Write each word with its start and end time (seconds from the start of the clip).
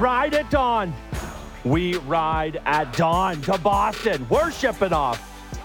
ride 0.00 0.34
at 0.34 0.50
dawn. 0.50 0.94
We 1.62 1.96
ride 1.98 2.62
at 2.64 2.96
dawn 2.96 3.42
to 3.42 3.58
Boston. 3.58 4.26
We're 4.30 4.50
shipping 4.50 4.94
off. 4.94 5.18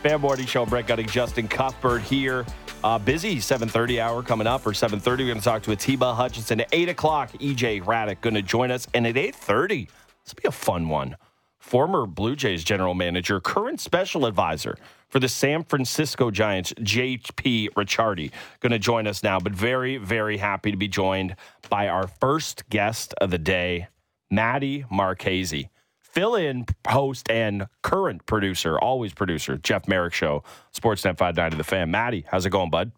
Fan 0.04 0.20
Morning 0.20 0.46
Show, 0.46 0.66
Brett 0.66 0.88
Gutting, 0.88 1.08
Justin 1.08 1.48
Cuthbert 1.48 2.02
here. 2.02 2.46
Uh, 2.84 3.00
busy 3.00 3.38
7.30 3.38 4.00
hour 4.00 4.22
coming 4.22 4.46
up, 4.46 4.68
or 4.68 4.72
7.30, 4.72 5.06
we're 5.06 5.18
going 5.18 5.38
to 5.38 5.44
talk 5.44 5.64
to 5.64 5.72
Atiba 5.72 6.14
Hutchinson. 6.14 6.60
At 6.60 6.68
8 6.72 6.90
o'clock, 6.90 7.32
EJ 7.34 7.82
Hradek 7.82 8.20
going 8.22 8.36
to 8.36 8.42
join 8.42 8.72
us. 8.72 8.88
And 8.94 9.08
at 9.08 9.16
8.30, 9.16 9.88
this 9.88 10.36
will 10.36 10.42
be 10.42 10.48
a 10.48 10.52
fun 10.52 10.90
one. 10.90 11.16
Former 11.58 12.06
Blue 12.06 12.36
Jays 12.36 12.64
general 12.64 12.94
manager, 12.94 13.40
current 13.40 13.80
special 13.80 14.26
advisor 14.26 14.78
for 15.08 15.20
the 15.20 15.30
San 15.30 15.64
Francisco 15.64 16.30
Giants, 16.30 16.74
JP 16.74 17.70
Ricciardi, 17.70 18.32
going 18.60 18.72
to 18.72 18.80
join 18.80 19.08
us 19.08 19.24
now. 19.24 19.40
But 19.40 19.54
very, 19.54 19.98
very 19.98 20.38
happy 20.38 20.72
to 20.72 20.78
be 20.78 20.90
joined 20.90 21.38
by 21.70 21.88
our 21.88 22.06
first 22.06 22.70
guest 22.70 23.16
of 23.20 23.32
the 23.32 23.40
day, 23.40 23.88
Maddie 24.32 24.86
Marchese 24.90 25.70
fill 26.00 26.36
in 26.36 26.66
host 26.88 27.30
and 27.30 27.68
current 27.82 28.26
producer, 28.26 28.80
always 28.80 29.14
producer, 29.14 29.58
Jeff 29.58 29.88
Marek 29.88 30.14
Show, 30.14 30.44
Sportsnet 30.74 31.18
59 31.18 31.52
to 31.52 31.58
the 31.58 31.64
fan. 31.64 31.92
Maddie, 31.92 32.26
how's 32.30 32.46
it 32.46 32.50
going, 32.52 32.70
bud? 32.70 32.92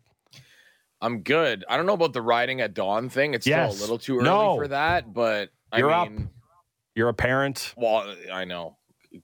I'm 1.01 1.21
good. 1.21 1.63
I 1.69 1.77
don't 1.77 1.85
know 1.85 1.93
about 1.93 2.13
the 2.13 2.21
riding 2.21 2.61
at 2.61 2.73
dawn 2.73 3.09
thing. 3.09 3.33
It's 3.33 3.45
Yes. 3.45 3.73
still 3.73 3.79
a 3.79 3.83
little 3.83 3.97
too 3.99 4.15
early 4.17 4.25
No. 4.25 4.55
for 4.55 4.67
that, 4.67 5.13
but 5.13 5.49
I 5.71 5.79
You're 5.79 5.91
up. 5.91 6.09
mean, 6.09 6.29
You're 6.95 7.09
a 7.09 7.13
parent. 7.13 7.73
well, 7.77 8.15
I 8.31 8.45
know. 8.45 8.77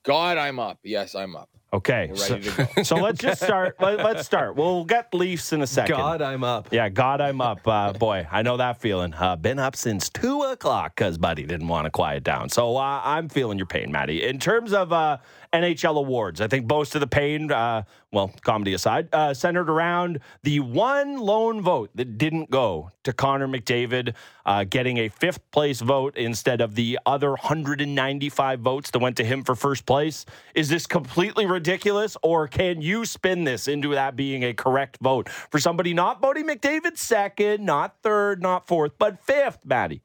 God, 0.04 0.38
I'm 0.38 0.59
up. 0.59 0.79
Yes, 0.84 1.15
I'm 1.15 1.35
up. 1.35 1.49
Okay. 1.73 2.08
We're 2.09 2.16
So, 2.16 2.38
to 2.38 2.68
go. 2.76 2.84
so 2.84 2.95
let's 2.98 3.20
just 3.20 3.41
start. 3.41 3.76
Let, 3.80 4.00
us 4.00 4.26
start. 4.26 4.55
We'll 4.55 4.86
get 4.86 5.12
Leafs 5.13 5.54
in 5.54 5.62
a 5.63 5.68
second. 5.68 5.96
God, 5.98 6.22
I'm 6.22 6.44
up. 6.44 6.68
Yeah, 6.72 6.88
God, 6.90 7.20
I'm 7.20 7.41
up. 7.41 7.68
Uh, 7.68 7.93
boy, 7.93 8.27
I 8.32 8.43
know 8.43 8.57
that 8.57 8.79
feeling. 8.79 9.13
Uh, 9.16 9.35
been 9.35 9.57
up 9.57 9.76
since 9.76 10.07
two 10.07 10.44
o'clock 10.44 10.96
because 10.96 11.18
Buddy 11.18 11.46
didn't 11.46 11.68
want 11.68 11.85
to 11.85 11.91
quiet 11.91 12.24
down. 12.24 12.49
So 12.49 12.77
uh, 12.77 13.01
I'm 13.04 13.27
feeling 13.27 13.57
your 13.57 13.66
pain, 13.66 13.91
Maddie. 13.91 14.24
In 14.24 14.38
terms 14.38 14.71
of 14.71 14.94
uh, 14.94 15.18
NHL 15.54 15.98
awards, 15.98 16.41
I 16.41 16.48
think 16.48 16.68
most 16.68 16.96
of 16.96 17.01
the 17.01 17.07
pain, 17.07 17.51
uh, 17.51 17.84
well, 18.12 18.34
comedy 18.41 18.73
aside, 18.73 19.07
uh, 19.13 19.35
centered 19.35 19.70
around 19.70 20.20
the 20.41 20.60
one 20.60 21.18
lone 21.18 21.62
vote 21.62 21.91
that 21.93 22.18
didn't 22.18 22.49
go 22.49 22.91
to 23.04 23.13
Connor 23.13 23.48
McDavid, 23.48 24.15
uh, 24.48 24.63
getting 24.63 24.98
a 24.98 25.10
fifth 25.10 25.40
place 25.51 25.79
vote 25.79 26.18
instead 26.18 26.60
of 26.60 26.73
the 26.73 26.98
other 27.05 27.29
195 27.29 28.60
votes 28.62 28.90
that 28.90 28.99
went 28.99 29.15
to 29.18 29.23
him 29.23 29.43
for 29.43 29.54
first 29.55 29.85
place. 29.85 30.26
Is 30.55 30.70
this 30.70 30.87
completely 30.87 31.45
ridiculous, 31.45 32.17
or 32.23 32.48
can 32.48 32.82
you 32.82 33.05
spin 33.05 33.43
this 33.43 33.67
into 33.67 33.90
that 33.90 34.15
being 34.15 34.43
a 34.43 34.54
correct 34.54 34.98
vote 35.01 35.29
for 35.29 35.60
somebody 35.60 35.93
not 35.93 36.20
voting 36.20 36.48
McDavid 36.48 36.98
second, 36.98 37.63
not 37.63 38.01
third, 38.01 38.41
not 38.41 38.65
fourth, 38.65 38.93
but 38.98 39.23
fifth, 39.23 39.60
Maddie? 39.63 40.01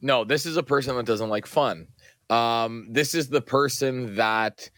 No, 0.00 0.24
this 0.24 0.46
is 0.46 0.56
a 0.56 0.62
person 0.64 0.96
that 0.96 1.06
doesn't 1.06 1.28
like 1.28 1.46
fun. 1.46 1.86
Um, 2.32 2.86
this 2.90 3.14
is 3.14 3.28
the 3.28 3.42
person 3.42 4.14
that 4.14 4.70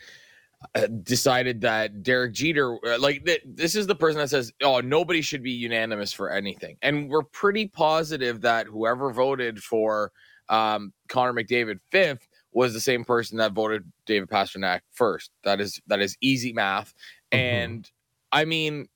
uh, 0.75 0.89
decided 1.05 1.61
that 1.61 2.03
Derek 2.03 2.33
Jeter, 2.33 2.79
uh, 2.85 2.99
like 2.99 3.25
th- 3.25 3.43
this 3.45 3.77
is 3.77 3.87
the 3.87 3.95
person 3.95 4.19
that 4.19 4.31
says, 4.31 4.53
"Oh, 4.61 4.81
nobody 4.81 5.21
should 5.21 5.43
be 5.43 5.53
unanimous 5.53 6.13
for 6.13 6.31
anything," 6.31 6.77
and 6.83 7.09
we're 7.09 7.23
pretty 7.23 7.69
positive 7.69 8.41
that 8.41 8.67
whoever 8.67 9.13
voted 9.13 9.63
for 9.63 10.11
um, 10.49 10.93
Connor 11.09 11.33
McDavid 11.33 11.79
fifth 11.93 12.27
was 12.53 12.73
the 12.73 12.81
same 12.81 13.05
person 13.05 13.39
that 13.39 13.53
voted 13.53 13.85
David 14.05 14.29
Pastrnak 14.29 14.81
first. 14.93 15.31
That 15.45 15.61
is 15.61 15.81
that 15.87 16.01
is 16.01 16.17
easy 16.21 16.53
math, 16.53 16.93
and 17.33 17.89
I 18.33 18.45
mean. 18.45 18.89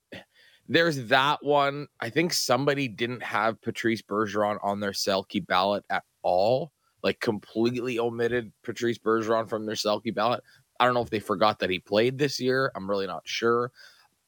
There's 0.71 1.07
that 1.07 1.43
one. 1.43 1.87
I 1.99 2.11
think 2.11 2.31
somebody 2.31 2.87
didn't 2.87 3.23
have 3.23 3.59
Patrice 3.59 4.03
Bergeron 4.03 4.59
on 4.61 4.79
their 4.79 4.91
Selke 4.91 5.43
ballot 5.47 5.83
at 5.89 6.03
all. 6.21 6.71
Like 7.03 7.19
completely 7.19 7.99
omitted 7.99 8.51
Patrice 8.63 8.97
Bergeron 8.97 9.49
from 9.49 9.65
their 9.65 9.75
Selke 9.75 10.13
ballot. 10.13 10.43
I 10.79 10.85
don't 10.85 10.93
know 10.93 11.01
if 11.01 11.09
they 11.09 11.19
forgot 11.19 11.59
that 11.59 11.69
he 11.69 11.79
played 11.79 12.17
this 12.17 12.39
year. 12.39 12.71
I'm 12.75 12.89
really 12.89 13.07
not 13.07 13.23
sure. 13.25 13.71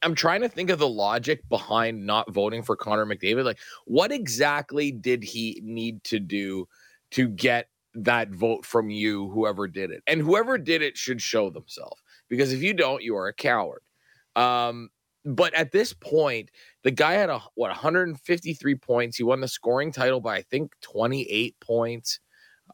I'm 0.03 0.15
trying 0.15 0.41
to 0.41 0.49
think 0.49 0.69
of 0.69 0.79
the 0.79 0.87
logic 0.87 1.47
behind 1.47 2.05
not 2.05 2.31
voting 2.31 2.63
for 2.63 2.75
Connor 2.75 3.05
McDavid. 3.05 3.45
Like, 3.45 3.59
what 3.85 4.11
exactly 4.11 4.91
did 4.91 5.23
he 5.23 5.61
need 5.63 6.03
to 6.05 6.19
do 6.19 6.67
to 7.11 7.29
get 7.29 7.69
that 7.93 8.29
vote 8.29 8.65
from 8.65 8.89
you, 8.89 9.29
whoever 9.29 9.67
did 9.67 9.91
it? 9.91 10.01
And 10.07 10.21
whoever 10.21 10.57
did 10.57 10.81
it 10.81 10.97
should 10.97 11.21
show 11.21 11.49
themselves 11.49 12.01
because 12.29 12.51
if 12.51 12.63
you 12.63 12.73
don't, 12.73 13.03
you 13.03 13.15
are 13.15 13.27
a 13.27 13.33
coward. 13.33 13.81
Um, 14.35 14.89
but 15.23 15.53
at 15.53 15.71
this 15.71 15.93
point, 15.93 16.49
the 16.83 16.91
guy 16.91 17.13
had 17.13 17.29
a 17.29 17.39
what 17.53 17.69
153 17.69 18.75
points. 18.75 19.17
He 19.17 19.23
won 19.23 19.41
the 19.41 19.47
scoring 19.47 19.91
title 19.91 20.19
by 20.19 20.37
I 20.37 20.41
think 20.41 20.71
28 20.81 21.59
points 21.59 22.19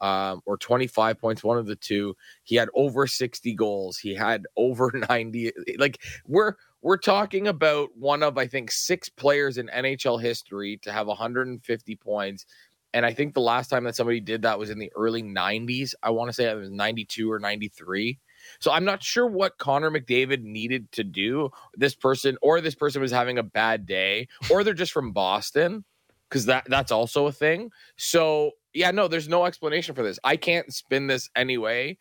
um, 0.00 0.40
or 0.46 0.56
25 0.56 1.18
points, 1.18 1.44
one 1.44 1.58
of 1.58 1.66
the 1.66 1.76
two. 1.76 2.16
He 2.44 2.56
had 2.56 2.68
over 2.74 3.06
60 3.06 3.54
goals. 3.54 3.98
He 3.98 4.14
had 4.14 4.46
over 4.56 4.92
90. 5.08 5.52
Like 5.78 6.02
we're 6.26 6.54
we're 6.80 6.96
talking 6.96 7.48
about 7.48 7.90
one 7.96 8.22
of 8.22 8.38
I 8.38 8.46
think 8.46 8.70
six 8.70 9.08
players 9.08 9.58
in 9.58 9.68
NHL 9.68 10.20
history 10.20 10.78
to 10.82 10.92
have 10.92 11.06
150 11.06 11.96
points. 11.96 12.46
And 12.94 13.04
I 13.04 13.12
think 13.12 13.34
the 13.34 13.40
last 13.40 13.68
time 13.68 13.84
that 13.84 13.96
somebody 13.96 14.20
did 14.20 14.42
that 14.42 14.58
was 14.58 14.70
in 14.70 14.78
the 14.78 14.90
early 14.96 15.22
90s. 15.22 15.94
I 16.02 16.10
want 16.10 16.28
to 16.30 16.32
say 16.32 16.50
it 16.50 16.54
was 16.54 16.70
92 16.70 17.30
or 17.30 17.38
93. 17.38 18.18
So 18.60 18.72
I'm 18.72 18.84
not 18.84 19.02
sure 19.02 19.26
what 19.26 19.58
Connor 19.58 19.90
McDavid 19.90 20.42
needed 20.42 20.90
to 20.92 21.04
do. 21.04 21.50
This 21.74 21.94
person 21.94 22.38
or 22.40 22.60
this 22.60 22.74
person 22.74 23.02
was 23.02 23.10
having 23.10 23.38
a 23.38 23.42
bad 23.42 23.84
day 23.84 24.28
or 24.50 24.64
they're 24.64 24.74
just 24.74 24.92
from 24.92 25.12
Boston 25.12 25.84
because 26.28 26.46
that 26.46 26.66
that's 26.68 26.92
also 26.92 27.26
a 27.26 27.32
thing. 27.32 27.70
So 27.96 28.52
yeah, 28.78 28.92
no, 28.92 29.08
there's 29.08 29.28
no 29.28 29.44
explanation 29.44 29.96
for 29.96 30.04
this. 30.04 30.20
I 30.22 30.36
can't 30.36 30.72
spin 30.72 31.08
this 31.08 31.28
anyway, 31.34 31.98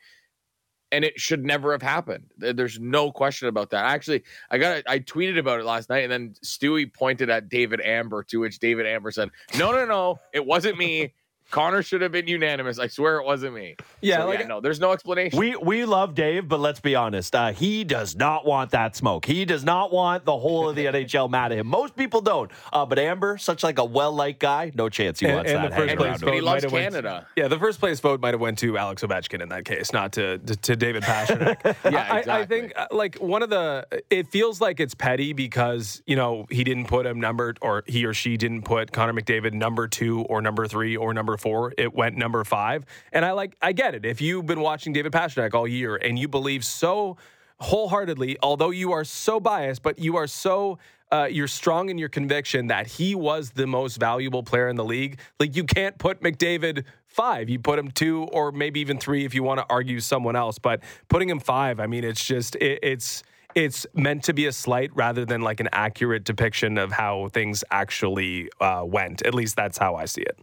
and 0.91 1.03
it 1.03 1.19
should 1.19 1.43
never 1.43 1.71
have 1.71 1.81
happened. 1.81 2.25
There's 2.37 2.79
no 2.79 3.11
question 3.11 3.47
about 3.47 3.71
that. 3.71 3.83
Actually, 3.85 4.23
I 4.51 4.59
got 4.59 4.83
I 4.87 4.99
tweeted 4.99 5.39
about 5.39 5.59
it 5.59 5.65
last 5.65 5.89
night, 5.89 6.03
and 6.03 6.11
then 6.11 6.35
Stewie 6.45 6.93
pointed 6.93 7.31
at 7.31 7.49
David 7.49 7.81
Amber, 7.81 8.21
to 8.25 8.39
which 8.39 8.59
David 8.59 8.85
Amber 8.85 9.09
said, 9.09 9.29
"No, 9.57 9.71
no, 9.71 9.85
no, 9.85 10.19
it 10.33 10.45
wasn't 10.45 10.77
me." 10.77 11.13
Connor 11.51 11.81
should 11.81 12.01
have 12.01 12.11
been 12.11 12.27
unanimous. 12.27 12.77
I 12.79 12.87
swear 12.87 13.17
it 13.19 13.25
wasn't 13.25 13.53
me. 13.55 13.75
Yeah, 14.01 14.17
So, 14.19 14.27
like 14.27 14.47
no, 14.47 14.59
there's 14.61 14.79
no 14.79 14.91
explanation. 14.91 15.39
We 15.39 15.55
we 15.55 15.85
love 15.85 16.13
Dave, 16.15 16.47
but 16.47 16.59
let's 16.59 16.79
be 16.79 16.95
honest. 16.95 17.33
Uh, 17.35 17.51
he 17.51 17.83
does 17.83 18.15
not 18.15 18.45
want 18.45 18.71
that 18.71 18.95
smoke. 18.95 19.25
He 19.25 19.45
does 19.45 19.63
not 19.63 19.91
want 19.91 20.25
the 20.25 20.37
whole 20.37 20.69
of 20.69 20.75
the 20.75 20.85
NHL 20.91 21.29
mad 21.29 21.51
at 21.51 21.57
him. 21.59 21.67
Most 21.67 21.95
people 21.95 22.21
don't. 22.21 22.51
Uh, 22.73 22.85
but 22.85 22.99
Amber, 22.99 23.37
such 23.37 23.63
like 23.63 23.79
a 23.79 23.85
well 23.85 24.11
liked 24.11 24.39
guy, 24.39 24.71
no 24.75 24.89
chance 24.89 25.19
he 25.19 25.25
And- 25.27 25.35
wants 25.35 25.51
and 25.51 25.63
that 25.63 25.69
the 25.71 25.75
first 25.75 25.95
place 25.95 26.07
around 26.09 26.19
but 26.21 26.33
he 26.33 26.39
vote 26.39 26.45
loves 26.45 26.55
might 26.55 26.63
have 26.63 26.71
went- 26.73 26.93
Canada. 26.93 27.27
Yeah, 27.35 27.47
the 27.47 27.59
first 27.59 27.79
place 27.79 27.99
vote 27.99 28.19
might 28.21 28.33
have 28.33 28.41
went 28.41 28.59
to 28.59 28.77
Alex 28.77 29.03
Ovechkin 29.03 29.41
in 29.41 29.49
that 29.49 29.65
case, 29.65 29.93
not 29.93 30.11
to 30.13 30.37
to, 30.39 30.55
to 30.55 30.75
David 30.75 31.03
Pastrnak. 31.03 31.75
Yeah, 31.91 32.05
I, 32.27 32.39
I 32.41 32.45
think 32.45 32.73
uh, 32.75 32.87
like 32.91 33.15
one 33.17 33.41
of 33.43 33.49
the 33.49 33.87
it 34.09 34.27
feels 34.27 34.59
like 34.59 34.79
it's 34.79 34.93
petty 34.95 35.31
because 35.33 36.01
you 36.05 36.15
know 36.15 36.45
he 36.49 36.63
didn't 36.63 36.87
put 36.87 37.05
him 37.05 37.19
number 37.19 37.53
or 37.61 37.83
he 37.87 38.05
or 38.05 38.13
she 38.13 38.35
didn't 38.37 38.63
put 38.63 38.91
Connor 38.91 39.13
McDavid 39.13 39.53
number 39.53 39.87
two 39.87 40.21
or 40.23 40.41
number 40.41 40.67
three 40.67 40.97
or 40.97 41.13
number 41.13 41.36
four. 41.37 41.73
It 41.77 41.93
went 41.93 42.17
number 42.17 42.43
five, 42.43 42.85
and 43.11 43.23
I 43.23 43.31
like 43.31 43.55
I 43.61 43.71
get 43.71 43.95
it. 43.95 44.05
If 44.05 44.21
you've 44.21 44.45
been 44.45 44.61
watching 44.61 44.93
David 44.93 45.11
Pastrnak 45.11 45.53
all 45.53 45.67
year 45.67 45.95
and 45.95 46.17
you 46.17 46.27
believe 46.27 46.65
so 46.65 47.17
wholeheartedly, 47.59 48.37
although 48.43 48.69
you 48.69 48.91
are 48.91 49.03
so 49.03 49.39
biased, 49.39 49.81
but 49.81 49.99
you 49.99 50.17
are 50.17 50.27
so 50.27 50.77
uh, 51.11 51.27
you're 51.29 51.47
strong 51.47 51.89
in 51.89 51.97
your 51.97 52.09
conviction 52.09 52.67
that 52.67 52.87
he 52.87 53.15
was 53.15 53.51
the 53.51 53.65
most 53.65 53.97
valuable 53.97 54.43
player 54.43 54.67
in 54.67 54.75
the 54.75 54.83
league. 54.83 55.19
Like 55.39 55.55
you 55.55 55.63
can't 55.63 55.97
put 55.97 56.21
McDavid 56.21 56.83
five. 57.05 57.49
You 57.49 57.59
put 57.59 57.79
him 57.79 57.91
two 57.91 58.23
or 58.23 58.51
maybe 58.51 58.79
even 58.81 58.97
three 58.97 59.25
if 59.25 59.33
you 59.33 59.43
want 59.43 59.59
to 59.59 59.65
argue 59.69 59.99
someone 59.99 60.35
else. 60.35 60.59
But 60.59 60.83
putting 61.07 61.29
him 61.29 61.39
five, 61.39 61.79
I 61.79 61.87
mean, 61.87 62.03
it's 62.03 62.23
just 62.23 62.55
it, 62.55 62.79
it's 62.83 63.23
it's 63.55 63.87
meant 63.93 64.23
to 64.25 64.33
be 64.33 64.45
a 64.45 64.51
slight 64.51 64.91
rather 64.93 65.25
than 65.25 65.41
like 65.41 65.59
an 65.59 65.69
accurate 65.71 66.23
depiction 66.25 66.77
of 66.77 66.91
how 66.91 67.29
things 67.29 67.63
actually 67.71 68.49
uh, 68.59 68.83
went. 68.85 69.25
At 69.25 69.33
least 69.33 69.55
that's 69.55 69.77
how 69.77 69.95
I 69.95 70.05
see 70.05 70.21
it. 70.21 70.37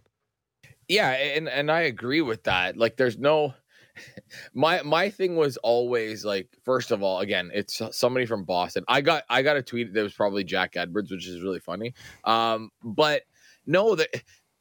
Yeah, 0.88 1.10
and 1.10 1.48
and 1.48 1.70
I 1.70 1.82
agree 1.82 2.20
with 2.20 2.44
that. 2.44 2.76
Like 2.76 2.96
there's 2.96 3.18
no 3.18 3.54
my 4.54 4.82
my 4.82 5.10
thing 5.10 5.36
was 5.36 5.56
always 5.58 6.24
like 6.24 6.48
first 6.64 6.90
of 6.90 7.02
all 7.02 7.20
again 7.20 7.50
it's 7.54 7.80
somebody 7.92 8.26
from 8.26 8.44
Boston. 8.44 8.84
I 8.88 9.00
got 9.00 9.24
I 9.28 9.42
got 9.42 9.56
a 9.56 9.62
tweet 9.62 9.92
that 9.94 10.02
was 10.02 10.14
probably 10.14 10.44
Jack 10.44 10.76
Edwards 10.76 11.10
which 11.10 11.26
is 11.26 11.42
really 11.42 11.60
funny. 11.60 11.94
Um 12.24 12.70
but 12.82 13.22
no 13.66 13.94
that 13.94 14.08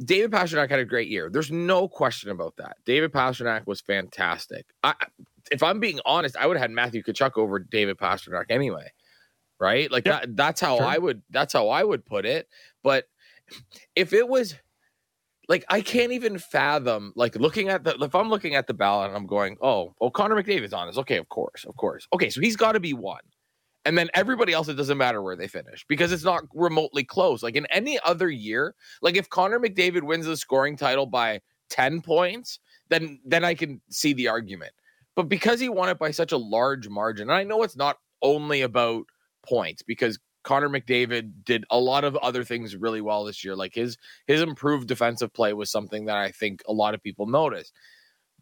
David 0.04 0.31
Pastrnak 0.31 0.70
had 0.70 0.80
a 0.80 0.86
great 0.86 1.08
year. 1.08 1.30
There's 1.31 1.52
no 1.52 1.88
question 1.88 2.30
about 2.30 2.58
that. 2.58 2.78
David 2.86 3.12
Pastrnak 3.12 3.68
was 3.68 3.81
fantastic. 3.81 4.66
I 4.84 4.94
if 5.52 5.62
I'm 5.62 5.80
being 5.80 6.00
honest, 6.06 6.38
I 6.38 6.48
would 6.48 6.58
have 6.58 6.64
had 6.64 6.72
Matthew 6.72 7.04
Tkachuk 7.04 7.38
over 7.38 7.60
David 7.60 7.98
Pastrnak 7.98 8.46
anyway. 8.50 8.92
Right? 9.60 9.92
Like 9.92 10.04
that 10.06 10.36
that's 10.36 10.62
how 10.62 10.78
Sure. 10.78 10.86
I 10.86 10.98
would 10.98 11.22
that's 11.30 11.54
how 11.54 11.70
I 11.70 11.84
would 11.84 12.06
put 12.06 12.25
it. 12.25 12.48
But 12.84 13.06
if 13.96 14.14
it 14.14 14.28
was 14.28 14.56
like 15.50 15.66
I 15.69 15.81
can't 15.81 16.12
even 16.12 16.38
fathom 16.38 17.13
like 17.16 17.36
looking 17.36 17.69
at 17.69 17.84
the 17.84 17.95
if 18.01 18.16
I'm 18.16 18.30
looking 18.30 18.56
at 18.56 18.68
the 18.68 18.74
ballot 18.74 19.10
and 19.10 19.18
I'm 19.18 19.28
going, 19.28 19.57
oh, 19.62 19.94
oh, 20.00 20.10
Connor 20.10 20.42
McDavid's 20.42 20.74
on 20.74 20.88
this. 20.88 20.98
Okay, 20.98 21.18
of 21.18 21.30
course, 21.30 21.66
of 21.66 21.75
course. 21.75 22.07
Okay, 22.13 22.30
so 22.30 22.42
he's 22.42 22.56
got 22.56 22.74
to 22.74 22.80
be 22.80 22.94
one. 22.94 23.22
And 23.86 23.98
then 23.98 24.10
everybody 24.13 24.54
else, 24.54 24.69
it 24.69 24.75
doesn't 24.75 24.98
matter 24.98 25.22
where 25.22 25.36
they 25.36 25.48
finish 25.48 25.86
because 25.90 26.13
it's 26.13 26.24
not 26.24 26.44
remotely 26.54 27.04
close. 27.04 27.44
Like 27.44 27.56
in 27.56 27.66
any 27.66 28.00
other 28.06 28.30
year, 28.30 28.75
like 29.01 29.18
if 29.18 29.30
Connor 29.30 29.60
McDavid 29.60 30.04
wins 30.04 30.25
the 30.25 30.38
scoring 30.38 30.78
title 30.78 31.06
by 31.06 31.42
10 31.69 32.01
points, 32.01 32.60
then 32.89 33.19
then 33.25 33.44
I 33.44 33.56
can 33.56 33.81
see 33.89 34.13
the 34.13 34.30
argument. 34.30 34.72
But 35.16 35.30
because 35.30 35.60
he 35.60 35.69
won 35.69 35.89
it 35.89 36.00
by 36.00 36.12
such 36.12 36.31
a 36.31 36.38
large 36.38 36.88
margin, 36.88 37.30
and 37.30 37.38
I 37.38 37.44
know 37.44 37.63
it's 37.63 37.75
not 37.75 37.98
only 38.22 38.62
about 38.62 39.06
points 39.46 39.84
because 39.84 40.18
Connor 40.44 40.69
McDavid 40.69 41.31
did 41.44 41.66
a 41.69 41.80
lot 41.80 42.04
of 42.04 42.16
other 42.18 42.44
things 42.44 42.75
really 42.75 43.01
well 43.01 43.24
this 43.24 43.44
year. 43.44 43.56
Like 43.56 43.74
his 43.74 43.98
his 44.28 44.42
improved 44.42 44.88
defensive 44.88 45.34
play 45.34 45.54
was 45.54 45.72
something 45.72 46.06
that 46.06 46.18
I 46.18 46.31
think 46.31 46.62
a 46.68 46.74
lot 46.74 46.94
of 46.94 47.01
people 47.01 47.25
noticed. 47.25 47.74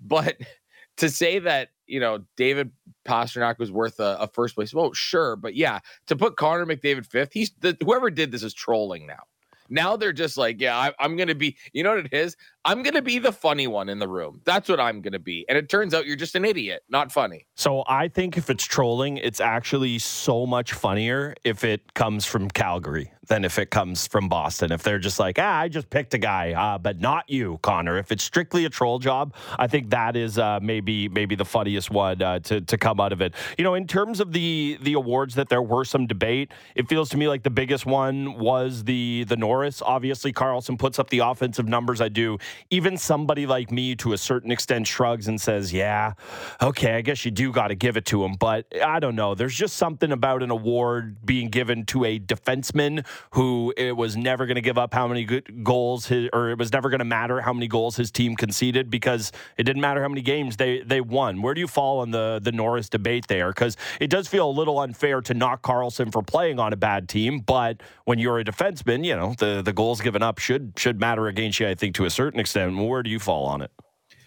But 0.02 0.38
to 0.98 1.10
say 1.10 1.40
that 1.40 1.70
you 1.88 2.00
know 2.00 2.24
David 2.38 2.72
Pastrnak 3.06 3.60
was 3.60 3.72
worth 3.72 4.00
a, 4.00 4.18
a 4.20 4.28
first 4.28 4.56
place 4.56 4.72
vote, 4.72 4.96
sure, 4.96 5.36
but 5.36 5.56
yeah, 5.56 5.80
to 6.08 6.16
put 6.16 6.38
Connor 6.38 6.66
McDavid 6.66 7.06
fifth, 7.06 7.34
he's 7.34 7.52
the, 7.60 7.78
whoever 7.84 8.10
did 8.10 8.32
this 8.32 8.44
is 8.44 8.54
trolling 8.54 9.08
now. 9.08 9.24
Now 9.72 9.96
they're 9.96 10.14
just 10.14 10.38
like, 10.38 10.60
yeah, 10.60 10.78
I, 10.78 10.94
I'm 11.00 11.16
going 11.16 11.30
to 11.30 11.36
be, 11.36 11.56
you 11.74 11.84
know 11.84 11.96
what 11.96 12.06
it 12.06 12.14
is? 12.14 12.36
I'm 12.64 12.84
going 12.84 12.94
to 12.94 13.02
be 13.02 13.18
the 13.18 13.32
funny 13.32 13.66
one 13.66 13.90
in 13.90 13.98
the 13.98 14.08
room. 14.08 14.42
That's 14.46 14.70
what 14.70 14.80
I'm 14.80 15.02
going 15.02 15.14
to 15.14 15.20
be. 15.20 15.46
And 15.50 15.58
it 15.58 15.68
turns 15.70 15.96
out 15.96 16.06
you're 16.06 16.16
just 16.16 16.36
an 16.36 16.46
idiot, 16.46 16.84
not 16.90 17.12
funny. 17.12 17.48
So 17.56 17.84
I 17.88 18.08
think 18.08 18.38
if 18.38 18.52
it's 18.52 18.64
trolling, 18.64 19.18
it's 19.18 19.40
actually 19.40 19.98
so 19.98 20.46
much 20.46 20.74
funnier 20.74 21.34
if 21.44 21.64
it 21.64 21.94
comes 21.96 22.26
from 22.26 22.50
Calgary 22.50 23.12
than 23.28 23.46
if 23.46 23.58
it 23.58 23.72
comes 23.72 24.08
from 24.08 24.30
Boston. 24.30 24.72
If 24.72 24.84
they're 24.84 25.00
just 25.00 25.20
like, 25.20 25.38
ah, 25.40 25.60
I 25.60 25.70
just 25.70 25.90
picked 25.90 26.14
a 26.14 26.18
guy, 26.18 26.52
uh, 26.52 26.78
but 26.78 27.00
not 27.00 27.30
you, 27.30 27.60
Connor. 27.64 27.98
If 27.98 28.12
it's 28.12 28.24
strictly 28.24 28.66
a 28.66 28.70
troll 28.70 29.00
job, 29.00 29.34
I 29.58 29.68
think 29.68 29.90
that 29.92 30.16
is 30.16 30.38
uh, 30.38 30.60
maybe 30.62 31.08
maybe 31.08 31.36
the 31.36 31.46
funniest 31.46 31.90
one 31.90 32.22
uh, 32.22 32.40
to 32.40 32.62
to 32.62 32.78
come 32.78 33.00
out 33.00 33.14
of 33.14 33.22
it. 33.22 33.34
You 33.58 33.64
know, 33.64 33.74
in 33.74 33.88
terms 33.88 34.20
of 34.20 34.34
the 34.34 34.78
the 34.82 34.94
awards 34.94 35.36
that 35.36 35.50
there 35.50 35.62
were 35.62 35.86
some 35.86 36.08
debate, 36.08 36.52
it 36.76 36.90
feels 36.90 37.10
to 37.10 37.18
me 37.18 37.28
like 37.28 37.44
the 37.44 37.50
biggest 37.50 37.86
one 37.86 38.38
was 38.38 38.84
the 38.84 39.24
the 39.28 39.38
Norris. 39.38 39.61
Obviously, 39.82 40.34
Karlsson 40.34 40.78
puts 40.78 41.00
up 41.00 41.10
the 41.10 41.20
offensive 41.20 41.68
numbers. 41.68 42.02
I 42.02 42.10
do. 42.10 42.38
Even 42.70 42.98
somebody 42.98 43.46
like 43.46 43.72
me, 43.72 43.96
to 43.98 44.14
a 44.14 44.18
certain 44.18 44.52
extent, 44.52 44.88
shrugs 44.88 45.28
and 45.28 45.40
says, 45.40 45.74
"Yeah, 45.74 46.14
okay, 46.62 46.96
I 46.96 47.02
guess 47.02 47.26
you 47.26 47.32
do 47.32 47.52
got 47.52 47.68
to 47.68 47.76
give 47.76 47.98
it 47.98 48.06
to 48.06 48.24
him." 48.24 48.36
But 48.40 48.66
I 48.84 49.00
don't 49.00 49.16
know. 49.16 49.36
There's 49.36 49.56
just 49.56 49.76
something 49.78 50.12
about 50.12 50.44
an 50.44 50.52
award 50.52 51.26
being 51.26 51.50
given 51.50 51.86
to 51.88 52.06
a 52.06 52.20
defenseman 52.20 53.06
who 53.32 53.74
it 53.78 53.96
was 53.96 54.18
never 54.18 54.46
going 54.46 54.56
to 54.56 54.62
give 54.62 54.78
up 54.78 54.94
how 54.94 55.08
many 55.08 55.24
good 55.24 55.64
goals 55.64 56.08
his, 56.08 56.30
or 56.34 56.50
it 56.50 56.58
was 56.58 56.72
never 56.74 56.90
going 56.90 57.00
to 57.00 57.06
matter 57.06 57.42
how 57.42 57.54
many 57.54 57.68
goals 57.68 57.96
his 57.96 58.12
team 58.12 58.36
conceded 58.36 58.90
because 58.90 59.32
it 59.58 59.64
didn't 59.64 59.82
matter 59.82 60.02
how 60.02 60.10
many 60.10 60.22
games 60.22 60.58
they 60.58 60.82
they 60.82 61.02
won. 61.02 61.42
Where 61.42 61.54
do 61.54 61.62
you 61.62 61.68
fall 61.68 62.00
on 62.00 62.12
the 62.12 62.40
the 62.42 62.52
Norris 62.52 62.90
debate 62.90 63.28
there? 63.28 63.50
Because 63.50 63.78
it 64.00 64.10
does 64.10 64.28
feel 64.28 64.50
a 64.50 64.52
little 64.52 64.80
unfair 64.80 65.22
to 65.22 65.34
knock 65.34 65.62
Karlsson 65.62 66.12
for 66.12 66.22
playing 66.22 66.60
on 66.60 66.74
a 66.74 66.78
bad 66.78 67.10
team, 67.10 67.40
but 67.40 67.82
when 68.06 68.20
you're 68.20 68.40
a 68.40 68.44
defenseman, 68.44 69.06
you 69.06 69.16
know 69.16 69.36
the 69.38 69.51
the 69.60 69.74
goals 69.74 70.00
given 70.00 70.24
up 70.24 70.40
should 70.40 70.74
should 70.78 71.00
matter 71.00 71.28
against 71.28 71.60
you. 71.60 71.68
I 71.68 71.76
think 71.76 71.96
to 71.96 72.06
a 72.06 72.10
certain 72.10 72.40
extent. 72.40 72.78
Where 72.78 73.04
do 73.04 73.10
you 73.10 73.20
fall 73.20 73.46
on 73.46 73.62
it? 73.62 73.72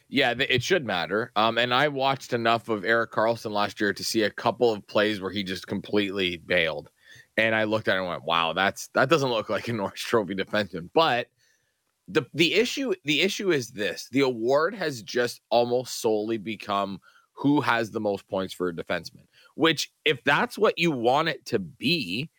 Yeah, 0.08 0.34
it 0.38 0.62
should 0.62 0.84
matter. 0.84 1.32
Um, 1.34 1.56
and 1.56 1.72
I 1.72 1.88
watched 1.88 2.32
enough 2.32 2.68
of 2.68 2.84
Erik 2.84 3.10
Karlsson 3.10 3.52
last 3.52 3.80
year 3.80 3.92
to 3.92 4.04
see 4.04 4.22
a 4.22 4.30
couple 4.30 4.70
of 4.70 4.86
plays 4.86 5.20
where 5.20 5.30
he 5.30 5.42
just 5.42 5.66
completely 5.66 6.36
bailed. 6.36 6.90
And 7.36 7.54
I 7.54 7.64
looked 7.64 7.88
at 7.88 7.96
it 7.96 8.00
and 8.00 8.08
went, 8.08 8.24
"Wow, 8.24 8.52
that's 8.52 8.88
that 8.88 9.08
doesn't 9.08 9.30
look 9.30 9.48
like 9.48 9.68
a 9.68 9.72
Norris 9.74 10.00
Trophy 10.00 10.34
defenseman." 10.34 10.90
But 10.94 11.28
the 12.08 12.24
the 12.34 12.54
issue 12.54 12.94
the 13.04 13.22
issue 13.22 13.50
is 13.50 13.70
this: 13.70 14.08
the 14.12 14.20
award 14.20 14.74
has 14.74 15.02
just 15.02 15.40
almost 15.50 16.00
solely 16.00 16.38
become 16.38 17.00
who 17.32 17.60
has 17.60 17.90
the 17.90 18.00
most 18.00 18.28
points 18.28 18.54
for 18.54 18.68
a 18.68 18.74
defenseman. 18.74 19.26
Which, 19.56 19.92
if 20.04 20.22
that's 20.24 20.58
what 20.58 20.78
you 20.78 20.90
want 20.90 21.28
it 21.28 21.44
to 21.46 21.58
be, 21.58 22.30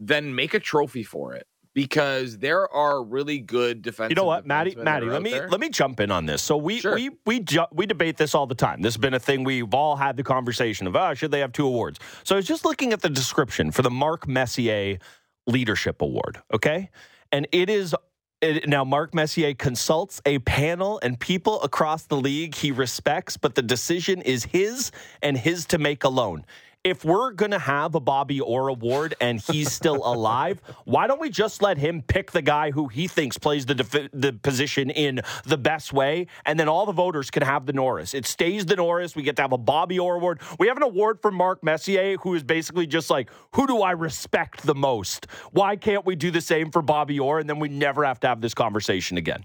then 0.00 0.34
make 0.34 0.54
a 0.54 0.60
trophy 0.60 1.04
for 1.04 1.34
it 1.34 1.46
because 1.74 2.38
there 2.38 2.68
are 2.72 3.02
really 3.02 3.38
good 3.38 3.82
defense. 3.82 4.10
You 4.10 4.16
know 4.16 4.24
what, 4.24 4.46
Maddie? 4.46 4.74
Maddie, 4.76 5.06
let 5.06 5.22
me 5.22 5.30
there. 5.30 5.48
let 5.48 5.60
me 5.60 5.68
jump 5.68 6.00
in 6.00 6.10
on 6.10 6.26
this. 6.26 6.42
So 6.42 6.56
we 6.56 6.80
Sure. 6.80 6.94
we 6.94 7.10
we 7.26 7.40
ju- 7.40 7.66
we 7.72 7.86
debate 7.86 8.16
this 8.16 8.34
all 8.34 8.46
the 8.46 8.54
time. 8.54 8.82
This 8.82 8.94
has 8.94 9.00
been 9.00 9.14
a 9.14 9.20
thing 9.20 9.44
we've 9.44 9.72
all 9.74 9.96
had 9.96 10.16
the 10.16 10.22
conversation 10.24 10.86
of. 10.86 10.96
Oh, 10.96 11.14
should 11.14 11.30
they 11.30 11.40
have 11.40 11.52
two 11.52 11.66
awards? 11.66 11.98
So 12.24 12.34
I 12.34 12.38
was 12.38 12.46
just 12.46 12.64
looking 12.64 12.92
at 12.92 13.00
the 13.02 13.10
description 13.10 13.70
for 13.70 13.82
the 13.82 13.90
Mark 13.90 14.28
Messier 14.28 14.98
Leadership 15.46 16.02
Award. 16.02 16.42
Okay, 16.52 16.90
and 17.30 17.46
it 17.52 17.70
is. 17.70 17.94
It, 18.40 18.68
now, 18.68 18.82
Mark 18.82 19.14
Messier 19.14 19.54
consults 19.54 20.20
a 20.26 20.40
panel 20.40 20.98
and 21.04 21.18
people 21.20 21.62
across 21.62 22.02
the 22.06 22.16
league 22.16 22.56
he 22.56 22.72
respects, 22.72 23.36
but 23.36 23.54
the 23.54 23.62
decision 23.62 24.20
is 24.20 24.44
his 24.46 24.90
and 25.22 25.38
his 25.38 25.64
to 25.66 25.78
make 25.78 26.02
alone 26.02 26.44
if 26.84 27.04
we're 27.04 27.30
going 27.30 27.52
to 27.52 27.58
have 27.58 27.94
a 27.94 28.00
Bobby 28.00 28.40
Orr 28.40 28.68
award 28.68 29.14
and 29.20 29.40
he's 29.40 29.70
still 29.70 29.96
alive, 30.04 30.60
why 30.84 31.06
don't 31.06 31.20
we 31.20 31.30
just 31.30 31.62
let 31.62 31.78
him 31.78 32.02
pick 32.02 32.32
the 32.32 32.42
guy 32.42 32.70
who 32.72 32.88
he 32.88 33.06
thinks 33.06 33.38
plays 33.38 33.66
the 33.66 33.74
defi- 33.74 34.08
the 34.12 34.32
position 34.32 34.90
in 34.90 35.20
the 35.44 35.56
best 35.56 35.92
way, 35.92 36.26
and 36.44 36.58
then 36.58 36.68
all 36.68 36.86
the 36.86 36.92
voters 36.92 37.30
can 37.30 37.42
have 37.42 37.66
the 37.66 37.72
Norris. 37.72 38.14
It 38.14 38.26
stays 38.26 38.66
the 38.66 38.76
Norris. 38.76 39.14
We 39.14 39.22
get 39.22 39.36
to 39.36 39.42
have 39.42 39.52
a 39.52 39.58
Bobby 39.58 39.98
Orr 39.98 40.16
award. 40.16 40.40
We 40.58 40.66
have 40.68 40.76
an 40.76 40.82
award 40.82 41.20
for 41.22 41.30
Mark 41.30 41.62
Messier, 41.62 42.16
who 42.18 42.34
is 42.34 42.42
basically 42.42 42.86
just 42.86 43.10
like, 43.10 43.30
who 43.54 43.66
do 43.66 43.82
I 43.82 43.92
respect 43.92 44.62
the 44.62 44.74
most? 44.74 45.26
Why 45.52 45.76
can't 45.76 46.04
we 46.04 46.16
do 46.16 46.30
the 46.30 46.40
same 46.40 46.70
for 46.70 46.82
Bobby 46.82 47.20
Orr, 47.20 47.38
and 47.38 47.48
then 47.48 47.60
we 47.60 47.68
never 47.68 48.04
have 48.04 48.18
to 48.20 48.26
have 48.26 48.40
this 48.40 48.54
conversation 48.54 49.16
again? 49.16 49.44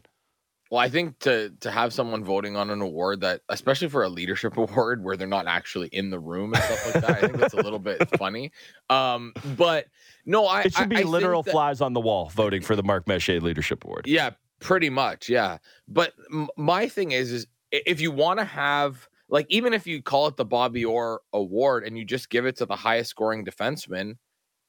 Well, 0.69 0.80
I 0.81 0.90
think 0.90 1.19
to 1.19 1.52
to 1.62 1.72
have 1.72 1.94
someone 1.94 2.24
voting 2.24 2.56
on 2.56 2.69
an 2.69 2.81
award 2.81 3.22
that, 3.22 3.42
especially 3.50 3.90
for 3.90 4.04
a 4.04 4.10
leadership 4.10 4.58
award, 4.58 5.04
where 5.04 5.16
they're 5.18 5.28
not 5.28 5.48
actually 5.48 5.88
in 5.90 6.10
the 6.10 6.19
room 6.19 6.54
and 6.54 6.64
stuff 6.64 6.94
like 6.96 7.04
that, 7.06 7.24
I 7.24 7.28
think 7.28 7.38
that's 7.38 7.54
a 7.54 7.62
little 7.62 7.80
bit 7.80 8.08
funny. 8.18 8.52
Um, 8.90 9.34
but 9.58 9.88
no, 10.25 10.46
I 10.46 10.62
It 10.64 10.74
should 10.74 10.90
be 10.90 10.98
I, 10.98 11.02
I 11.02 11.04
literal 11.04 11.44
that- 11.44 11.52
flies 11.52 11.81
on 11.81 11.94
the 11.94 12.02
wall 12.02 12.31
voting 12.36 12.62
for 12.62 12.75
the 12.75 12.84
Mark 12.84 13.08
Messier 13.08 13.40
Leadership 13.40 13.84
Award. 13.86 14.06
Yeah, 14.08 14.31
pretty 14.60 14.90
much. 14.90 15.30
Yeah, 15.30 15.58
but 15.88 16.14
m- 16.31 16.50
my 16.58 16.88
thing 16.88 17.12
is, 17.12 17.31
is 17.31 17.48
if 17.72 18.02
you 18.02 18.12
want 18.12 18.40
to 18.40 18.46
have 18.46 19.08
like, 19.30 19.46
even 19.50 19.74
if 19.74 19.86
you 19.88 20.02
call 20.02 20.28
it 20.28 20.38
the 20.38 20.46
Bobby 20.46 20.86
Orr 20.86 21.22
Award 21.34 21.86
and 21.86 21.98
you 21.98 22.06
just 22.06 22.30
give 22.30 22.46
it 22.46 22.56
to 22.58 22.66
the 22.66 22.75
highest 22.78 23.10
scoring 23.10 23.44
defenseman, 23.46 24.14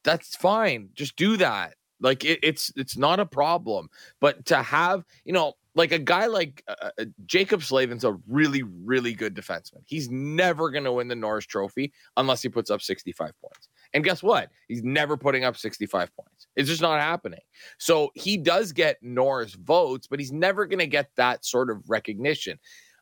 that's 0.04 0.34
fine. 0.36 0.90
Just 0.94 1.16
do 1.16 1.36
that. 1.36 1.74
Like 2.00 2.24
it, 2.24 2.38
it's 2.42 2.72
it's 2.76 2.96
not 2.96 3.18
a 3.20 3.26
problem. 3.26 3.88
But 4.20 4.46
to 4.46 4.62
have 4.62 5.04
you 5.24 5.32
know 5.32 5.54
like 5.78 5.92
a 5.92 5.98
guy 5.98 6.26
like 6.26 6.62
uh, 6.66 6.90
uh, 6.98 7.04
Jaccob 7.24 7.62
Slavin's 7.62 8.04
a 8.04 8.18
really 8.26 8.62
really 8.62 9.14
good 9.14 9.34
defenseman. 9.34 9.82
He's 9.86 10.10
never 10.10 10.70
going 10.70 10.84
to 10.84 10.92
win 10.92 11.08
the 11.08 11.14
Norris 11.14 11.46
Trophy 11.46 11.92
unless 12.16 12.42
he 12.42 12.48
puts 12.48 12.68
up 12.68 12.82
65 12.82 13.30
points. 13.40 13.68
And 13.94 14.04
guess 14.04 14.22
what? 14.22 14.50
He's 14.66 14.82
never 14.82 15.16
putting 15.16 15.44
up 15.44 15.56
65 15.56 16.10
points. 16.14 16.48
It's 16.56 16.68
just 16.68 16.82
not 16.82 17.00
happening. 17.00 17.40
So 17.78 18.10
he 18.14 18.36
does 18.36 18.72
get 18.72 18.98
Norris 19.00 19.54
votes, 19.54 20.06
but 20.06 20.18
he's 20.18 20.32
never 20.32 20.66
going 20.66 20.80
to 20.80 20.86
get 20.86 21.10
that 21.16 21.44
sort 21.46 21.70
of 21.70 21.88
recognition. 21.88 22.58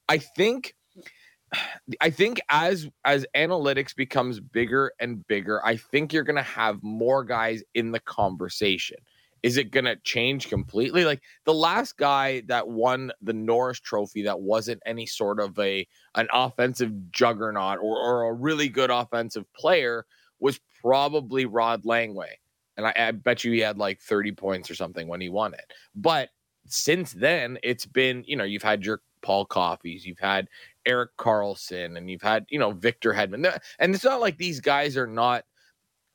I 0.08 0.18
think 0.18 0.74
I 2.00 2.10
think 2.10 2.40
as 2.50 2.88
as 3.04 3.26
analytics 3.34 3.96
becomes 3.96 4.38
bigger 4.38 4.92
and 5.00 5.26
bigger, 5.26 5.64
I 5.64 5.76
think 5.76 6.12
you're 6.12 6.24
going 6.24 6.36
to 6.36 6.42
have 6.42 6.82
more 6.82 7.24
guys 7.24 7.62
in 7.74 7.92
the 7.92 8.00
conversation. 8.00 8.98
Is 9.42 9.56
it 9.56 9.70
going 9.70 9.84
to 9.84 9.96
change 9.96 10.48
completely? 10.48 11.04
Like 11.04 11.22
the 11.44 11.54
last 11.54 11.96
guy 11.96 12.42
that 12.46 12.66
won 12.66 13.12
the 13.22 13.32
Norris 13.32 13.80
Trophy 13.80 14.22
that 14.22 14.40
wasn't 14.40 14.82
any 14.86 15.06
sort 15.06 15.40
of 15.40 15.58
a 15.58 15.86
an 16.14 16.28
offensive 16.32 17.12
juggernaut 17.12 17.78
or, 17.78 17.96
or 17.98 18.28
a 18.28 18.32
really 18.32 18.68
good 18.68 18.90
offensive 18.90 19.44
player 19.52 20.06
was 20.40 20.60
probably 20.80 21.46
Rod 21.46 21.84
Langway. 21.84 22.32
And 22.76 22.86
I, 22.86 22.94
I 22.96 23.10
bet 23.12 23.44
you 23.44 23.52
he 23.52 23.60
had 23.60 23.78
like 23.78 24.00
30 24.00 24.32
points 24.32 24.70
or 24.70 24.74
something 24.74 25.08
when 25.08 25.20
he 25.20 25.28
won 25.28 25.54
it. 25.54 25.72
But 25.94 26.30
since 26.66 27.12
then, 27.12 27.58
it's 27.62 27.86
been, 27.86 28.24
you 28.26 28.36
know, 28.36 28.44
you've 28.44 28.62
had 28.62 28.84
your 28.84 29.00
Paul 29.22 29.46
Coffeys, 29.46 30.04
you've 30.04 30.18
had 30.18 30.48
Erik 30.84 31.16
Karlsson, 31.16 31.96
and 31.96 32.10
you've 32.10 32.22
had, 32.22 32.46
you 32.48 32.58
know, 32.58 32.72
Victor 32.72 33.12
Hedman. 33.12 33.58
And 33.78 33.94
it's 33.94 34.04
not 34.04 34.20
like 34.20 34.36
these 34.36 34.60
guys 34.60 34.96
are 34.96 35.06
not 35.06 35.44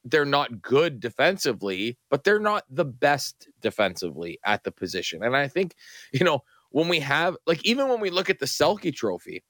they're 0.03 0.25
not 0.25 0.62
good 0.62 1.00
defensively, 1.00 1.98
but 2.10 2.24
they're 2.24 2.39
not 2.39 2.63
the 2.70 2.86
best 2.86 3.48
defensively 3.62 4.39
at 4.46 4.63
the 4.63 4.72
position. 4.72 5.24
And 5.24 5.36
I 5.36 5.48
think, 5.48 5.75
you 6.12 6.25
know, 6.25 6.43
when 6.72 6.88
we 6.88 7.00
have 7.00 7.38
like 7.46 7.63
even 7.65 7.89
when 7.89 8.00
we 8.00 8.10
look 8.10 8.29
at 8.29 8.39
the 8.39 8.46
Selke 8.46 8.93
trophy, 8.96 9.43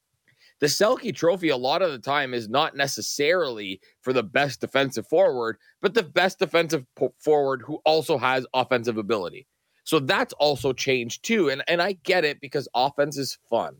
the 0.60 0.66
Selke 0.66 1.14
trophy 1.14 1.48
a 1.48 1.56
lot 1.56 1.82
of 1.82 1.92
the 1.92 1.98
time 1.98 2.34
is 2.34 2.48
not 2.48 2.76
necessarily 2.76 3.80
for 4.00 4.12
the 4.12 4.22
best 4.22 4.60
defensive 4.60 5.06
forward, 5.08 5.58
but 5.80 5.94
the 5.94 6.02
best 6.02 6.38
defensive 6.38 6.84
po- 6.94 7.14
forward 7.18 7.62
who 7.62 7.80
also 7.84 8.18
has 8.18 8.46
offensive 8.54 8.98
ability. 8.98 9.46
So 9.84 9.98
that's 9.98 10.32
also 10.34 10.72
changed 10.72 11.24
too. 11.24 11.50
And 11.50 11.62
and 11.68 11.80
I 11.80 11.92
get 12.04 12.24
it 12.24 12.40
because 12.40 12.68
offense 12.74 13.16
is 13.16 13.38
fun. 13.48 13.76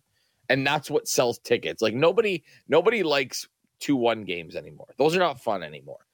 And 0.48 0.66
that's 0.66 0.90
what 0.90 1.08
sells 1.08 1.38
tickets. 1.38 1.82
Like 1.82 1.94
nobody 1.94 2.42
nobody 2.68 3.02
likes 3.02 3.48
2-1 3.80 4.26
games 4.26 4.54
anymore. 4.54 4.88
Those 4.96 5.16
are 5.16 5.20
not 5.20 5.40
fun 5.40 5.62
anymore. 5.62 6.06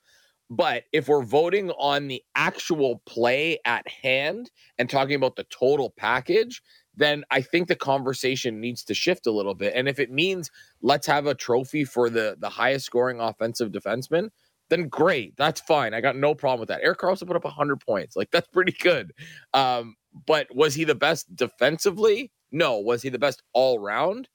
But 0.51 0.85
if 0.93 1.09
we're 1.09 1.23
voting 1.23 1.71
on 1.73 2.09
the 2.09 2.23
actual 2.35 3.03
play 3.07 3.59
at 3.65 3.87
hand 3.87 4.51
and 4.79 4.89
talking 4.89 5.15
about 5.15 5.37
the 5.37 5.45
total 5.45 5.91
package, 5.91 6.63
then 6.97 7.25
I 7.31 7.43
think 7.43 7.69
the 7.69 7.77
conversation 7.77 8.61
needs 8.61 8.83
to 8.85 8.95
shift 8.95 9.27
a 9.27 9.31
little 9.31 9.55
bit. 9.55 9.75
And 9.77 9.89
if 9.89 9.99
it 9.99 10.11
means 10.11 10.51
let's 10.81 11.07
have 11.07 11.27
a 11.27 11.35
trophy 11.35 11.85
for 11.85 12.09
the 12.09 12.37
the 12.39 12.49
highest 12.49 12.87
scoring 12.87 13.21
offensive 13.21 13.71
defenseman, 13.71 14.31
then 14.71 14.89
great. 14.89 15.37
That's 15.37 15.61
fine. 15.61 15.95
I 15.95 16.01
got 16.01 16.17
no 16.17 16.35
problem 16.35 16.61
with 16.61 16.69
that. 16.71 16.83
Erik 16.83 16.99
Karlsson 16.99 17.27
put 17.27 17.37
up 17.37 17.45
100 17.45 17.81
points. 17.81 18.17
Like 18.17 18.31
that's 18.31 18.49
pretty 18.49 18.73
good. 18.73 19.13
Um, 19.53 19.97
but 20.27 20.49
was 20.55 20.75
he 20.75 20.85
the 20.85 20.95
best 20.95 21.35
defensively? 21.37 22.33
No. 22.51 22.79
Was 22.79 23.03
he 23.03 23.11
the 23.11 23.19
best 23.19 23.43
all 23.53 23.79
round? 23.79 24.29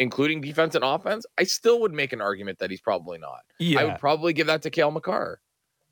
including 0.00 0.40
defense 0.40 0.74
and 0.74 0.82
offense, 0.82 1.26
I 1.36 1.44
still 1.44 1.78
would 1.82 1.92
make 1.92 2.14
an 2.14 2.22
argument 2.22 2.58
that 2.58 2.70
he's 2.70 2.80
probably 2.80 3.18
not. 3.18 3.42
Yeah. 3.58 3.80
I 3.80 3.84
would 3.84 3.98
probably 3.98 4.32
give 4.32 4.46
that 4.46 4.62
to 4.62 4.70
Kale 4.70 4.90
Makar. 4.90 5.40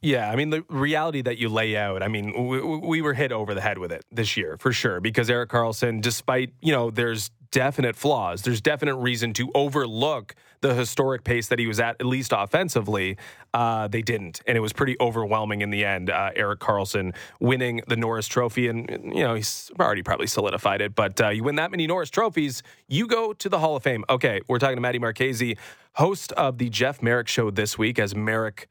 Yeah, 0.01 0.31
I 0.31 0.37
mean 0.37 0.51
the 0.51 0.65
reality 0.69 1.23
that 1.23 1.39
you 1.39 1.49
lay 1.49 1.77
out. 1.77 2.03
I 2.03 2.09
mean, 2.09 2.47
we, 2.49 2.61
we, 2.61 3.03
were 3.03 3.15
hit 3.15 3.33
over 3.33 3.53
the 3.53 3.61
head 3.61 3.79
with 3.79 3.91
it 3.91 4.05
this 4.13 4.37
year 4.37 4.57
for 4.57 4.73
sure 4.73 5.01
because 5.01 5.29
Erik 5.29 5.51
Karlsson, 5.51 6.01
despite 6.01 6.53
you 6.61 6.73
know, 6.73 6.91
there's 6.91 7.31
definite 7.51 7.97
flaws. 7.97 8.43
There's 8.43 8.61
definite 8.61 8.97
reason 8.97 9.33
to 9.35 9.51
overlook 9.55 10.35
the 10.61 10.75
historic 10.75 11.25
pace 11.25 11.49
that 11.49 11.59
he 11.59 11.67
was 11.67 11.81
at, 11.81 11.97
at 12.01 12.07
least 12.07 12.33
offensively. 12.37 13.17
Uh, 13.55 13.89
they 13.89 14.03
didn't, 14.03 14.41
and 14.47 14.57
it 14.57 14.61
was 14.61 14.73
pretty 14.73 14.97
overwhelming 15.01 15.63
in 15.63 15.71
the 15.71 15.85
end. 15.85 16.11
Uh, 16.11 16.31
Erik 16.37 16.61
Karlsson 16.61 17.15
winning 17.41 17.81
the 17.89 17.97
Norris 17.97 18.29
Trophy, 18.29 18.69
and 18.69 18.89
you 19.15 19.25
know 19.25 19.35
he's 19.35 19.71
already 19.81 20.03
probably 20.03 20.27
solidified 20.27 20.81
it. 20.81 20.95
But 20.95 21.21
uh, 21.21 21.31
you 21.31 21.43
win 21.43 21.57
that 21.57 21.71
many 21.71 21.87
Norris 21.87 22.11
trophies, 22.11 22.63
you 22.87 23.07
go 23.07 23.33
to 23.33 23.49
the 23.49 23.59
Hall 23.59 23.77
of 23.77 23.83
Fame. 23.83 24.05
Okay, 24.09 24.41
we're 24.47 24.59
talking 24.59 24.77
to 24.77 24.83
Maddie 24.83 24.99
Marchese, 24.99 25.57
host 25.95 26.33
of 26.33 26.59
the 26.59 26.69
Jeff 26.69 27.03
Marek 27.03 27.29
Show 27.29 27.51
this 27.51 27.79
week, 27.79 27.99
as 27.99 28.15
Marek 28.15 28.69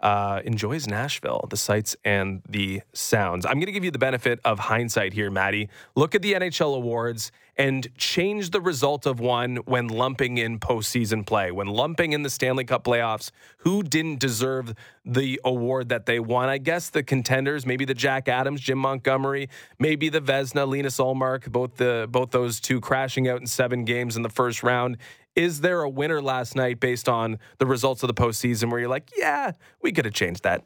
uh, 0.00 0.40
enjoys 0.44 0.86
Nashville, 0.86 1.46
the 1.50 1.56
sights 1.56 1.96
and 2.04 2.42
the 2.48 2.82
sounds. 2.92 3.44
I'm 3.44 3.54
going 3.54 3.66
to 3.66 3.72
give 3.72 3.84
you 3.84 3.90
the 3.90 3.98
benefit 3.98 4.40
of 4.44 4.58
hindsight 4.58 5.12
here, 5.12 5.30
Maddie. 5.30 5.68
Look 5.96 6.14
at 6.14 6.22
the 6.22 6.34
NHL 6.34 6.76
awards 6.76 7.32
and 7.56 7.88
change 7.96 8.50
the 8.50 8.60
result 8.60 9.04
of 9.04 9.18
one 9.18 9.56
when 9.64 9.88
lumping 9.88 10.38
in 10.38 10.60
postseason 10.60 11.26
play, 11.26 11.50
when 11.50 11.66
lumping 11.66 12.12
in 12.12 12.22
the 12.22 12.30
Stanley 12.30 12.64
Cup 12.64 12.84
playoffs. 12.84 13.32
Who 13.58 13.82
didn't 13.82 14.20
deserve 14.20 14.74
the 15.04 15.40
award 15.44 15.88
that 15.88 16.06
they 16.06 16.20
won? 16.20 16.48
I 16.48 16.58
guess 16.58 16.88
the 16.88 17.02
contenders, 17.02 17.66
maybe 17.66 17.84
the 17.84 17.94
Jack 17.94 18.28
Adams, 18.28 18.60
Jim 18.60 18.78
Montgomery, 18.78 19.48
maybe 19.80 20.08
the 20.08 20.20
Vezina, 20.20 20.68
Linus 20.68 20.98
Ullmark, 20.98 21.50
both 21.50 21.76
the 21.76 22.06
both 22.08 22.30
those 22.30 22.60
two 22.60 22.80
crashing 22.80 23.26
out 23.26 23.40
in 23.40 23.46
seven 23.48 23.84
games 23.84 24.16
in 24.16 24.22
the 24.22 24.30
first 24.30 24.62
round. 24.62 24.96
Is 25.38 25.60
there 25.60 25.82
a 25.82 25.88
winner 25.88 26.20
last 26.20 26.56
night 26.56 26.80
based 26.80 27.08
on 27.08 27.38
the 27.58 27.66
results 27.66 28.02
of 28.02 28.08
the 28.08 28.14
postseason 28.14 28.72
where 28.72 28.80
you're 28.80 28.88
like, 28.88 29.08
yeah, 29.16 29.52
we 29.80 29.92
could 29.92 30.04
have 30.04 30.12
changed 30.12 30.42
that? 30.42 30.64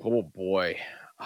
Oh 0.00 0.22
boy. 0.22 0.78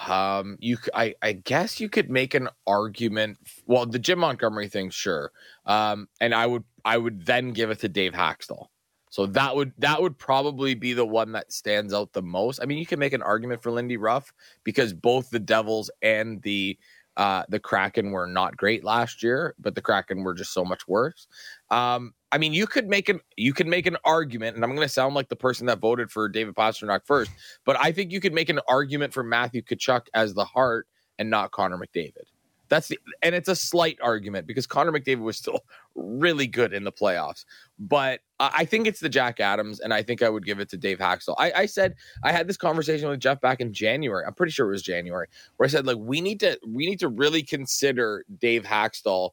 Um, 0.07 0.57
you, 0.59 0.77
I, 0.95 1.13
I 1.21 1.33
guess 1.33 1.79
you 1.79 1.87
could 1.87 2.09
make 2.09 2.33
an 2.33 2.49
argument. 2.65 3.37
Well, 3.67 3.85
the 3.85 3.99
Jim 3.99 4.17
Montgomery 4.17 4.69
thing, 4.69 4.89
sure. 4.89 5.31
Um, 5.67 6.07
and 6.19 6.33
I 6.33 6.47
would, 6.47 6.63
I 6.83 6.97
would 6.97 7.27
then 7.27 7.51
give 7.51 7.69
it 7.69 7.79
to 7.81 7.89
Dave 7.89 8.13
Hakstol. 8.13 8.69
So 9.11 9.27
that 9.27 9.55
would 9.55 9.73
that 9.77 10.01
would 10.01 10.17
probably 10.17 10.73
be 10.73 10.93
the 10.93 11.05
one 11.05 11.33
that 11.33 11.51
stands 11.51 11.93
out 11.93 12.13
the 12.13 12.23
most. 12.23 12.59
I 12.59 12.65
mean, 12.65 12.79
you 12.79 12.87
can 12.87 12.97
make 12.97 13.13
an 13.13 13.21
argument 13.21 13.61
for 13.61 13.69
Lindy 13.69 13.97
Ruff 13.97 14.33
because 14.63 14.93
both 14.93 15.29
the 15.29 15.39
Devils 15.39 15.91
and 16.01 16.41
the 16.41 16.79
uh, 17.17 17.43
the 17.49 17.59
Kraken 17.59 18.11
were 18.11 18.25
not 18.25 18.57
great 18.57 18.83
last 18.83 19.21
year, 19.21 19.53
but 19.59 19.75
the 19.75 19.81
Kraken 19.81 20.23
were 20.23 20.33
just 20.33 20.53
so 20.53 20.63
much 20.63 20.87
worse. 20.87 21.27
Um, 21.69 22.13
I 22.31 22.37
mean, 22.37 22.53
you 22.53 22.65
could 22.65 22.87
make 22.87 23.09
an 23.09 23.19
you 23.37 23.53
could 23.53 23.67
make 23.67 23.85
an 23.85 23.97
argument, 24.05 24.55
and 24.55 24.63
I'm 24.63 24.71
going 24.71 24.87
to 24.87 24.93
sound 24.93 25.15
like 25.15 25.29
the 25.29 25.35
person 25.35 25.67
that 25.67 25.79
voted 25.79 26.11
for 26.11 26.29
David 26.29 26.55
Pastrnak 26.55 27.05
first, 27.05 27.31
but 27.65 27.77
I 27.79 27.91
think 27.91 28.11
you 28.11 28.21
could 28.21 28.33
make 28.33 28.49
an 28.49 28.59
argument 28.67 29.13
for 29.13 29.23
Matthew 29.23 29.61
Tkachuk 29.61 30.07
as 30.13 30.33
the 30.33 30.45
heart 30.45 30.87
and 31.19 31.29
not 31.29 31.51
Connor 31.51 31.77
McDavid. 31.77 32.25
That's 32.69 32.87
the 32.87 32.97
and 33.21 33.35
it's 33.35 33.49
a 33.49 33.55
slight 33.55 33.97
argument 34.01 34.47
because 34.47 34.65
Connor 34.65 34.93
McDavid 34.93 35.19
was 35.19 35.35
still 35.35 35.59
really 35.95 36.47
good 36.47 36.73
in 36.73 36.85
the 36.85 36.91
playoffs. 36.91 37.43
But 37.77 38.21
I 38.39 38.63
think 38.63 38.87
it's 38.87 39.01
the 39.01 39.09
Jack 39.09 39.41
Adams, 39.41 39.81
and 39.81 39.93
I 39.93 40.01
think 40.01 40.23
I 40.23 40.29
would 40.29 40.45
give 40.45 40.61
it 40.61 40.69
to 40.69 40.77
Dave 40.77 40.97
Hakstol. 40.97 41.35
I, 41.37 41.51
I 41.51 41.65
said 41.65 41.95
I 42.23 42.31
had 42.31 42.47
this 42.47 42.55
conversation 42.55 43.09
with 43.09 43.19
Jeff 43.19 43.41
back 43.41 43.59
in 43.59 43.73
January. 43.73 44.23
I'm 44.25 44.33
pretty 44.33 44.53
sure 44.53 44.69
it 44.69 44.71
was 44.71 44.83
January, 44.83 45.27
where 45.57 45.67
I 45.67 45.69
said 45.69 45.85
like 45.85 45.97
we 45.99 46.21
need 46.21 46.39
to 46.39 46.57
we 46.65 46.85
need 46.85 46.99
to 46.99 47.09
really 47.09 47.43
consider 47.43 48.23
Dave 48.39 48.63
Hakstol 48.63 49.31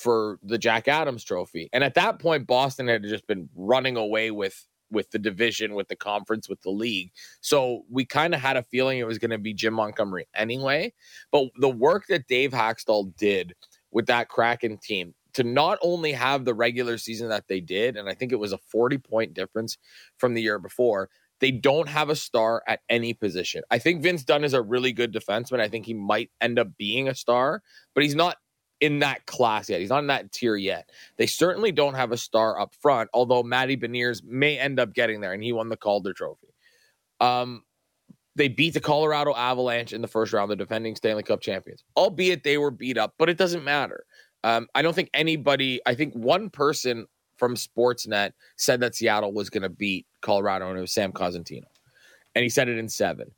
for 0.00 0.38
the 0.42 0.58
Jack 0.58 0.88
Adams 0.88 1.24
trophy. 1.24 1.68
And 1.72 1.84
at 1.84 1.94
that 1.94 2.18
point, 2.18 2.46
Boston 2.46 2.88
had 2.88 3.02
just 3.02 3.26
been 3.26 3.48
running 3.54 3.96
away 3.96 4.30
with 4.30 4.66
with 4.90 5.10
the 5.12 5.18
division, 5.18 5.74
with 5.74 5.86
the 5.86 5.94
conference, 5.94 6.48
with 6.48 6.60
the 6.62 6.70
league. 6.70 7.12
So 7.40 7.82
we 7.88 8.04
kind 8.04 8.34
of 8.34 8.40
had 8.40 8.56
a 8.56 8.64
feeling 8.64 8.98
it 8.98 9.06
was 9.06 9.18
going 9.18 9.30
to 9.30 9.38
be 9.38 9.54
Jim 9.54 9.74
Montgomery 9.74 10.26
anyway. 10.34 10.92
But 11.30 11.50
the 11.60 11.68
work 11.68 12.06
that 12.08 12.26
Dave 12.26 12.50
Hakstol 12.50 13.16
did 13.16 13.54
with 13.92 14.06
that 14.06 14.28
Kraken 14.28 14.78
team 14.78 15.14
to 15.34 15.44
not 15.44 15.78
only 15.80 16.10
have 16.12 16.44
the 16.44 16.54
regular 16.54 16.98
season 16.98 17.28
that 17.28 17.46
they 17.46 17.60
did, 17.60 17.96
and 17.96 18.08
I 18.08 18.14
think 18.14 18.32
it 18.32 18.38
was 18.40 18.52
a 18.52 18.58
40 18.58 18.98
point 18.98 19.34
difference 19.34 19.78
from 20.18 20.34
the 20.34 20.42
year 20.42 20.58
before, 20.58 21.08
they 21.40 21.50
don't 21.50 21.88
have 21.88 22.10
a 22.10 22.16
star 22.16 22.62
at 22.66 22.80
any 22.88 23.14
position. 23.14 23.62
I 23.70 23.78
think 23.78 24.02
Vince 24.02 24.24
Dunn 24.24 24.44
is 24.44 24.54
a 24.54 24.62
really 24.62 24.92
good 24.92 25.12
defenseman. 25.12 25.60
I 25.60 25.68
think 25.68 25.86
he 25.86 25.94
might 25.94 26.30
end 26.40 26.58
up 26.58 26.76
being 26.76 27.08
a 27.08 27.14
star, 27.14 27.62
but 27.94 28.02
he's 28.02 28.14
not 28.14 28.36
in 28.80 29.00
that 29.00 29.26
class 29.26 29.68
yet. 29.68 29.80
He's 29.80 29.90
not 29.90 30.00
in 30.00 30.06
that 30.08 30.32
tier 30.32 30.56
yet. 30.56 30.90
They 31.16 31.26
certainly 31.26 31.72
don't 31.72 31.94
have 31.94 32.12
a 32.12 32.16
star 32.16 32.58
up 32.58 32.74
front, 32.74 33.10
although 33.12 33.42
Matty 33.42 33.76
Beniers 33.76 34.24
may 34.24 34.58
end 34.58 34.80
up 34.80 34.94
getting 34.94 35.20
there, 35.20 35.32
and 35.32 35.42
he 35.42 35.52
won 35.52 35.68
the 35.68 35.76
Calder 35.76 36.12
Trophy. 36.12 36.48
Um, 37.20 37.62
they 38.36 38.48
beat 38.48 38.74
the 38.74 38.80
Colorado 38.80 39.34
Avalanche 39.34 39.92
in 39.92 40.00
the 40.00 40.08
first 40.08 40.32
round, 40.32 40.50
the 40.50 40.56
defending 40.56 40.96
Stanley 40.96 41.22
Cup 41.22 41.40
champions, 41.40 41.84
albeit 41.96 42.42
they 42.42 42.58
were 42.58 42.70
beat 42.70 42.96
up, 42.96 43.14
but 43.18 43.28
it 43.28 43.36
doesn't 43.36 43.64
matter. 43.64 44.04
Um, 44.44 44.68
I 44.74 44.82
don't 44.82 44.94
think 44.94 45.10
anybody, 45.12 45.80
I 45.84 45.94
think 45.94 46.14
one 46.14 46.48
person 46.48 47.06
from 47.36 47.56
Sportsnet 47.56 48.32
said 48.56 48.80
that 48.80 48.94
Seattle 48.94 49.32
was 49.32 49.50
going 49.50 49.62
to 49.62 49.68
beat 49.68 50.06
Colorado, 50.22 50.68
and 50.68 50.78
it 50.78 50.80
was 50.80 50.94
Sam 50.94 51.12
Cosentino. 51.12 51.64
And 52.34 52.42
he 52.42 52.48
said 52.48 52.68
it 52.68 52.78
in 52.78 52.88
seven. 52.88 53.30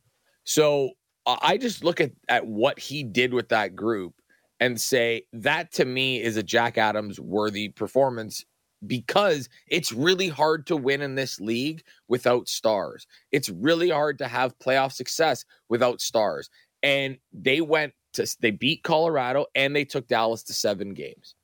So 0.44 0.90
I 1.26 1.56
just 1.56 1.82
look 1.82 2.00
at, 2.00 2.12
at 2.28 2.46
what 2.46 2.78
he 2.78 3.02
did 3.02 3.32
with 3.32 3.48
that 3.48 3.74
group 3.74 4.14
and 4.62 4.80
say 4.80 5.24
that 5.32 5.72
to 5.72 5.84
me 5.84 6.22
is 6.22 6.36
a 6.36 6.42
Jack 6.42 6.78
Adams 6.78 7.18
worthy 7.18 7.68
performance 7.68 8.44
because 8.86 9.48
it's 9.66 9.90
really 9.90 10.28
hard 10.28 10.68
to 10.68 10.76
win 10.76 11.02
in 11.02 11.16
this 11.16 11.40
league 11.40 11.82
without 12.06 12.48
stars. 12.48 13.08
It's 13.32 13.48
really 13.48 13.90
hard 13.90 14.18
to 14.18 14.28
have 14.28 14.56
playoff 14.60 14.92
success 14.92 15.44
without 15.68 16.00
stars. 16.00 16.48
And 16.80 17.18
they 17.32 17.60
went 17.60 17.92
to 18.12 18.36
they 18.40 18.52
beat 18.52 18.84
Colorado 18.84 19.46
and 19.56 19.74
they 19.74 19.84
took 19.84 20.06
Dallas 20.06 20.44
to 20.44 20.52
7 20.52 20.94
games. 20.94 21.34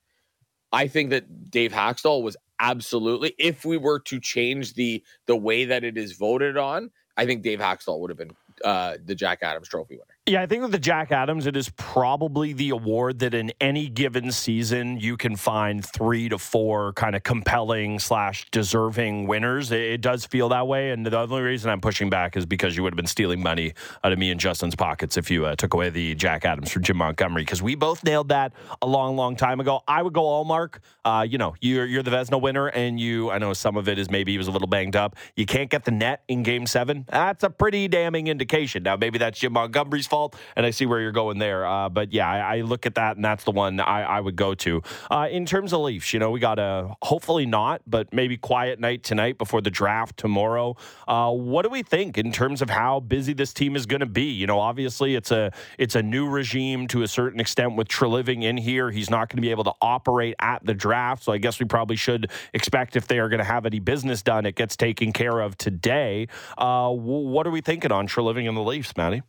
I 0.70 0.86
think 0.86 1.10
that 1.10 1.50
Dave 1.50 1.72
Hakstol 1.72 2.22
was 2.22 2.36
absolutely 2.60 3.34
if 3.36 3.64
we 3.64 3.78
were 3.78 3.98
to 3.98 4.20
change 4.20 4.74
the 4.74 5.02
the 5.26 5.36
way 5.36 5.64
that 5.64 5.82
it 5.82 5.98
is 5.98 6.12
voted 6.12 6.56
on, 6.56 6.92
I 7.16 7.26
think 7.26 7.42
Dave 7.42 7.58
Hakstol 7.58 7.98
would 7.98 8.10
have 8.10 8.18
been 8.18 8.36
uh, 8.64 8.98
the 9.04 9.16
Jack 9.16 9.40
Adams 9.42 9.66
Trophy 9.66 9.94
winner. 9.94 10.17
Yeah, 10.28 10.42
I 10.42 10.46
think 10.46 10.60
with 10.60 10.72
the 10.72 10.78
Jack 10.78 11.10
Adams, 11.10 11.46
it 11.46 11.56
is 11.56 11.70
probably 11.78 12.52
the 12.52 12.68
award 12.68 13.20
that 13.20 13.32
in 13.32 13.50
any 13.62 13.88
given 13.88 14.30
season 14.30 15.00
you 15.00 15.16
can 15.16 15.36
find 15.36 15.82
three 15.82 16.28
to 16.28 16.36
four 16.36 16.92
kind 16.92 17.16
of 17.16 17.22
compelling 17.22 17.98
slash 17.98 18.44
deserving 18.50 19.26
winners. 19.26 19.72
It, 19.72 20.02
does 20.02 20.26
feel 20.26 20.50
that 20.50 20.66
way, 20.66 20.90
and 20.90 21.06
the 21.06 21.18
only 21.18 21.40
reason 21.40 21.70
I'm 21.70 21.80
pushing 21.80 22.10
back 22.10 22.36
is 22.36 22.44
because 22.44 22.76
you 22.76 22.82
would 22.82 22.92
have 22.92 22.98
been 22.98 23.06
stealing 23.06 23.42
money 23.42 23.72
out 24.04 24.12
of 24.12 24.18
me 24.18 24.30
and 24.30 24.38
Justin's 24.38 24.76
pockets 24.76 25.16
if 25.16 25.30
you 25.30 25.46
uh, 25.46 25.56
took 25.56 25.72
away 25.72 25.88
the 25.88 26.14
Jack 26.14 26.44
Adams 26.44 26.70
from 26.70 26.82
Jim 26.82 26.98
Montgomery 26.98 27.40
because 27.40 27.62
we 27.62 27.74
both 27.74 28.04
nailed 28.04 28.28
that 28.28 28.52
a 28.82 28.86
long, 28.86 29.16
long 29.16 29.34
time 29.34 29.60
ago. 29.60 29.80
I 29.88 30.02
would 30.02 30.12
go 30.12 30.24
Ullmark. 30.24 30.80
Uh, 31.06 31.26
you 31.26 31.38
know, 31.38 31.54
you're 31.62 31.86
you're 31.86 32.02
the 32.02 32.10
Vezina 32.10 32.38
winner, 32.38 32.66
and 32.66 33.00
you. 33.00 33.30
I 33.30 33.38
know 33.38 33.54
some 33.54 33.78
of 33.78 33.88
it 33.88 33.98
is 33.98 34.10
maybe 34.10 34.32
he 34.32 34.38
was 34.38 34.46
a 34.46 34.50
little 34.50 34.68
banged 34.68 34.94
up. 34.94 35.16
You 35.36 35.46
can't 35.46 35.70
get 35.70 35.86
the 35.86 35.90
net 35.90 36.22
in 36.28 36.42
Game 36.42 36.66
Seven. 36.66 37.06
That's 37.08 37.44
a 37.44 37.50
pretty 37.50 37.88
damning 37.88 38.26
indication. 38.26 38.82
Now 38.82 38.96
maybe 38.96 39.16
that's 39.16 39.40
Jim 39.40 39.54
Montgomery's 39.54 40.06
fault 40.06 40.17
fault, 40.18 40.36
and 40.56 40.66
I 40.66 40.70
see 40.70 40.86
where 40.86 41.00
you're 41.00 41.12
going 41.12 41.38
there. 41.38 41.66
Uh, 41.66 41.88
but 41.88 42.12
yeah, 42.12 42.28
I, 42.28 42.56
I, 42.56 42.60
look 42.62 42.86
at 42.86 42.96
that, 42.96 43.16
and 43.16 43.24
that's 43.24 43.44
the 43.44 43.52
one 43.52 43.78
I, 43.80 44.02
I 44.02 44.20
would 44.20 44.36
go 44.36 44.54
to. 44.54 44.82
Uh, 45.10 45.28
in 45.30 45.46
terms 45.46 45.72
of 45.72 45.80
Leafs, 45.80 46.12
you 46.12 46.18
know, 46.18 46.30
we 46.30 46.40
got 46.40 46.58
a 46.58 46.94
hopefully 47.02 47.46
not, 47.46 47.82
but 47.86 48.12
maybe 48.12 48.36
quiet 48.36 48.80
night 48.80 49.04
tonight 49.04 49.38
before 49.38 49.60
the 49.60 49.70
draft 49.70 50.16
tomorrow. 50.16 50.76
Uh, 51.06 51.30
what 51.30 51.62
do 51.62 51.68
we 51.68 51.82
think 51.82 52.18
in 52.18 52.32
terms 52.32 52.60
of 52.62 52.70
how 52.70 53.00
busy 53.00 53.32
this 53.32 53.52
team 53.52 53.76
is 53.76 53.86
going 53.86 54.00
to 54.00 54.06
be? 54.06 54.24
You 54.24 54.46
know, 54.46 54.58
obviously 54.58 55.14
it's 55.14 55.30
a 55.30 55.52
it's 55.78 55.94
a 55.94 56.02
new 56.02 56.28
regime 56.28 56.88
to 56.88 57.02
a 57.02 57.08
certain 57.08 57.40
extent 57.40 57.76
with 57.76 57.88
Treliving 57.88 58.42
in 58.42 58.56
here. 58.56 58.90
He's 58.90 59.10
not 59.10 59.28
going 59.28 59.36
to 59.36 59.42
be 59.42 59.50
able 59.50 59.64
to 59.64 59.74
operate 59.80 60.34
at 60.40 60.64
the 60.64 60.74
draft, 60.74 61.24
so 61.24 61.32
I 61.32 61.38
guess 61.38 61.60
we 61.60 61.66
probably 61.66 61.96
should 61.96 62.30
expect 62.52 62.96
if 62.96 63.06
they 63.06 63.18
are 63.18 63.28
going 63.28 63.38
to 63.38 63.44
have 63.44 63.66
any 63.66 63.78
business 63.78 64.22
done, 64.22 64.46
it 64.46 64.56
gets 64.56 64.76
taken 64.76 65.12
care 65.12 65.40
of 65.40 65.56
today. 65.58 66.26
Uh, 66.56 66.90
what 66.90 67.46
are 67.46 67.50
we 67.50 67.60
thinking 67.60 67.92
on 67.92 68.08
Treliving 68.08 68.48
and 68.48 68.56
the 68.56 68.62
Leafs, 68.62 68.96
Maddie? 68.96 69.22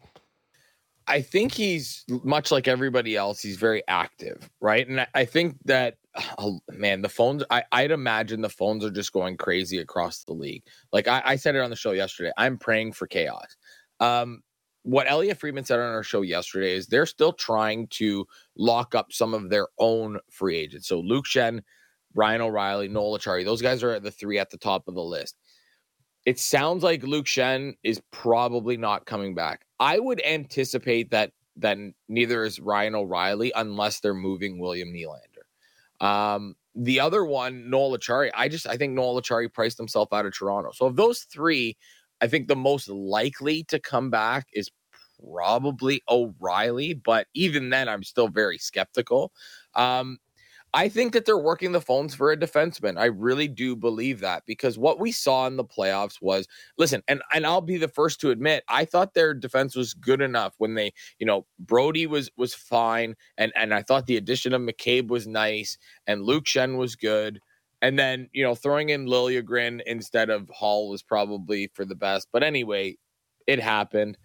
I 1.10 1.22
think 1.22 1.52
he's 1.52 2.06
much 2.24 2.52
like 2.52 2.68
everybody 2.68 3.16
else. 3.18 3.42
He's 3.42 3.58
very 3.58 3.84
active, 3.88 4.50
right? 4.62 4.88
And 4.88 5.02
I, 5.02 5.08
I 5.16 5.26
think 5.26 5.58
that, 5.66 5.98
oh, 6.38 6.60
man, 6.70 7.02
the 7.02 7.10
phones. 7.10 7.44
I, 7.50 7.64
would 7.74 7.92
imagine 7.92 8.42
the 8.42 8.50
phones 8.50 8.86
are 8.86 8.92
just 8.92 9.12
going 9.12 9.36
crazy 9.36 9.80
across 9.80 10.24
the 10.24 10.34
league. 10.34 10.64
Like 10.94 11.08
I, 11.08 11.22
I 11.26 11.36
said 11.36 11.56
it 11.56 11.62
on 11.62 11.70
the 11.70 11.76
show 11.76 11.92
yesterday. 11.92 12.32
I'm 12.38 12.58
praying 12.58 12.94
for 12.94 13.08
chaos. 13.08 13.58
Um, 14.00 14.44
what 14.84 15.10
Elliot 15.10 15.38
Friedman 15.38 15.66
said 15.66 15.80
on 15.80 15.94
our 15.94 16.04
show 16.04 16.22
yesterday 16.22 16.74
is 16.74 16.88
they're 16.88 17.06
still 17.06 17.34
trying 17.34 17.88
to 17.88 18.26
lock 18.58 18.96
up 18.96 19.12
some 19.12 19.34
of 19.34 19.50
their 19.50 19.68
own 19.78 20.20
free 20.30 20.58
agents. 20.58 20.88
So 20.88 21.00
Luke 21.00 21.26
Schenn, 21.26 21.62
Ryan 22.14 22.42
O'Reilly, 22.42 22.88
Noel 22.88 23.18
Acciari, 23.18 23.44
those 23.44 23.62
guys 23.62 23.84
are 23.84 24.00
the 24.00 24.12
three 24.12 24.40
at 24.40 24.50
the 24.50 24.58
top 24.58 24.88
of 24.88 24.96
the 24.96 25.04
list. 25.04 25.36
It 26.30 26.38
sounds 26.38 26.84
like 26.84 27.02
Luke 27.02 27.26
Schenn 27.26 27.74
is 27.82 28.04
probably 28.12 28.78
not 28.78 29.08
coming 29.08 29.34
back. 29.34 29.66
I 29.80 29.98
would 29.98 30.24
anticipate 30.24 31.10
that 31.10 31.32
that 31.56 31.80
neither 32.08 32.44
is 32.44 32.60
Ryan 32.60 32.94
O'Reilly 32.94 33.52
unless 33.56 34.00
they're 34.00 34.14
moving 34.14 34.60
William 34.60 34.94
Nylander. 34.94 36.06
Um, 36.06 36.54
the 36.76 37.00
other 37.00 37.26
one, 37.26 37.72
Noel 37.72 37.98
Acciari, 37.98 38.30
I 38.36 38.48
just 38.48 38.68
I 38.68 38.78
think 38.78 38.94
Noel 38.94 39.20
Acciari 39.20 39.52
priced 39.52 39.80
himself 39.80 40.14
out 40.14 40.28
of 40.28 40.38
Toronto. 40.38 40.70
So 40.72 40.86
of 40.86 40.98
those 40.98 41.22
three, 41.22 41.76
I 42.22 42.28
think 42.28 42.48
the 42.48 42.56
most 42.56 42.90
likely 42.90 43.64
to 43.64 43.80
come 43.80 44.12
back 44.12 44.46
is 44.54 44.70
probably 45.20 46.04
O'Reilly, 46.08 46.94
but 46.94 47.26
even 47.34 47.72
then, 47.72 47.90
I'm 47.90 48.04
still 48.04 48.28
very 48.28 48.60
skeptical. 48.60 49.32
Um, 49.74 50.20
I 50.74 50.88
think 50.88 51.14
that 51.14 51.26
they're 51.26 51.38
working 51.38 51.72
the 51.72 51.82
phones 51.82 52.14
for 52.14 52.32
a 52.32 52.38
defenseman. 52.38 52.98
I 53.00 53.06
really 53.06 53.48
do 53.48 53.76
believe 53.76 54.20
that 54.20 54.44
because 54.46 54.78
what 54.78 55.00
we 55.00 55.12
saw 55.12 55.48
in 55.48 55.58
the 55.58 55.64
playoffs 55.64 56.22
was 56.22 56.48
listen, 56.78 57.02
and, 57.08 57.22
and 57.34 57.46
I'll 57.46 57.62
be 57.62 57.78
the 57.78 57.88
first 57.88 58.22
to 58.22 58.30
admit, 58.30 58.64
I 58.70 58.86
thought 58.86 59.14
their 59.16 59.34
defense 59.34 59.76
was 59.76 59.94
good 59.96 60.22
enough 60.22 60.54
when 60.60 60.76
they, 60.76 60.94
you 61.18 61.26
know, 61.26 61.46
Brodie 61.60 62.08
was 62.08 62.30
was 62.38 62.54
fine, 62.54 63.16
and 63.38 63.52
and 63.56 63.74
I 63.74 63.82
thought 63.82 64.06
the 64.06 64.18
addition 64.18 64.54
of 64.54 64.62
McCabe 64.62 65.08
was 65.08 65.26
nice, 65.28 65.78
and 66.06 66.24
Luke 66.24 66.46
Schenn 66.46 66.78
was 66.78 66.96
good. 66.96 67.40
And 67.82 67.98
then, 67.98 68.28
you 68.34 68.44
know, 68.44 68.56
throwing 68.56 68.90
in 68.90 69.06
Liljegren 69.08 69.82
instead 69.86 70.30
of 70.30 70.50
Hall 70.50 70.90
was 70.90 71.02
probably 71.02 71.72
for 71.74 71.86
the 71.86 71.96
best. 71.96 72.28
But 72.34 72.44
anyway, 72.44 72.98
it 73.48 73.60
happened. 73.60 74.18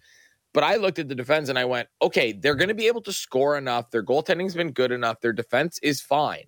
But 0.55 0.63
I 0.63 0.77
looked 0.77 0.99
at 0.99 1.09
the 1.09 1.15
defense 1.15 1.49
and 1.49 1.59
I 1.59 1.65
went, 1.65 1.89
okay, 2.01 2.31
they're 2.31 2.55
going 2.55 2.69
to 2.69 2.73
be 2.73 2.87
able 2.87 3.01
to 3.01 3.11
score 3.11 3.57
enough. 3.57 3.91
Their 3.91 4.05
goaltending's 4.05 4.55
been 4.55 4.71
good 4.71 4.93
enough. 4.93 5.19
Their 5.19 5.33
defense 5.33 5.77
is 5.83 5.99
fine. 5.99 6.45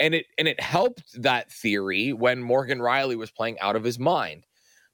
And 0.00 0.14
it 0.14 0.26
and 0.38 0.48
it 0.48 0.58
helped 0.60 1.22
that 1.22 1.52
theory 1.52 2.14
when 2.14 2.42
Morgan 2.42 2.78
Rielly 2.78 3.16
was 3.16 3.30
playing 3.30 3.60
out 3.60 3.76
of 3.76 3.84
his 3.84 3.98
mind. 3.98 4.46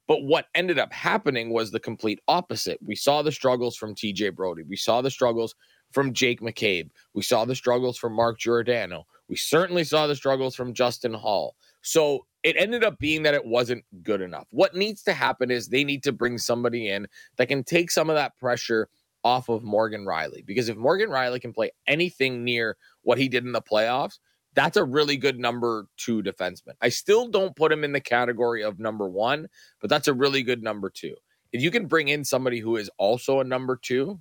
But 0.05 0.23
what 0.23 0.47
ended 0.53 0.77
up 0.77 0.91
happening 0.91 1.51
was 1.51 1.71
the 1.71 1.79
complete 1.79 2.19
opposite. 2.27 2.77
We 2.85 2.95
saw 2.95 3.21
the 3.21 3.31
struggles 3.31 3.77
from 3.77 3.95
TJ 3.95 4.35
Brodie. 4.35 4.63
We 4.63 4.75
saw 4.75 5.01
the 5.01 5.09
struggles 5.09 5.55
from 5.93 6.13
Jake 6.13 6.41
McCabe. 6.41 6.89
We 7.13 7.21
saw 7.21 7.45
the 7.45 7.55
struggles 7.55 7.97
from 7.97 8.13
Mark 8.13 8.37
Giordano. 8.37 9.05
We 9.29 9.37
certainly 9.37 9.85
saw 9.85 10.07
the 10.07 10.15
struggles 10.15 10.55
from 10.55 10.73
Justin 10.73 11.13
Holl. 11.13 11.55
So 11.81 12.25
it 12.43 12.55
ended 12.57 12.83
up 12.83 12.97
being 12.99 13.23
that 13.23 13.33
it 13.33 13.45
wasn't 13.45 13.85
good 14.03 14.21
enough. 14.21 14.47
What 14.51 14.75
needs 14.75 15.03
to 15.03 15.13
happen 15.13 15.51
is 15.51 15.67
they 15.67 15.83
need 15.83 16.03
to 16.03 16.11
bring 16.11 16.37
somebody 16.37 16.89
in 16.89 17.07
that 17.37 17.47
can 17.47 17.63
take 17.63 17.91
some 17.91 18.09
of 18.09 18.15
that 18.15 18.37
pressure 18.37 18.89
off 19.23 19.49
of 19.49 19.63
Morgan 19.63 20.05
Rielly. 20.05 20.45
Because 20.45 20.69
if 20.69 20.77
Morgan 20.77 21.09
Rielly 21.09 21.39
can 21.41 21.53
play 21.53 21.71
anything 21.87 22.43
near 22.43 22.77
what 23.03 23.17
he 23.17 23.29
did 23.29 23.45
in 23.45 23.51
the 23.51 23.61
playoffs, 23.61 24.17
that's 24.53 24.77
a 24.77 24.83
really 24.83 25.17
good 25.17 25.39
number 25.39 25.87
two 25.97 26.21
defenseman. 26.21 26.73
I 26.81 26.89
still 26.89 27.27
don't 27.27 27.55
put 27.55 27.71
him 27.71 27.83
in 27.83 27.93
the 27.93 28.01
category 28.01 28.63
of 28.63 28.79
number 28.79 29.07
one, 29.07 29.47
but 29.79 29.89
that's 29.89 30.07
a 30.07 30.13
really 30.13 30.43
good 30.43 30.61
number 30.61 30.89
two. 30.89 31.15
If 31.51 31.61
you 31.61 31.71
can 31.71 31.85
bring 31.85 32.07
in 32.07 32.23
somebody 32.25 32.59
who 32.59 32.77
is 32.77 32.89
also 32.97 33.39
a 33.39 33.45
number 33.45 33.77
two, 33.81 34.19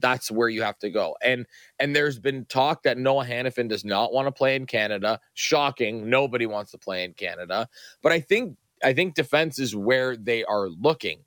that's 0.00 0.30
where 0.30 0.48
you 0.48 0.62
have 0.62 0.78
to 0.78 0.90
go. 0.90 1.16
And 1.22 1.46
and 1.78 1.94
there's 1.94 2.18
been 2.18 2.44
talk 2.46 2.82
that 2.82 2.98
Noah 2.98 3.24
Hanifin 3.24 3.68
does 3.68 3.84
not 3.84 4.12
want 4.12 4.26
to 4.26 4.32
play 4.32 4.56
in 4.56 4.66
Canada. 4.66 5.20
Shocking. 5.34 6.08
Nobody 6.08 6.46
wants 6.46 6.70
to 6.72 6.78
play 6.78 7.04
in 7.04 7.14
Canada. 7.14 7.68
But 8.02 8.12
I 8.12 8.20
think 8.20 8.56
I 8.82 8.92
think 8.92 9.14
defense 9.14 9.58
is 9.58 9.74
where 9.74 10.16
they 10.16 10.44
are 10.44 10.68
looking. 10.68 11.24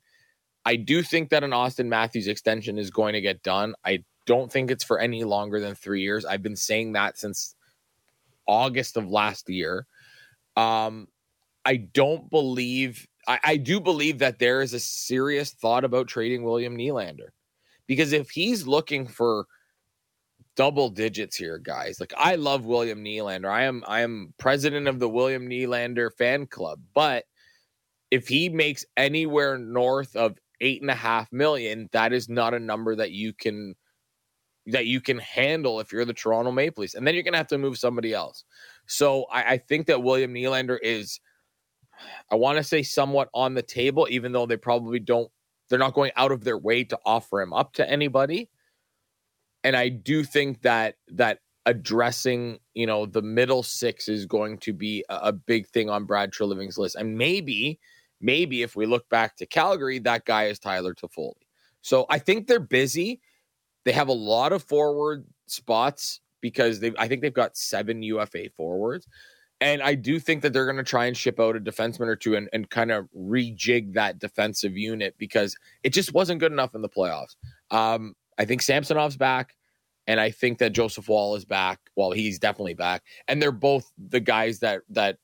I 0.64 0.76
do 0.76 1.02
think 1.02 1.30
that 1.30 1.42
an 1.42 1.50
Auston 1.50 1.86
Matthews 1.86 2.28
extension 2.28 2.78
is 2.78 2.90
going 2.90 3.14
to 3.14 3.20
get 3.20 3.42
done. 3.42 3.74
I 3.84 4.04
don't 4.26 4.52
think 4.52 4.70
it's 4.70 4.84
for 4.84 4.98
any 4.98 5.24
longer 5.24 5.58
than 5.58 5.74
three 5.74 6.02
years. 6.02 6.24
I've 6.24 6.42
been 6.42 6.56
saying 6.56 6.92
that 6.92 7.18
since 7.18 7.54
August 8.46 8.96
of 8.96 9.08
last 9.08 9.48
year. 9.48 9.86
Um, 10.56 11.08
I 11.64 11.76
don't 11.76 12.30
believe 12.30 13.06
I, 13.26 13.38
I 13.44 13.56
do 13.56 13.80
believe 13.80 14.18
that 14.18 14.38
there 14.38 14.60
is 14.60 14.74
a 14.74 14.80
serious 14.80 15.52
thought 15.52 15.84
about 15.84 16.08
trading 16.08 16.42
William 16.42 16.76
Nylander. 16.76 17.28
Because 17.90 18.12
if 18.12 18.30
he's 18.30 18.68
looking 18.68 19.04
for 19.04 19.46
double 20.54 20.90
digits 20.90 21.34
here, 21.34 21.58
guys, 21.58 21.98
like 21.98 22.12
I 22.16 22.36
love 22.36 22.64
William 22.64 23.04
Nylander. 23.04 23.50
I 23.50 23.64
am 23.64 23.82
I 23.84 24.02
am 24.02 24.32
president 24.38 24.86
of 24.86 25.00
the 25.00 25.08
William 25.08 25.48
Nylander 25.48 26.10
fan 26.16 26.46
club. 26.46 26.78
But 26.94 27.24
if 28.12 28.28
he 28.28 28.48
makes 28.48 28.84
anywhere 28.96 29.58
north 29.58 30.14
of 30.14 30.38
eight 30.60 30.82
and 30.82 30.90
a 30.90 30.94
half 30.94 31.32
million, 31.32 31.88
that 31.90 32.12
is 32.12 32.28
not 32.28 32.54
a 32.54 32.60
number 32.60 32.94
that 32.94 33.10
you 33.10 33.32
can 33.32 33.74
that 34.66 34.86
you 34.86 35.00
can 35.00 35.18
handle 35.18 35.80
if 35.80 35.92
you're 35.92 36.04
the 36.04 36.14
Toronto 36.14 36.52
Maple 36.52 36.82
Leafs. 36.82 36.94
And 36.94 37.04
then 37.04 37.14
you're 37.14 37.24
gonna 37.24 37.38
have 37.38 37.48
to 37.48 37.58
move 37.58 37.76
somebody 37.76 38.14
else. 38.14 38.44
So 38.86 39.24
I, 39.32 39.54
I 39.54 39.58
think 39.58 39.88
that 39.88 40.00
William 40.00 40.32
Nylander 40.32 40.78
is 40.80 41.18
I 42.30 42.36
want 42.36 42.56
to 42.56 42.62
say 42.62 42.84
somewhat 42.84 43.30
on 43.34 43.54
the 43.54 43.62
table, 43.62 44.06
even 44.08 44.30
though 44.30 44.46
they 44.46 44.56
probably 44.56 45.00
don't 45.00 45.28
they're 45.70 45.78
not 45.78 45.94
going 45.94 46.10
out 46.16 46.32
of 46.32 46.44
their 46.44 46.58
way 46.58 46.84
to 46.84 46.98
offer 47.06 47.40
him 47.40 47.52
up 47.52 47.72
to 47.74 47.88
anybody. 47.88 48.50
And 49.64 49.76
I 49.76 49.88
do 49.88 50.24
think 50.24 50.62
that 50.62 50.96
that 51.08 51.38
addressing, 51.64 52.58
you 52.74 52.86
know, 52.86 53.06
the 53.06 53.22
middle 53.22 53.62
six 53.62 54.08
is 54.08 54.26
going 54.26 54.58
to 54.58 54.72
be 54.72 55.04
a, 55.08 55.16
a 55.24 55.32
big 55.32 55.68
thing 55.68 55.88
on 55.88 56.04
Brad 56.04 56.32
Treliving's 56.32 56.76
list. 56.76 56.96
And 56.96 57.16
maybe, 57.16 57.78
maybe 58.20 58.62
if 58.62 58.74
we 58.74 58.86
look 58.86 59.08
back 59.08 59.36
to 59.36 59.46
Calgary, 59.46 59.98
that 60.00 60.24
guy 60.24 60.46
is 60.46 60.58
Tyler 60.58 60.94
Toffoli. 60.94 61.32
So 61.82 62.06
I 62.10 62.18
think 62.18 62.46
they're 62.46 62.60
busy. 62.60 63.20
They 63.84 63.92
have 63.92 64.08
a 64.08 64.12
lot 64.12 64.52
of 64.52 64.62
forward 64.62 65.24
spots 65.46 66.20
because 66.40 66.80
they 66.80 66.92
I 66.98 67.08
think 67.08 67.22
they've 67.22 67.32
got 67.32 67.56
seven 67.56 68.02
UFA 68.02 68.50
forwards. 68.56 69.06
And 69.60 69.82
I 69.82 69.94
do 69.94 70.18
think 70.18 70.42
that 70.42 70.52
they're 70.52 70.64
going 70.64 70.76
to 70.78 70.82
try 70.82 71.06
and 71.06 71.16
ship 71.16 71.38
out 71.38 71.54
a 71.54 71.60
defenseman 71.60 72.06
or 72.06 72.16
two 72.16 72.34
and, 72.34 72.48
and 72.52 72.70
kind 72.70 72.90
of 72.90 73.08
rejig 73.16 73.92
that 73.94 74.18
defensive 74.18 74.76
unit 74.76 75.14
because 75.18 75.54
it 75.82 75.92
just 75.92 76.14
wasn't 76.14 76.40
good 76.40 76.52
enough 76.52 76.74
in 76.74 76.80
the 76.80 76.88
playoffs. 76.88 77.36
Um, 77.70 78.14
I 78.38 78.46
think 78.46 78.62
Samsonov's 78.62 79.18
back, 79.18 79.54
and 80.06 80.18
I 80.18 80.30
think 80.30 80.58
that 80.58 80.72
Joseph 80.72 81.08
Woll 81.08 81.36
is 81.36 81.44
back. 81.44 81.78
Well, 81.94 82.10
he's 82.12 82.38
definitely 82.38 82.74
back, 82.74 83.02
and 83.28 83.40
they're 83.40 83.52
both 83.52 83.92
the 83.98 84.20
guys 84.20 84.60
that 84.60 84.80
that 84.88 85.18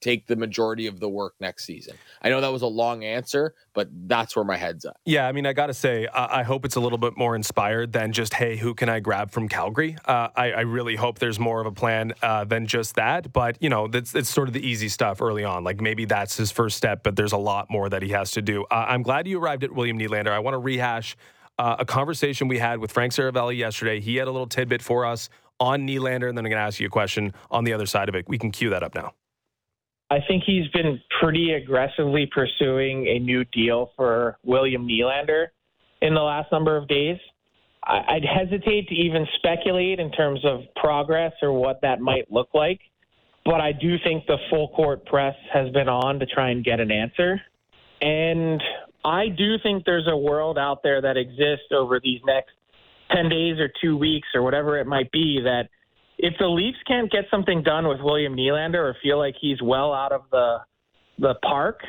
take 0.00 0.26
the 0.26 0.36
majority 0.36 0.86
of 0.86 1.00
the 1.00 1.08
work 1.08 1.34
next 1.40 1.64
season. 1.64 1.96
I 2.22 2.28
know 2.30 2.40
that 2.40 2.52
was 2.52 2.62
a 2.62 2.66
long 2.66 3.04
answer, 3.04 3.54
but 3.74 3.88
that's 4.06 4.34
where 4.34 4.44
my 4.44 4.56
head's 4.56 4.84
at. 4.84 4.96
Yeah, 5.04 5.26
I 5.26 5.32
mean, 5.32 5.46
I 5.46 5.52
got 5.52 5.66
to 5.66 5.74
say, 5.74 6.06
I, 6.06 6.40
I, 6.40 6.42
hope 6.42 6.64
it's 6.64 6.76
a 6.76 6.80
little 6.80 6.98
bit 6.98 7.16
more 7.16 7.36
inspired 7.36 7.92
than 7.92 8.12
just, 8.12 8.34
hey, 8.34 8.56
who 8.56 8.74
can 8.74 8.88
I 8.88 9.00
grab 9.00 9.30
from 9.30 9.48
Calgary? 9.48 9.96
Uh, 10.04 10.28
I, 10.34 10.52
I, 10.52 10.60
really 10.60 10.96
hope 10.96 11.18
there's 11.18 11.38
more 11.38 11.60
of 11.60 11.66
a 11.66 11.72
plan 11.72 12.14
uh, 12.22 12.44
than 12.44 12.66
just 12.66 12.94
that. 12.96 13.32
But, 13.32 13.58
you 13.60 13.68
know, 13.68 13.88
that's 13.88 14.14
it's 14.14 14.30
sort 14.30 14.48
of 14.48 14.54
the 14.54 14.66
easy 14.66 14.88
stuff 14.88 15.20
early 15.20 15.44
on. 15.44 15.64
Like 15.64 15.80
maybe 15.80 16.04
that's 16.04 16.36
his 16.36 16.50
first 16.50 16.76
step, 16.76 17.02
but 17.02 17.16
there's 17.16 17.32
a 17.32 17.38
lot 17.38 17.70
more 17.70 17.88
that 17.88 18.02
he 18.02 18.10
has 18.10 18.30
to 18.32 18.42
do. 18.42 18.64
Uh, 18.70 18.86
I'm 18.88 19.02
glad 19.02 19.26
you 19.26 19.38
arrived 19.38 19.64
at 19.64 19.72
William 19.72 19.98
Nylander. 19.98 20.30
I 20.30 20.38
want 20.38 20.54
to 20.54 20.58
rehash 20.58 21.16
uh, 21.58 21.76
a 21.78 21.84
conversation 21.84 22.48
we 22.48 22.58
had 22.58 22.78
with 22.78 22.90
Frank 22.90 23.12
Seravalli 23.12 23.56
yesterday. 23.56 24.00
He 24.00 24.16
had 24.16 24.28
a 24.28 24.30
little 24.30 24.46
tidbit 24.46 24.82
for 24.82 25.04
us 25.04 25.28
on 25.60 25.86
Nylander, 25.86 26.28
and 26.28 26.36
then 26.36 26.46
I'm 26.46 26.50
going 26.50 26.60
to 26.60 26.66
ask 26.66 26.80
you 26.80 26.86
a 26.86 26.90
question 26.90 27.34
on 27.50 27.64
the 27.64 27.74
other 27.74 27.86
side 27.86 28.08
of 28.08 28.14
it. 28.14 28.26
We 28.28 28.38
can 28.38 28.50
cue 28.50 28.70
that 28.70 28.82
up 28.82 28.94
now. 28.94 29.12
I 30.10 30.18
think 30.26 30.42
he's 30.44 30.66
been 30.68 31.00
pretty 31.20 31.52
aggressively 31.52 32.28
pursuing 32.34 33.06
a 33.06 33.20
new 33.20 33.44
deal 33.44 33.92
for 33.96 34.38
William 34.44 34.86
Nylander 34.86 35.46
in 36.02 36.14
the 36.14 36.20
last 36.20 36.50
number 36.50 36.76
of 36.76 36.88
days. 36.88 37.16
I'd 37.84 38.24
hesitate 38.24 38.88
to 38.88 38.94
even 38.94 39.26
speculate 39.36 40.00
in 40.00 40.10
terms 40.10 40.40
of 40.44 40.60
progress 40.76 41.32
or 41.40 41.52
what 41.52 41.80
that 41.82 42.00
might 42.00 42.30
look 42.30 42.48
like, 42.52 42.80
but 43.44 43.60
I 43.60 43.72
do 43.72 43.96
think 44.04 44.26
the 44.26 44.36
full 44.50 44.68
court 44.68 45.06
press 45.06 45.34
has 45.52 45.70
been 45.72 45.88
on 45.88 46.18
to 46.18 46.26
try 46.26 46.50
and 46.50 46.62
get 46.62 46.80
an 46.80 46.90
answer. 46.90 47.40
And 48.02 48.62
I 49.04 49.28
do 49.28 49.56
think 49.62 49.84
there's 49.86 50.08
a 50.10 50.16
world 50.16 50.58
out 50.58 50.82
there 50.82 51.00
that 51.00 51.16
exists 51.16 51.72
over 51.72 52.00
these 52.02 52.20
next 52.26 52.50
10 53.12 53.28
days 53.28 53.58
or 53.58 53.70
two 53.80 53.96
weeks 53.96 54.28
or 54.34 54.42
whatever 54.42 54.78
it 54.78 54.86
might 54.86 55.10
be 55.12 55.40
that– 55.44 55.68
if 56.22 56.34
the 56.38 56.46
Leafs 56.46 56.78
can't 56.86 57.10
get 57.10 57.24
something 57.30 57.62
done 57.62 57.88
with 57.88 58.00
William 58.00 58.36
Nylander 58.36 58.74
or 58.74 58.96
feel 59.02 59.18
like 59.18 59.34
he's 59.40 59.60
well 59.62 59.92
out 59.92 60.12
of 60.12 60.22
the 60.30 60.58
the 61.18 61.34
park 61.42 61.80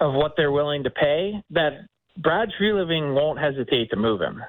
of 0.00 0.14
what 0.14 0.34
they're 0.36 0.52
willing 0.52 0.84
to 0.84 0.90
pay, 0.90 1.32
that 1.50 1.72
Brad 2.16 2.50
Treliving 2.60 3.14
won't 3.14 3.38
hesitate 3.38 3.90
to 3.90 3.96
move 3.96 4.20
him. 4.20 4.42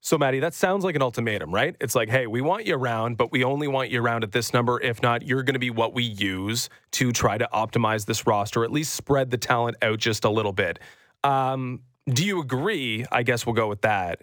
So, 0.00 0.18
Maddie, 0.18 0.40
that 0.40 0.54
sounds 0.54 0.84
like 0.84 0.94
an 0.94 1.02
ultimatum, 1.02 1.52
right? 1.52 1.76
It's 1.80 1.94
like, 1.94 2.08
hey, 2.08 2.26
we 2.26 2.40
want 2.40 2.66
you 2.66 2.76
around, 2.76 3.16
but 3.16 3.32
we 3.32 3.42
only 3.44 3.68
want 3.68 3.90
you 3.90 4.00
around 4.00 4.22
at 4.24 4.32
this 4.32 4.52
number. 4.52 4.80
If 4.80 5.02
not, 5.02 5.26
you're 5.26 5.42
going 5.42 5.54
to 5.54 5.60
be 5.60 5.70
what 5.70 5.94
we 5.94 6.04
use 6.04 6.68
to 6.92 7.12
try 7.12 7.38
to 7.38 7.48
optimize 7.52 8.06
this 8.06 8.26
roster, 8.26 8.64
at 8.64 8.70
least 8.70 8.94
spread 8.94 9.30
the 9.30 9.38
talent 9.38 9.76
out 9.82 9.98
just 9.98 10.24
a 10.24 10.30
little 10.30 10.52
bit. 10.52 10.78
Um, 11.24 11.80
do 12.08 12.24
you 12.24 12.40
agree? 12.40 13.04
I 13.10 13.24
guess 13.24 13.46
we'll 13.46 13.56
go 13.56 13.68
with 13.68 13.82
that 13.82 14.22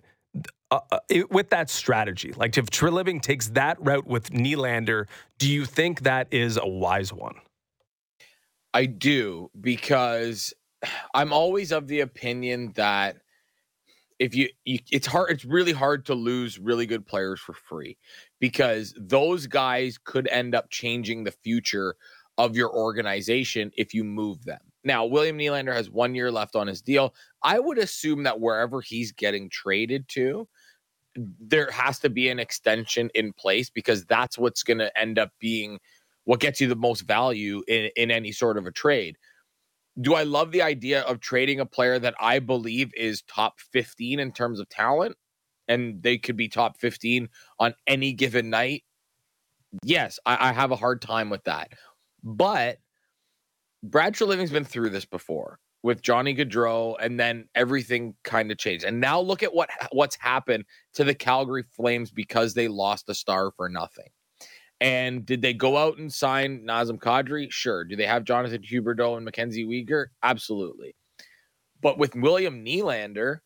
uh, 0.74 0.80
uh, 0.92 1.00
it, 1.08 1.30
with 1.32 1.52
that 1.52 1.70
strategy, 1.70 2.34
like 2.34 2.58
if 2.58 2.66
Treliving 2.66 3.22
takes 3.22 3.50
that 3.50 3.78
route 3.80 4.08
with 4.08 4.32
Nylander, 4.32 5.06
do 5.38 5.48
you 5.48 5.66
think 5.66 6.02
that 6.02 6.28
is 6.32 6.58
a 6.58 6.68
wise 6.68 7.14
one? 7.14 7.36
I 8.74 8.88
do 8.88 9.52
because 9.62 10.52
I'm 11.14 11.32
always 11.32 11.72
of 11.72 11.88
the 11.88 12.00
opinion 12.00 12.72
that 12.76 13.18
if 14.18 14.34
you, 14.34 14.50
you, 14.66 14.80
it's 14.92 15.06
hard 15.06 15.30
it's 15.30 15.46
really 15.46 15.74
hard 15.74 16.08
to 16.08 16.16
lose 16.16 16.58
really 16.58 16.88
good 16.88 17.06
players 17.06 17.40
for 17.40 17.54
free 17.54 17.98
because 18.40 18.96
those 18.98 19.46
guys 19.46 20.00
could 20.04 20.28
end 20.28 20.56
up 20.56 20.72
changing 20.72 21.24
the 21.24 21.32
future 21.44 21.96
of 22.40 22.56
your 22.56 22.74
organization 22.74 23.72
if 23.78 23.94
you 23.94 24.04
move 24.04 24.44
them. 24.44 24.60
Now, 24.84 25.06
William 25.06 25.38
Nylander 25.38 25.74
has 25.74 25.90
1 25.90 26.16
year 26.16 26.32
left 26.32 26.56
on 26.56 26.66
his 26.66 26.82
deal. 26.82 27.14
I 27.44 27.60
would 27.60 27.78
assume 27.78 28.24
that 28.24 28.40
wherever 28.40 28.82
he's 28.82 29.12
getting 29.12 29.50
traded 29.50 30.08
to, 30.10 30.48
there 31.16 31.70
has 31.72 32.00
to 32.00 32.10
be 32.10 32.30
an 32.30 32.40
extension 32.40 33.10
in 33.14 33.34
place 33.34 33.70
because 33.70 34.06
that's 34.06 34.38
what's 34.38 34.64
going 34.64 34.80
to 34.80 34.98
end 34.98 35.20
up 35.20 35.32
being 35.40 35.80
what 36.26 36.40
gets 36.40 36.62
you 36.62 36.68
the 36.68 36.76
most 36.76 37.02
value 37.02 37.62
in, 37.68 37.90
in 37.96 38.12
any 38.12 38.32
sort 38.32 38.58
of 38.58 38.66
a 38.66 38.72
trade. 38.72 39.18
Do 40.02 40.16
I 40.16 40.24
love 40.24 40.52
the 40.52 40.62
idea 40.62 41.02
of 41.02 41.20
trading 41.20 41.60
a 41.60 41.66
player 41.66 42.00
that 42.00 42.16
I 42.20 42.40
believe 42.40 42.92
is 42.96 43.22
top 43.24 43.60
15 43.60 44.20
in 44.20 44.32
terms 44.32 44.60
of 44.60 44.70
talent 44.70 45.16
and 45.68 46.02
they 46.02 46.18
could 46.18 46.36
be 46.36 46.48
top 46.48 46.80
15 46.80 47.30
on 47.60 47.76
any 47.86 48.14
given 48.14 48.50
night? 48.50 48.84
Yes, 49.84 50.20
I, 50.26 50.50
I 50.50 50.54
have 50.54 50.72
a 50.72 50.76
hard 50.76 51.02
time 51.02 51.30
with 51.30 51.44
that. 51.44 51.70
But 52.24 52.80
Brad 53.84 54.16
Treliving's 54.16 54.52
been 54.52 54.64
through 54.64 54.90
this 54.90 55.06
before 55.06 55.60
with 55.84 56.02
Johnny 56.02 56.34
Gaudreau, 56.34 56.96
and 57.00 57.20
then 57.20 57.48
everything 57.54 58.16
kind 58.24 58.52
of 58.52 58.58
changed. 58.58 58.86
And 58.86 59.00
now 59.00 59.20
look 59.20 59.44
at 59.44 59.54
what 59.54 59.70
what's 59.92 60.16
happened 60.16 60.66
to 60.94 61.04
the 61.04 61.14
Calgary 61.14 61.66
Flames 61.76 62.10
because 62.10 62.54
they 62.54 62.68
lost 62.68 63.10
a 63.10 63.14
star 63.14 63.52
for 63.56 63.70
nothing. 63.70 64.08
And 64.82 65.26
did 65.26 65.42
they 65.42 65.54
go 65.54 65.78
out 65.78 65.98
and 65.98 66.12
sign 66.12 66.66
Nazem 66.68 66.98
Kadri? 66.98 67.52
Sure. 67.52 67.86
Do 67.86 67.96
they 67.96 68.06
have 68.06 68.24
Jonathan 68.24 68.62
Huberdeau 68.64 69.16
and 69.16 69.24
Mackenzie 69.24 69.66
Weegar? 69.66 70.08
Absolutely. 70.24 70.96
But 71.82 71.98
with 71.98 72.16
William 72.16 72.66
Nylander, 72.66 73.40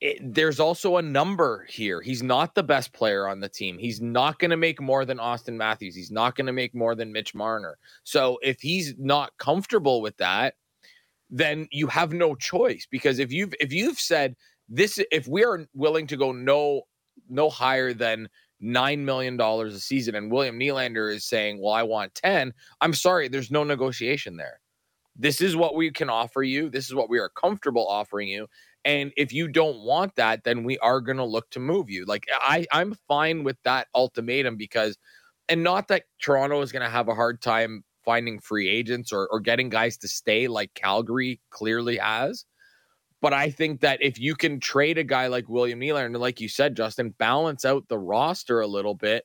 it, 0.00 0.34
there's 0.34 0.60
also 0.60 0.96
a 0.96 1.02
number 1.02 1.66
here. 1.68 2.00
He's 2.00 2.22
not 2.22 2.54
the 2.54 2.62
best 2.62 2.92
player 2.92 3.26
on 3.26 3.40
the 3.40 3.48
team. 3.48 3.78
He's 3.78 4.00
not 4.00 4.38
going 4.38 4.50
to 4.50 4.56
make 4.56 4.80
more 4.80 5.04
than 5.04 5.18
Auston 5.18 5.54
Matthews. 5.54 5.94
He's 5.94 6.10
not 6.10 6.36
going 6.36 6.46
to 6.46 6.52
make 6.52 6.74
more 6.74 6.94
than 6.94 7.12
Mitch 7.12 7.34
Marner. 7.34 7.78
So 8.04 8.38
if 8.42 8.60
he's 8.60 8.94
not 8.98 9.36
comfortable 9.38 10.00
with 10.00 10.16
that, 10.18 10.54
then 11.30 11.66
you 11.72 11.88
have 11.88 12.12
no 12.12 12.34
choice 12.34 12.86
because 12.90 13.18
if 13.18 13.32
you've 13.32 13.52
if 13.60 13.72
you've 13.72 13.98
said 13.98 14.34
this 14.68 14.98
if 15.12 15.28
we 15.28 15.44
are 15.44 15.66
willing 15.74 16.06
to 16.06 16.16
go 16.16 16.32
no 16.32 16.82
no 17.28 17.50
higher 17.50 17.92
than 17.92 18.28
nine 18.60 19.04
million 19.04 19.36
dollars 19.36 19.74
a 19.74 19.80
season 19.80 20.14
and 20.14 20.30
William 20.30 20.58
Nylander 20.58 21.12
is 21.12 21.24
saying, 21.24 21.60
Well, 21.60 21.74
I 21.74 21.82
want 21.82 22.14
10, 22.14 22.52
I'm 22.80 22.94
sorry, 22.94 23.28
there's 23.28 23.50
no 23.50 23.64
negotiation 23.64 24.36
there. 24.36 24.60
This 25.16 25.40
is 25.40 25.56
what 25.56 25.74
we 25.74 25.90
can 25.90 26.08
offer 26.08 26.42
you. 26.42 26.70
This 26.70 26.86
is 26.86 26.94
what 26.94 27.10
we 27.10 27.18
are 27.18 27.28
comfortable 27.28 27.86
offering 27.86 28.28
you. 28.28 28.46
And 28.88 29.12
if 29.18 29.34
you 29.34 29.48
don't 29.48 29.80
want 29.80 30.16
that, 30.16 30.44
then 30.44 30.64
we 30.64 30.78
are 30.78 31.02
going 31.02 31.18
to 31.18 31.24
look 31.24 31.50
to 31.50 31.60
move 31.60 31.90
you. 31.90 32.06
Like 32.06 32.26
I, 32.32 32.66
I'm 32.72 32.94
fine 33.06 33.44
with 33.44 33.58
that 33.64 33.86
ultimatum 33.94 34.56
because, 34.56 34.96
and 35.46 35.62
not 35.62 35.88
that 35.88 36.04
Toronto 36.22 36.62
is 36.62 36.72
going 36.72 36.82
to 36.82 36.88
have 36.88 37.06
a 37.08 37.14
hard 37.14 37.42
time 37.42 37.84
finding 38.02 38.40
free 38.40 38.66
agents 38.66 39.12
or, 39.12 39.28
or 39.30 39.40
getting 39.40 39.68
guys 39.68 39.98
to 39.98 40.08
stay 40.08 40.48
like 40.48 40.72
Calgary 40.72 41.38
clearly 41.50 41.98
has. 41.98 42.46
But 43.20 43.34
I 43.34 43.50
think 43.50 43.82
that 43.82 44.00
if 44.00 44.18
you 44.18 44.34
can 44.34 44.58
trade 44.58 44.96
a 44.96 45.04
guy 45.04 45.26
like 45.26 45.50
William 45.50 45.80
Nylander, 45.80 46.18
like 46.18 46.40
you 46.40 46.48
said, 46.48 46.74
Justin, 46.74 47.10
balance 47.18 47.66
out 47.66 47.88
the 47.88 47.98
roster 47.98 48.62
a 48.62 48.66
little 48.66 48.94
bit. 48.94 49.24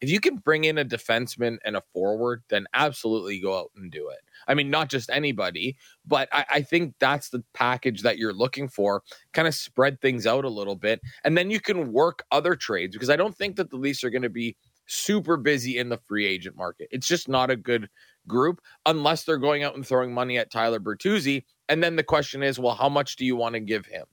If 0.00 0.10
you 0.10 0.18
can 0.18 0.38
bring 0.38 0.64
in 0.64 0.78
a 0.78 0.84
defenseman 0.84 1.58
and 1.64 1.76
a 1.76 1.82
forward, 1.92 2.42
then 2.48 2.66
absolutely 2.74 3.38
go 3.38 3.56
out 3.56 3.70
and 3.76 3.92
do 3.92 4.08
it. 4.08 4.18
I 4.48 4.54
mean, 4.54 4.70
not 4.70 4.88
just 4.88 5.10
anybody, 5.10 5.76
but 6.06 6.28
I, 6.32 6.44
I 6.50 6.62
think 6.62 6.94
that's 6.98 7.30
the 7.30 7.44
package 7.54 8.02
that 8.02 8.18
you're 8.18 8.32
looking 8.32 8.68
for. 8.68 9.02
Kind 9.32 9.48
of 9.48 9.54
spread 9.54 10.00
things 10.00 10.26
out 10.26 10.44
a 10.44 10.50
little 10.50 10.76
bit, 10.76 11.00
and 11.24 11.36
then 11.36 11.50
you 11.50 11.60
can 11.60 11.92
work 11.92 12.24
other 12.30 12.54
trades 12.56 12.94
because 12.94 13.10
I 13.10 13.16
don't 13.16 13.36
think 13.36 13.56
that 13.56 13.70
the 13.70 13.76
Leafs 13.76 14.04
are 14.04 14.10
going 14.10 14.22
to 14.22 14.28
be 14.28 14.56
super 14.86 15.36
busy 15.36 15.78
in 15.78 15.88
the 15.88 15.98
free 15.98 16.26
agent 16.26 16.56
market. 16.56 16.88
It's 16.90 17.06
just 17.06 17.28
not 17.28 17.50
a 17.50 17.56
good 17.56 17.88
group 18.26 18.60
unless 18.86 19.24
they're 19.24 19.38
going 19.38 19.64
out 19.64 19.74
and 19.74 19.86
throwing 19.86 20.12
money 20.12 20.38
at 20.38 20.50
Tyler 20.50 20.80
Bertuzzi. 20.80 21.44
And 21.68 21.82
then 21.82 21.96
the 21.96 22.02
question 22.02 22.42
is, 22.42 22.58
well, 22.58 22.74
how 22.74 22.88
much 22.88 23.16
do 23.16 23.24
you 23.24 23.36
want 23.36 23.54
to 23.54 23.60
give 23.60 23.86
him? 23.86 24.04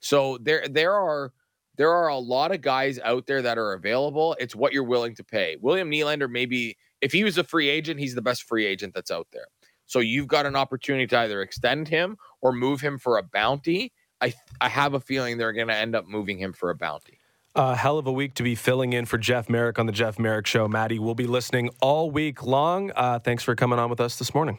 So 0.00 0.38
there 0.40 0.66
there 0.68 0.94
are 0.94 1.32
there 1.76 1.92
are 1.92 2.08
a 2.08 2.18
lot 2.18 2.52
of 2.52 2.60
guys 2.60 2.98
out 2.98 3.26
there 3.26 3.42
that 3.42 3.58
are 3.58 3.72
available. 3.72 4.36
It's 4.38 4.54
what 4.54 4.72
you're 4.72 4.84
willing 4.84 5.14
to 5.16 5.24
pay. 5.24 5.56
William 5.60 5.90
Nylander, 5.90 6.30
maybe 6.30 6.76
if 7.00 7.12
he 7.12 7.24
was 7.24 7.38
a 7.38 7.44
free 7.44 7.68
agent, 7.68 8.00
he's 8.00 8.14
the 8.14 8.22
best 8.22 8.42
free 8.44 8.66
agent 8.66 8.94
that's 8.94 9.10
out 9.10 9.28
there. 9.32 9.46
So 9.90 9.98
you've 9.98 10.28
got 10.28 10.46
an 10.46 10.54
opportunity 10.54 11.08
to 11.08 11.18
either 11.18 11.42
extend 11.42 11.88
him 11.88 12.16
or 12.40 12.52
move 12.52 12.80
him 12.80 12.96
for 12.96 13.18
a 13.18 13.24
bounty. 13.24 13.92
I 14.20 14.32
I 14.60 14.68
have 14.68 14.94
a 14.94 15.00
feeling 15.00 15.36
they're 15.36 15.52
going 15.52 15.66
to 15.66 15.74
end 15.74 15.96
up 15.96 16.06
moving 16.06 16.38
him 16.38 16.52
for 16.52 16.70
a 16.70 16.76
bounty. 16.76 17.18
A 17.56 17.74
hell 17.74 17.98
of 17.98 18.06
a 18.06 18.12
week 18.12 18.34
to 18.34 18.44
be 18.44 18.54
filling 18.54 18.92
in 18.92 19.04
for 19.04 19.18
Jeff 19.18 19.48
Marek 19.48 19.80
on 19.80 19.86
the 19.86 19.92
Jeff 19.92 20.16
Marek 20.16 20.46
Show. 20.46 20.68
Maddie 20.68 21.00
will 21.00 21.16
be 21.16 21.26
listening 21.26 21.70
all 21.80 22.08
week 22.08 22.44
long. 22.44 22.92
Uh, 22.94 23.18
thanks 23.18 23.42
for 23.42 23.56
coming 23.56 23.80
on 23.80 23.90
with 23.90 24.00
us 24.00 24.16
this 24.16 24.32
morning. 24.32 24.58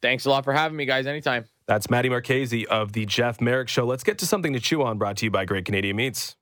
Thanks 0.00 0.24
a 0.24 0.30
lot 0.30 0.42
for 0.42 0.54
having 0.54 0.78
me, 0.78 0.86
guys. 0.86 1.06
Anytime. 1.06 1.44
That's 1.66 1.90
Maddie 1.90 2.08
Marchese 2.08 2.66
of 2.68 2.94
the 2.94 3.04
Jeff 3.04 3.42
Marek 3.42 3.68
Show. 3.68 3.84
Let's 3.84 4.04
get 4.04 4.16
to 4.20 4.26
something 4.26 4.54
to 4.54 4.60
chew 4.60 4.82
on, 4.82 4.96
brought 4.96 5.18
to 5.18 5.26
you 5.26 5.30
by 5.30 5.44
Great 5.44 5.66
Canadian 5.66 5.96
Meats. 5.96 6.34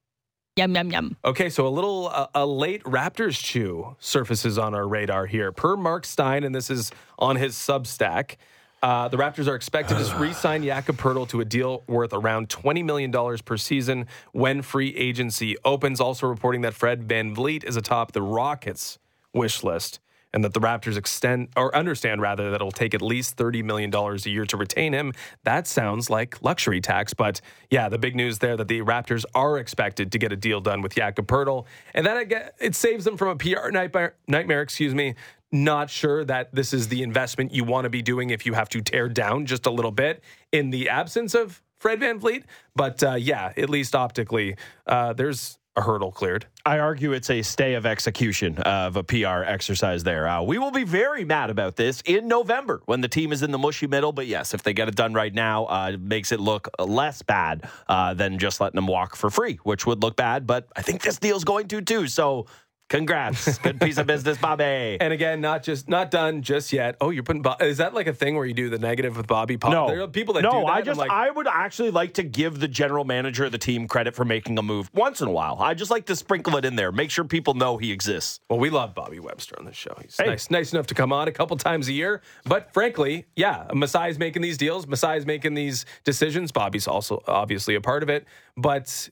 Yum, 0.57 0.73
yum, 0.77 0.91
yum. 0.93 1.17
Okay, 1.25 1.49
so 1.51 1.67
a 1.67 1.69
little, 1.69 2.09
uh, 2.09 2.29
a 2.33 2.47
late 2.47 2.85
Raptors 2.85 3.43
chew 3.43 3.97
surfaces 3.99 4.57
on 4.57 4.73
our 4.73 4.87
radar 4.87 5.27
here. 5.27 5.51
Per 5.51 5.77
Mark 5.77 6.05
Stein, 6.07 6.45
and 6.45 6.55
this 6.55 6.71
is 6.71 6.93
on 7.19 7.35
his 7.35 7.57
Substack, 7.57 8.37
uh, 8.81 9.09
the 9.09 9.17
Raptors 9.17 9.49
are 9.49 9.57
expected 9.57 9.99
to 9.99 10.17
re-sign 10.19 10.63
Jakob 10.63 10.97
Poeltl 10.97 11.29
to 11.31 11.41
a 11.41 11.45
deal 11.45 11.83
worth 11.89 12.13
around 12.13 12.51
$20 12.51 12.85
million 12.85 13.11
per 13.45 13.57
season 13.57 14.07
when 14.31 14.63
free 14.63 14.95
agency 14.95 15.57
opens. 15.65 16.01
Also 16.01 16.29
reporting 16.29 16.61
that 16.61 16.75
Fred 16.75 17.09
VanVleet 17.09 17.65
is 17.65 17.77
atop 17.77 18.13
the 18.13 18.23
Rockets 18.23 19.01
wish 19.33 19.65
list 19.65 19.99
and 20.35 20.43
that 20.45 20.53
the 20.53 20.61
Raptors 20.61 20.97
extend 20.97 21.49
or 21.57 21.75
understand 21.75 22.21
rather 22.21 22.51
that 22.51 22.57
it'll 22.57 22.73
take 22.73 22.93
at 22.93 23.01
least 23.01 23.37
$30 23.37 23.65
million 23.65 23.95
a 23.95 24.29
year 24.29 24.45
to 24.45 24.57
retain 24.57 24.93
him. 24.93 25.13
That 25.45 25.69
sounds 25.69 26.11
like 26.11 26.43
luxury 26.43 26.81
tax. 26.81 27.15
But 27.15 27.41
yeah, 27.71 27.89
the 27.89 27.99
big 27.99 28.17
news 28.17 28.41
there 28.41 28.57
that 28.57 28.67
the 28.67 28.81
Raptors 28.81 29.25
are 29.35 29.59
expected 29.59 30.11
to 30.11 30.19
get 30.19 30.33
a 30.33 30.37
deal 30.37 30.61
done 30.61 30.83
with 30.83 30.97
Jakob 30.97 31.29
Poeltl. 31.29 31.67
And 31.95 32.05
that 32.05 32.55
it 32.61 32.75
saves 32.75 33.05
them 33.05 33.17
from 33.17 33.29
a 33.29 33.37
PR 33.37 33.71
nightmare, 33.71 34.17
nightmare, 34.27 34.61
excuse 34.61 34.95
me. 34.95 35.15
Not 35.53 35.89
sure 35.89 36.25
that 36.25 36.53
this 36.53 36.75
is 36.75 36.89
the 36.89 37.05
investment 37.05 37.55
you 37.55 37.63
want 37.63 37.85
to 37.85 37.91
be 37.91 38.03
doing 38.03 38.31
if 38.31 38.45
you 38.45 38.55
have 38.55 38.69
to 38.71 38.81
tear 38.81 39.09
down 39.09 39.47
just 39.47 39.67
a 39.67 39.71
little 39.71 39.93
bit 39.93 40.25
in 40.51 40.71
the 40.71 40.89
absence 40.89 41.33
of 41.33 41.63
Fred 41.79 42.01
VanVleet. 42.01 42.43
But 42.75 43.05
uh, 43.05 43.15
yeah, 43.15 43.53
at 43.57 43.71
least 43.71 43.95
optically, 43.95 44.57
uh, 44.89 45.13
there's 45.13 45.61
a 45.77 45.83
hurdle 45.83 46.13
cleared. 46.13 46.47
I 46.65 46.79
argue 46.79 47.13
it's 47.13 47.31
a 47.31 47.43
stay 47.43 47.75
of 47.75 47.85
execution 47.85 48.59
of 48.59 48.97
a 48.97 49.03
PR 49.03 49.43
exercise 49.45 50.05
there. 50.05 50.29
Uh, 50.29 50.43
we 50.43 50.59
will 50.59 50.71
be 50.71 50.85
very 50.85 51.25
mad 51.25 51.51
about 51.51 51.77
this 51.77 52.01
in 52.07 52.29
November 52.29 52.81
when 52.87 53.01
the 53.01 53.09
team 53.09 53.33
is 53.33 53.43
in 53.43 53.51
the 53.51 53.59
mushy 53.59 53.87
middle. 53.87 54.13
But 54.13 54.27
yes, 54.27 54.55
if 54.55 54.63
they 54.63 54.73
get 54.73 54.89
it 54.89 54.95
done 54.95 55.15
right 55.15 55.35
now, 55.35 55.67
uh, 55.67 55.91
it 55.95 56.01
makes 56.01 56.33
it 56.33 56.41
look 56.41 56.69
less 56.79 57.23
bad 57.23 57.69
uh, 57.89 58.15
than 58.15 58.39
just 58.39 58.61
letting 58.61 58.77
them 58.77 58.87
walk 58.87 59.17
for 59.17 59.31
free, 59.31 59.59
which 59.65 59.85
would 59.85 60.03
look 60.03 60.17
bad. 60.17 60.47
But 60.47 60.69
I 60.77 60.83
think 60.83 61.03
this 61.03 61.19
deal's 61.19 61.45
going 61.45 61.69
to 61.69 61.81
too. 61.81 62.07
So 62.07 62.47
Congrats. 62.95 63.59
Good 63.59 63.81
piece 63.81 63.99
of 63.99 64.07
business, 64.07 64.39
Bobby. 64.39 64.99
And 65.01 65.13
again, 65.13 65.41
not 65.41 65.65
just 65.65 65.89
not 65.89 66.13
done 66.13 66.43
just 66.43 66.73
yet. 66.73 66.95
Oh, 67.01 67.11
you're 67.11 67.25
putting 67.25 67.43
Bob, 67.43 67.61
is 67.61 67.79
that 67.79 67.93
like 67.93 68.07
a 68.07 68.13
thing 68.13 68.37
where 68.37 68.47
you 68.47 68.55
do 68.55 68.71
the 68.71 68.79
negative 68.79 69.17
with 69.17 69.27
Bobby 69.27 69.57
Pop? 69.57 69.73
No. 69.73 69.89
There 69.89 70.01
are 70.01 70.07
people 70.07 70.35
that 70.35 70.43
no, 70.43 70.53
do 70.53 70.61
that. 70.61 70.73
I 70.73 70.83
just 70.83 70.99
like, 70.99 71.11
I 71.11 71.29
would 71.29 71.49
actually 71.49 71.91
like 71.91 72.15
to 72.15 72.23
give 72.23 72.61
the 72.61 72.69
general 72.69 73.05
manager 73.05 73.47
of 73.47 73.53
the 73.53 73.59
team 73.59 73.89
credit 73.89 74.15
for 74.15 74.25
making 74.25 74.57
a 74.61 74.63
move 74.63 74.91
once 74.95 75.21
in 75.21 75.27
a 75.27 75.33
while. 75.33 75.57
I 75.59 75.75
just 75.75 75.91
like 75.91 76.07
to 76.07 76.15
sprinkle 76.15 76.57
it 76.57 76.65
in 76.65 76.77
there, 76.77 76.93
make 76.93 77.11
sure 77.11 77.25
people 77.25 77.55
know 77.55 77.79
he 77.79 77.91
exists. 77.91 78.39
Well, 78.49 78.61
we 78.61 78.71
love 78.71 78.95
Bobby 78.95 79.19
Webster 79.19 79.57
on 79.59 79.65
this 79.65 79.75
show. 79.75 79.97
He's 80.01 80.17
Hey. 80.17 80.27
nice, 80.27 80.49
nice 80.49 80.73
enough 80.73 80.87
to 80.87 80.95
come 80.95 81.13
on 81.13 81.27
a 81.27 81.33
couple 81.33 81.57
times 81.57 81.89
a 81.89 81.93
year. 81.93 82.23
But 82.45 82.73
frankly, 82.73 83.27
yeah, 83.35 83.67
Masai's 83.73 84.21
making 84.21 84.43
these 84.43 84.57
deals. 84.57 84.87
Masai's 84.87 85.27
making 85.27 85.55
these 85.55 85.85
decisions. 86.05 86.53
Bobby's 86.53 86.87
also 86.87 87.25
obviously 87.27 87.75
a 87.75 87.81
part 87.81 88.05
of 88.05 88.09
it. 88.09 88.25
But 88.57 89.11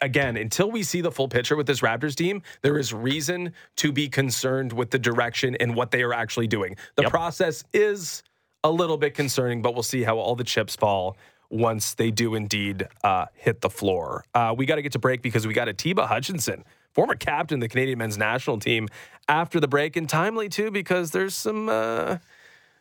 again, 0.00 0.36
until 0.36 0.70
we 0.70 0.82
see 0.82 1.00
the 1.00 1.10
full 1.10 1.28
picture 1.28 1.56
with 1.56 1.66
this 1.66 1.80
Raptors 1.80 2.14
team, 2.14 2.42
there 2.62 2.78
is 2.78 2.92
reason 2.92 3.52
to 3.76 3.92
be 3.92 4.08
concerned 4.08 4.72
with 4.72 4.90
the 4.90 4.98
direction 4.98 5.56
and 5.56 5.74
what 5.74 5.90
they 5.90 6.02
are 6.02 6.12
actually 6.12 6.46
doing. 6.46 6.76
The 6.96 7.02
Yep. 7.02 7.10
process 7.10 7.64
is 7.72 8.22
a 8.64 8.70
little 8.70 8.96
bit 8.96 9.14
concerning, 9.14 9.62
but 9.62 9.74
we'll 9.74 9.82
see 9.82 10.02
how 10.02 10.18
all 10.18 10.34
the 10.34 10.44
chips 10.44 10.74
fall 10.76 11.16
once 11.50 11.94
they 11.94 12.10
do 12.10 12.34
indeed 12.34 12.88
uh, 13.04 13.26
hit 13.34 13.60
the 13.60 13.70
floor. 13.70 14.24
Uh, 14.34 14.54
we 14.56 14.66
got 14.66 14.76
to 14.76 14.82
get 14.82 14.92
to 14.92 14.98
break 14.98 15.22
because 15.22 15.46
we 15.46 15.54
got 15.54 15.68
Atiba 15.68 16.06
Hutchinson, 16.06 16.64
former 16.92 17.14
captain 17.14 17.58
of 17.58 17.60
the 17.60 17.68
Canadian 17.68 17.98
men's 17.98 18.18
national 18.18 18.58
team, 18.58 18.88
after 19.28 19.60
the 19.60 19.68
break, 19.68 19.96
and 19.96 20.08
timely 20.08 20.48
too 20.48 20.70
because 20.70 21.12
there's 21.12 21.34
some. 21.34 21.68
Uh, 21.68 22.18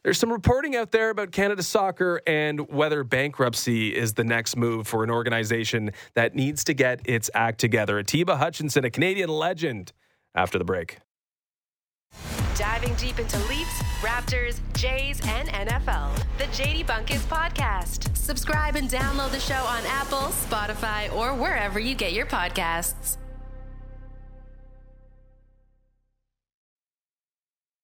there's 0.06 0.20
some 0.20 0.32
reporting 0.32 0.76
out 0.76 0.92
there 0.92 1.10
about 1.10 1.32
Canada 1.32 1.64
soccer 1.64 2.22
and 2.28 2.70
whether 2.70 3.04
bankruptcy 3.04 3.94
is 3.94 4.14
the 4.14 4.24
next 4.24 4.56
move 4.56 4.88
for 4.88 5.04
an 5.04 5.10
organization 5.10 5.90
that 6.14 6.36
needs 6.36 6.64
to 6.66 6.76
get 6.76 7.02
its 7.06 7.32
act 7.34 7.60
together. 7.60 7.98
Atiba 7.98 8.38
Hutchinson, 8.38 8.86
a 8.86 8.92
Canadian 8.92 9.30
legend, 9.30 9.94
after 10.36 10.60
the 10.60 10.64
break. 10.64 11.00
Diving 12.56 12.94
deep 12.94 13.18
into 13.18 13.40
Leafs, 13.50 13.82
Raptors, 14.02 14.60
Jays, 14.74 15.20
and 15.26 15.50
NFL. 15.50 16.16
The 16.38 16.44
JD 16.54 16.86
Bunkis 16.86 17.26
Podcast. 17.26 18.16
Subscribe 18.16 18.76
and 18.76 18.88
download 18.88 19.32
the 19.32 19.40
show 19.40 19.56
on 19.56 19.84
Apple, 19.88 20.30
Spotify, 20.30 21.12
or 21.16 21.34
wherever 21.34 21.80
you 21.80 21.96
get 21.96 22.14
your 22.14 22.28
podcasts. 22.28 23.18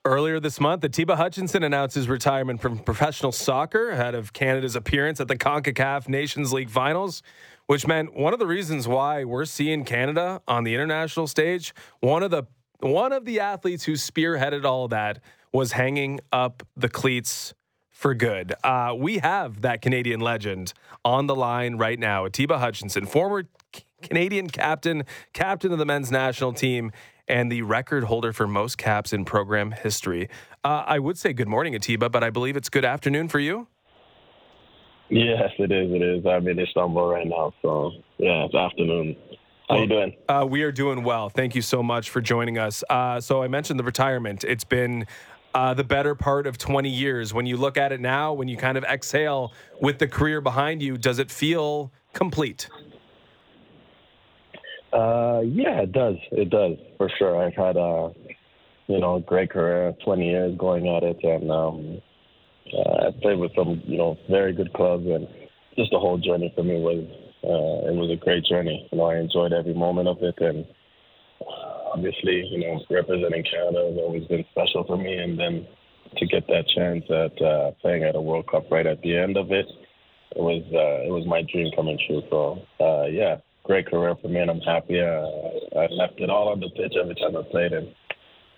Earlier 0.03 0.39
this 0.39 0.59
month, 0.59 0.83
Atiba 0.83 1.15
Hutchinson 1.15 1.61
announced 1.61 1.93
his 1.93 2.09
retirement 2.09 2.59
from 2.59 2.79
professional 2.79 3.31
soccer 3.31 3.91
ahead 3.91 4.15
of 4.15 4.33
Canada's 4.33 4.75
appearance 4.75 5.21
at 5.21 5.27
the 5.27 5.35
CONCACAF 5.35 6.09
Nations 6.09 6.51
League 6.51 6.71
finals, 6.71 7.21
which 7.67 7.85
meant 7.85 8.15
one 8.15 8.33
of 8.33 8.39
the 8.39 8.47
reasons 8.47 8.87
why 8.87 9.23
we're 9.23 9.45
seeing 9.45 9.85
Canada 9.85 10.41
on 10.47 10.63
the 10.63 10.73
international 10.73 11.27
stage, 11.27 11.71
one 11.99 12.23
of 12.23 12.31
the 12.31 12.45
one 12.79 13.13
of 13.13 13.25
the 13.25 13.39
athletes 13.39 13.83
who 13.83 13.91
spearheaded 13.91 14.65
all 14.65 14.87
that 14.87 15.19
was 15.53 15.73
hanging 15.73 16.19
up 16.31 16.63
the 16.75 16.89
cleats 16.89 17.53
for 17.91 18.15
good. 18.15 18.55
Uh, 18.63 18.95
we 18.97 19.19
have 19.19 19.61
that 19.61 19.83
Canadian 19.83 20.19
legend 20.19 20.73
on 21.05 21.27
the 21.27 21.35
line 21.35 21.77
right 21.77 21.99
now, 21.99 22.25
Atiba 22.25 22.57
Hutchinson, 22.57 23.05
former 23.05 23.43
Canadian 24.01 24.49
captain, 24.49 25.03
captain 25.33 25.71
of 25.71 25.77
the 25.77 25.85
men's 25.85 26.09
national 26.09 26.53
team, 26.53 26.91
and 27.31 27.51
the 27.51 27.61
record 27.61 28.03
holder 28.03 28.33
for 28.33 28.45
most 28.45 28.77
caps 28.77 29.13
in 29.13 29.23
program 29.23 29.71
history. 29.71 30.29
Uh, 30.63 30.83
I 30.85 30.99
would 30.99 31.17
say 31.17 31.31
good 31.31 31.47
morning, 31.47 31.73
Atiba, 31.73 32.09
but 32.09 32.23
I 32.23 32.29
believe 32.29 32.57
it's 32.57 32.69
good 32.69 32.85
afternoon 32.85 33.29
for 33.29 33.39
you. 33.39 33.67
Yes, 35.09 35.49
it 35.57 35.71
is. 35.71 35.91
It 35.91 36.01
is. 36.01 36.25
I'm 36.25 36.47
in 36.47 36.59
Istanbul 36.59 37.09
right 37.09 37.27
now, 37.27 37.53
so 37.61 37.91
yeah, 38.17 38.45
it's 38.45 38.55
afternoon. 38.55 39.15
How 39.67 39.79
you 39.79 39.87
doing? 39.87 40.15
Uh, 40.27 40.45
we 40.49 40.63
are 40.63 40.71
doing 40.71 41.03
well. 41.03 41.29
Thank 41.29 41.55
you 41.55 41.61
so 41.61 41.81
much 41.81 42.09
for 42.09 42.19
joining 42.19 42.57
us. 42.57 42.83
Uh, 42.89 43.21
so 43.21 43.41
I 43.41 43.47
mentioned 43.47 43.79
the 43.79 43.83
retirement. 43.85 44.43
It's 44.43 44.65
been 44.65 45.07
uh, 45.53 45.73
the 45.73 45.83
better 45.83 46.15
part 46.15 46.45
of 46.45 46.57
20 46.57 46.89
years. 46.89 47.33
When 47.33 47.45
you 47.45 47.55
look 47.55 47.77
at 47.77 47.93
it 47.93 48.01
now, 48.01 48.33
when 48.33 48.49
you 48.49 48.57
kind 48.57 48.77
of 48.77 48.83
exhale 48.83 49.53
with 49.81 49.99
the 49.99 50.07
career 50.07 50.41
behind 50.41 50.81
you, 50.81 50.97
does 50.97 51.19
it 51.19 51.31
feel 51.31 51.91
complete? 52.13 52.69
Uh, 54.93 55.41
yeah, 55.45 55.81
it 55.81 55.91
does. 55.91 56.15
It 56.31 56.49
does 56.49 56.77
for 56.97 57.09
sure. 57.17 57.41
I've 57.41 57.55
had 57.55 57.77
a 57.77 58.11
you 58.87 58.99
know 58.99 59.19
great 59.19 59.51
career, 59.51 59.95
20 60.03 60.25
years 60.25 60.57
going 60.57 60.87
at 60.87 61.03
it, 61.03 61.23
and 61.23 61.49
um, 61.51 62.01
uh, 62.73 63.07
I 63.07 63.11
played 63.21 63.39
with 63.39 63.51
some 63.55 63.81
you 63.85 63.97
know 63.97 64.17
very 64.29 64.53
good 64.53 64.73
clubs, 64.73 65.05
and 65.05 65.27
just 65.77 65.91
the 65.91 65.99
whole 65.99 66.17
journey 66.17 66.51
for 66.55 66.63
me 66.63 66.75
was 66.75 67.05
uh, 67.43 67.89
it 67.89 67.95
was 67.95 68.11
a 68.11 68.23
great 68.23 68.43
journey. 68.45 68.87
You 68.91 68.97
know, 68.97 69.05
I 69.05 69.17
enjoyed 69.17 69.53
every 69.53 69.73
moment 69.73 70.09
of 70.09 70.17
it, 70.21 70.35
and 70.39 70.65
uh, 71.41 71.93
obviously, 71.93 72.45
you 72.47 72.59
know, 72.59 72.81
representing 72.89 73.43
Canada 73.43 73.87
has 73.89 73.97
always 73.97 74.27
been 74.27 74.45
special 74.51 74.83
for 74.85 74.97
me, 74.97 75.17
and 75.17 75.39
then 75.39 75.67
to 76.17 76.25
get 76.25 76.45
that 76.47 76.67
chance 76.75 77.05
at 77.09 77.41
uh, 77.41 77.71
playing 77.81 78.03
at 78.03 78.15
a 78.15 78.21
World 78.21 78.47
Cup 78.51 78.69
right 78.69 78.85
at 78.85 79.01
the 79.01 79.17
end 79.17 79.37
of 79.37 79.51
it, 79.51 79.65
it 80.35 80.41
was 80.41 80.63
uh, 80.73 81.07
it 81.07 81.11
was 81.11 81.25
my 81.25 81.41
dream 81.51 81.71
coming 81.75 81.97
true. 82.07 82.21
So 82.29 82.61
uh, 82.79 83.05
yeah, 83.05 83.37
great 83.63 83.87
career 83.87 84.15
for 84.21 84.27
me, 84.27 84.39
and 84.39 84.51
I'm 84.51 84.59
happy. 84.61 84.99
Uh, 84.99 85.79
I 85.79 85.87
left 85.91 86.19
it 86.19 86.29
all 86.29 86.49
on 86.49 86.59
the 86.59 86.69
pitch 86.69 86.93
every 86.99 87.15
time 87.15 87.37
I 87.37 87.43
played, 87.49 87.73
and 87.73 87.93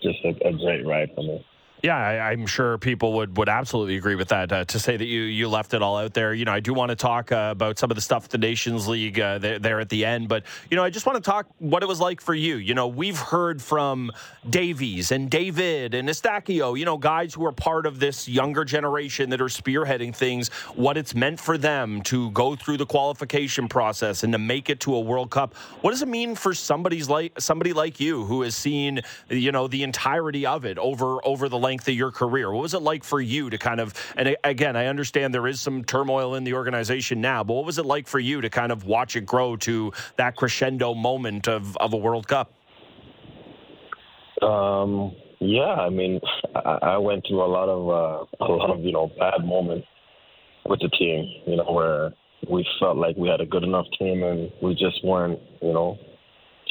just 0.01 0.19
a, 0.25 0.47
a 0.47 0.53
great 0.53 0.85
ride 0.85 1.09
for 1.15 1.23
me. 1.23 1.45
Yeah, 1.83 1.97
I, 1.97 2.31
am 2.31 2.45
sure 2.45 2.77
people 2.77 3.11
would, 3.15 3.35
would 3.35 3.49
absolutely 3.49 3.97
agree 3.97 4.15
with 4.15 4.29
that. 4.29 4.53
Uh, 4.53 4.63
to 4.63 4.79
say 4.79 4.95
that 4.95 5.03
you 5.03 5.23
you 5.23 5.49
left 5.49 5.73
it 5.73 5.81
all 5.81 5.97
out 5.97 6.13
there, 6.13 6.33
you 6.33 6.45
know, 6.45 6.53
I 6.53 6.61
do 6.61 6.73
want 6.73 6.91
to 6.91 6.95
talk 6.95 7.33
uh, 7.33 7.49
about 7.51 7.77
some 7.77 7.91
of 7.91 7.95
the 7.95 8.01
stuff 8.01 8.23
at 8.23 8.31
the 8.31 8.37
Nations 8.37 8.87
League 8.87 9.19
uh, 9.19 9.37
there, 9.39 9.59
there, 9.59 9.79
at 9.81 9.89
the 9.89 10.05
end, 10.05 10.29
but 10.29 10.45
you 10.71 10.77
know, 10.77 10.83
I 10.85 10.89
just 10.89 11.05
want 11.05 11.21
to 11.21 11.29
talk 11.29 11.45
what 11.59 11.83
it 11.83 11.87
was 11.89 11.99
like 11.99 12.21
for 12.21 12.33
you. 12.33 12.55
You 12.55 12.73
know, 12.73 12.87
we've 12.87 13.19
heard 13.19 13.61
from 13.61 14.13
Davies 14.49 15.11
and 15.11 15.29
David 15.29 15.93
and 15.93 16.07
Eustáquio, 16.07 16.79
you 16.79 16.85
know, 16.85 16.97
guys 16.97 17.33
who 17.33 17.45
are 17.45 17.51
part 17.51 17.85
of 17.85 17.99
this 17.99 18.29
younger 18.29 18.63
generation 18.63 19.29
that 19.31 19.41
are 19.41 19.47
spearheading 19.47 20.15
things. 20.15 20.47
What 20.75 20.95
it's 20.95 21.13
meant 21.13 21.41
for 21.41 21.57
them 21.57 22.01
to 22.03 22.31
go 22.31 22.55
through 22.55 22.77
the 22.77 22.85
qualification 22.85 23.67
process 23.67 24.23
and 24.23 24.31
to 24.31 24.39
make 24.39 24.69
it 24.69 24.79
to 24.81 24.95
a 24.95 25.01
World 25.01 25.31
Cup. 25.31 25.53
What 25.81 25.91
does 25.91 26.01
it 26.01 26.07
mean 26.07 26.35
for 26.35 26.53
somebody's 26.53 27.09
like 27.09 27.41
somebody 27.41 27.73
like 27.73 27.99
you 27.99 28.23
who 28.23 28.43
has 28.43 28.55
seen, 28.55 29.01
you 29.27 29.51
know, 29.51 29.67
the 29.67 29.83
entirety 29.83 30.45
of 30.45 30.63
it 30.63 30.77
over 30.77 31.19
over 31.25 31.49
the 31.49 31.59
length 31.59 31.72
length 31.73 31.87
of 31.87 31.95
your 31.95 32.11
career. 32.11 32.51
What 32.51 32.61
was 32.61 32.75
it 32.75 32.83
like 32.83 33.03
for 33.03 33.19
you 33.19 33.49
to 33.49 33.57
kind 33.57 33.79
of, 33.79 33.95
and 34.15 34.37
again, 34.43 34.75
I 34.75 34.85
understand 34.85 35.33
there 35.33 35.47
is 35.47 35.59
some 35.59 35.83
turmoil 35.83 36.35
in 36.35 36.43
the 36.43 36.53
organization 36.53 37.19
now, 37.19 37.43
but 37.43 37.55
what 37.55 37.65
was 37.65 37.79
it 37.79 37.85
like 37.87 38.07
for 38.07 38.19
you 38.19 38.41
to 38.41 38.49
kind 38.49 38.71
of 38.71 38.85
watch 38.85 39.15
it 39.15 39.25
grow 39.25 39.57
to 39.57 39.91
that 40.17 40.35
crescendo 40.35 40.93
moment 40.93 41.47
of, 41.47 41.75
of 41.77 41.93
a 41.93 41.97
World 41.97 42.27
Cup? 42.27 42.53
Um, 44.43 45.15
yeah, 45.39 45.73
I 45.87 45.89
mean, 45.89 46.19
I, 46.53 46.77
I 46.93 46.97
went 46.97 47.25
through 47.27 47.43
a 47.43 47.49
lot 47.57 47.69
of, 47.69 47.89
uh, 47.89 48.45
a 48.45 48.51
lot 48.53 48.69
of, 48.69 48.81
you 48.81 48.91
know, 48.91 49.09
bad 49.17 49.43
moments 49.43 49.87
with 50.67 50.79
the 50.79 50.89
team, 50.89 51.25
you 51.47 51.55
know, 51.55 51.71
where 51.71 52.13
we 52.51 52.63
felt 52.79 52.97
like 52.97 53.15
we 53.17 53.29
had 53.29 53.41
a 53.41 53.47
good 53.47 53.63
enough 53.63 53.87
team 53.97 54.21
and 54.21 54.51
we 54.61 54.75
just 54.75 55.03
weren't, 55.03 55.39
you 55.59 55.73
know, 55.73 55.97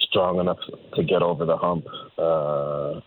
strong 0.08 0.38
enough 0.38 0.58
to 0.94 1.02
get 1.02 1.22
over 1.22 1.44
the 1.44 1.56
hump. 1.56 1.86
Uh, 2.16 3.00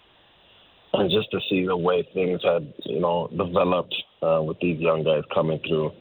and 1.00 1.12
just 1.12 1.32
to 1.32 1.40
see 1.50 1.66
the 1.66 1.76
way 1.76 2.08
things 2.14 2.42
had, 2.44 2.74
you 2.86 3.00
know, 3.00 3.28
developed 3.28 3.96
uh, 4.22 4.42
with 4.42 4.58
these 4.60 4.80
young 4.80 5.04
guys 5.04 5.24
coming 5.34 5.60
through 5.68 5.92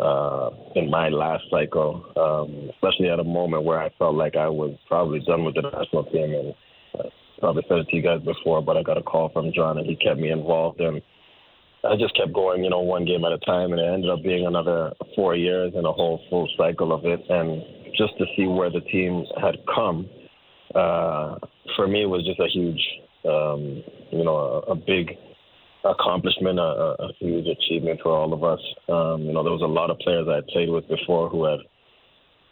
uh, 0.00 0.50
in 0.74 0.90
my 0.90 1.08
last 1.08 1.44
cycle, 1.50 2.04
um, 2.16 2.70
especially 2.74 3.08
at 3.08 3.18
a 3.18 3.24
moment 3.24 3.64
where 3.64 3.80
I 3.80 3.90
felt 3.98 4.14
like 4.14 4.36
I 4.36 4.48
was 4.48 4.76
probably 4.88 5.20
done 5.20 5.44
with 5.44 5.54
the 5.54 5.62
national 5.62 6.04
team. 6.04 6.34
And 6.34 6.54
uh, 6.98 7.08
probably 7.38 7.64
said 7.68 7.78
it 7.78 7.88
to 7.88 7.96
you 7.96 8.02
guys 8.02 8.20
before, 8.22 8.62
but 8.62 8.76
I 8.76 8.82
got 8.82 8.98
a 8.98 9.02
call 9.02 9.30
from 9.30 9.52
John 9.54 9.78
and 9.78 9.86
he 9.86 9.96
kept 9.96 10.18
me 10.18 10.30
involved. 10.30 10.80
And 10.80 11.00
I 11.84 11.96
just 11.96 12.16
kept 12.16 12.32
going, 12.32 12.64
you 12.64 12.70
know, 12.70 12.80
one 12.80 13.04
game 13.04 13.24
at 13.24 13.32
a 13.32 13.38
time. 13.38 13.72
And 13.72 13.80
it 13.80 13.84
ended 13.84 14.10
up 14.10 14.22
being 14.22 14.46
another 14.46 14.92
four 15.14 15.34
years 15.34 15.72
and 15.74 15.86
a 15.86 15.92
whole 15.92 16.20
full 16.28 16.48
cycle 16.56 16.92
of 16.92 17.04
it. 17.04 17.20
And 17.28 17.62
just 17.96 18.16
to 18.18 18.26
see 18.36 18.46
where 18.46 18.70
the 18.70 18.80
team 18.80 19.24
had 19.40 19.56
come, 19.74 20.08
uh, 20.74 21.36
for 21.74 21.86
me, 21.86 22.04
was 22.06 22.24
just 22.26 22.40
a 22.40 22.48
huge 22.48 22.82
um, 23.24 23.82
you 24.10 24.24
know, 24.24 24.36
a, 24.36 24.72
a 24.72 24.74
big 24.74 25.10
accomplishment, 25.84 26.58
a, 26.58 26.96
a, 26.98 27.12
huge 27.18 27.46
achievement 27.46 28.00
for 28.02 28.10
all 28.10 28.32
of 28.32 28.42
us. 28.42 28.60
Um, 28.88 29.22
you 29.22 29.32
know, 29.32 29.42
there 29.42 29.52
was 29.52 29.62
a 29.62 29.66
lot 29.66 29.90
of 29.90 29.98
players 29.98 30.26
I 30.28 30.36
had 30.36 30.46
played 30.48 30.68
with 30.68 30.88
before 30.88 31.28
who 31.28 31.44
had, 31.44 31.60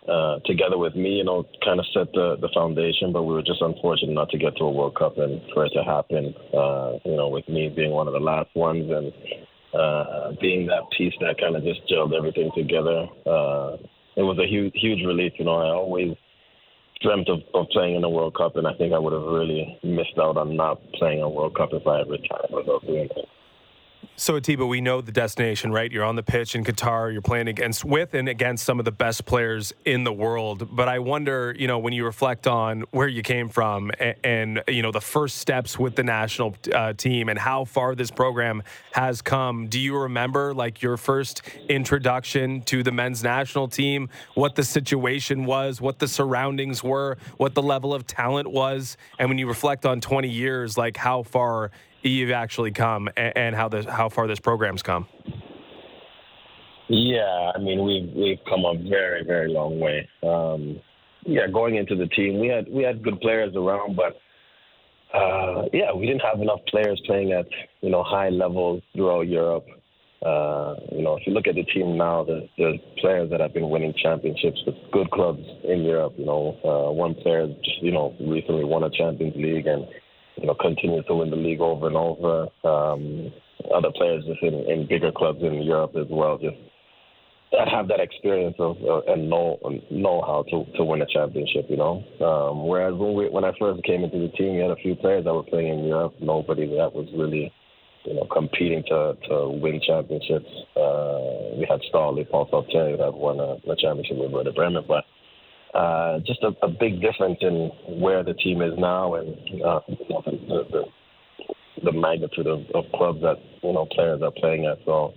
uh, 0.09 0.39
together 0.45 0.79
with 0.79 0.95
me, 0.95 1.19
you 1.19 1.25
know, 1.25 1.45
kind 1.65 1.81
of 1.81 1.87
set 1.93 2.13
the, 2.13 2.37
the 2.41 2.49
foundation, 2.55 3.13
but 3.13 3.25
we 3.25 3.35
were 3.35 3.43
just 3.43 3.63
unfortunate 3.63 4.13
not 4.13 4.31
to 4.31 4.39
get 4.39 4.57
to 4.59 4.65
a 4.65 4.71
World 4.71 4.97
Cup 4.97 5.19
and 5.19 5.41
for 5.53 5.65
it 5.67 5.73
to 5.75 5.83
happen, 5.83 6.35
uh, 6.55 6.99
you 7.05 7.17
know, 7.17 7.29
with 7.29 7.49
me 7.49 7.73
being 7.75 7.91
one 7.91 8.07
of 8.07 8.13
the 8.13 8.21
last 8.21 8.55
ones 8.55 8.91
and 8.91 9.13
uh, 9.75 10.33
being 10.41 10.67
that 10.67 10.85
piece 10.97 11.15
that 11.21 11.41
kind 11.41 11.57
of 11.57 11.65
just 11.65 11.81
gelled 11.91 12.15
everything 12.17 12.51
together. 12.55 13.09
Uh, 13.27 13.77
it 14.17 14.23
was 14.23 14.39
a 14.39 14.47
huge, 14.47 14.73
huge 14.75 15.05
relief. 15.05 15.33
You 15.39 15.47
know, 15.47 15.57
I 15.57 15.75
always 15.75 16.15
dreamt 17.01 17.29
of, 17.29 17.41
of 17.55 17.69
playing 17.71 17.97
in 17.97 18.03
the 18.03 18.09
World 18.09 18.35
Cup, 18.35 18.57
and 18.57 18.67
I 18.67 18.75
think 18.75 18.93
I 18.93 18.99
would 18.99 19.13
have 19.13 19.23
really 19.23 19.79
missed 19.83 20.19
out 20.21 20.37
on 20.37 20.57
not 20.57 20.81
playing 20.95 21.23
a 21.23 21.29
World 21.29 21.57
Cup 21.57 21.71
if 21.73 21.87
I 21.87 21.99
had 21.99 22.09
retired 22.09 22.51
without 22.51 22.87
doing. 22.87 23.09
So, 24.17 24.37
Atiba, 24.37 24.65
we 24.65 24.81
know 24.81 25.01
the 25.01 25.11
destination, 25.11 25.73
right? 25.73 25.91
You're 25.91 26.05
on 26.05 26.15
the 26.15 26.23
pitch 26.23 26.55
in 26.55 26.63
Qatar. 26.63 27.13
You're 27.13 27.21
playing 27.21 27.49
against, 27.49 27.85
with, 27.85 28.15
and 28.15 28.29
against 28.29 28.65
some 28.65 28.79
of 28.79 28.85
the 28.85 28.93
best 28.93 29.27
players 29.27 29.73
in 29.85 30.05
the 30.05 30.13
world. 30.13 30.69
But 30.71 30.89
I 30.89 31.01
wonder, 31.01 31.53
you 31.59 31.67
know, 31.67 31.81
when 31.81 31.93
you 31.93 32.05
reflect 32.05 32.47
on 32.47 32.83
where 32.93 33.09
you 33.09 33.23
came 33.23 33.49
from 33.49 33.91
and, 33.99 34.15
and 34.23 34.63
you 34.69 34.83
know, 34.83 34.93
the 34.93 35.01
first 35.01 35.39
steps 35.39 35.81
with 35.81 35.97
the 35.97 36.05
national 36.05 36.55
uh, 36.73 36.93
team 36.93 37.29
and 37.29 37.37
how 37.37 37.65
far 37.65 37.97
this 37.97 38.13
program 38.13 38.63
has 38.93 39.21
come, 39.21 39.67
do 39.67 39.81
you 39.81 39.99
remember 39.99 40.55
like 40.55 40.81
your 40.81 40.97
first 40.97 41.43
introduction 41.69 42.63
to 42.63 42.85
the 42.85 42.93
men's 42.93 43.25
national 43.25 43.67
team, 43.67 44.09
what 44.35 44.55
the 44.55 44.63
situation 44.63 45.45
was, 45.45 45.81
what 45.81 45.99
the 45.99 46.07
surroundings 46.07 46.85
were, 46.85 47.19
what 47.37 47.55
the 47.55 47.63
level 47.63 47.93
of 47.93 48.07
talent 48.07 48.49
was? 48.49 48.97
And 49.19 49.29
when 49.29 49.39
you 49.39 49.49
reflect 49.49 49.85
on 49.85 50.01
20 50.01 50.29
years, 50.29 50.79
like 50.79 50.97
how 50.97 51.25
far 51.25 51.73
you've 52.11 52.31
actually 52.31 52.71
come 52.71 53.09
and, 53.17 53.55
how 53.55 53.69
this 53.69 53.87
how 53.87 54.09
far 54.09 54.27
this 54.27 54.41
program's 54.41 54.83
come. 54.83 55.07
Yeah, 56.89 57.53
I 57.55 57.59
mean 57.59 57.85
we've 57.85 58.15
we've 58.15 58.45
come 58.49 58.65
a 58.65 58.75
very 58.89 59.25
very 59.25 59.51
long 59.51 59.81
way. 59.81 60.09
Um, 60.23 60.81
yeah, 61.27 61.47
going 61.53 61.77
into 61.77 61.97
the 61.97 62.07
team, 62.07 62.39
we 62.39 62.49
had 62.49 62.67
we 62.71 62.83
had 62.83 63.03
good 63.03 63.21
players 63.21 63.55
around, 63.57 63.97
but 63.97 64.21
uh, 65.17 65.65
yeah, 65.73 65.93
we 65.93 66.07
didn't 66.07 66.23
have 66.23 66.41
enough 66.41 66.61
players 66.69 67.01
playing 67.07 67.33
at 67.33 67.47
you 67.81 67.91
know 67.91 68.03
high 68.03 68.29
levels 68.29 68.83
throughout 68.95 69.23
Europe. 69.23 69.67
Uh, 70.25 70.77
you 70.91 71.03
know, 71.03 71.17
if 71.17 71.27
you 71.27 71.35
look 71.35 71.47
at 71.47 71.55
the 71.55 71.65
team 71.65 71.99
now, 71.99 72.25
there's 72.57 72.79
players 72.99 73.31
that 73.31 73.41
have 73.41 73.53
been 73.53 73.69
winning 73.69 73.93
championships 74.03 74.59
with 74.67 74.75
good 74.91 75.11
clubs 75.11 75.45
in 75.65 75.83
Europe. 75.83 76.15
You 76.17 76.25
know, 76.25 76.57
uh, 76.65 76.91
one 76.93 77.15
player, 77.15 77.47
just, 77.47 77.83
you 77.83 77.93
know, 77.93 78.15
recently 78.21 78.65
won 78.65 78.85
a 78.85 78.91
Champions 78.91 79.35
League, 79.37 79.67
and 79.67 79.85
you 80.45 80.49
know, 80.49 80.55
continues 80.61 81.07
to 81.07 81.15
win 81.15 81.31
the 81.31 81.37
league 81.37 81.63
over 81.63 81.87
and 81.87 81.97
over. 81.97 82.49
Um, 82.65 83.33
other 83.75 83.89
players 83.97 84.27
just 84.27 84.43
in, 84.43 84.53
in 84.69 84.87
bigger 84.87 85.11
clubs 85.11 85.39
in 85.41 85.63
Europe 85.63 85.93
as 85.97 86.07
well, 86.11 86.37
just 86.37 86.57
have 87.73 87.89
that 87.89 87.99
experience 87.99 88.57
of 88.59 88.77
uh, 88.85 89.11
and 89.11 89.31
know 89.31 89.57
know 89.91 90.21
how 90.21 90.45
to 90.51 90.71
to 90.77 90.85
win 90.85 91.01
a 91.01 91.07
championship. 91.07 91.65
You 91.71 91.79
know, 91.79 92.05
um, 92.21 92.69
whereas 92.69 92.93
when 92.93 93.15
we 93.15 93.31
when 93.31 93.43
I 93.43 93.53
first 93.59 93.83
came 93.85 94.05
into 94.05 94.19
the 94.19 94.29
team, 94.37 94.57
we 94.57 94.61
had 94.61 94.71
a 94.71 94.77
few 94.77 94.95
players 94.97 95.25
that 95.25 95.33
were 95.33 95.45
playing 95.45 95.79
in 95.79 95.85
Europe. 95.87 96.13
Nobody 96.21 96.67
that 96.77 96.93
was 96.93 97.09
really 97.17 97.51
you 98.05 98.13
know, 98.13 98.27
competing 98.31 98.83
to 98.89 99.17
to 99.31 99.49
win 99.49 99.81
championships. 99.81 100.51
Uh, 100.77 101.57
we 101.57 101.65
had 101.67 101.81
Ståle, 101.89 102.29
Paul 102.29 102.51
Stalteri, 102.53 102.99
that 102.99 103.15
won 103.15 103.41
a, 103.41 103.57
a 103.73 103.77
championship 103.77 104.19
with 104.19 104.31
Werder 104.31 104.53
Bremen, 104.53 104.85
but 104.87 105.05
uh, 105.75 106.19
just 106.21 106.43
a, 106.43 106.53
a, 106.63 106.69
big 106.69 107.01
difference 107.01 107.39
in 107.41 107.71
where 107.99 108.23
the 108.23 108.35
team 108.35 108.63
is 108.63 108.73
now 108.79 109.15
and 109.15 109.35
uh, 109.61 109.81
the, 109.89 110.63
the, 110.71 110.83
the, 111.83 111.93
magnitude 111.93 112.47
of, 112.47 112.61
of, 112.75 112.85
clubs 112.95 113.21
that 113.23 113.37
you 113.63 113.73
know 113.73 113.87
players 113.91 114.23
are 114.23 114.31
playing 114.31 114.67
at. 114.67 114.79
So 114.85 115.13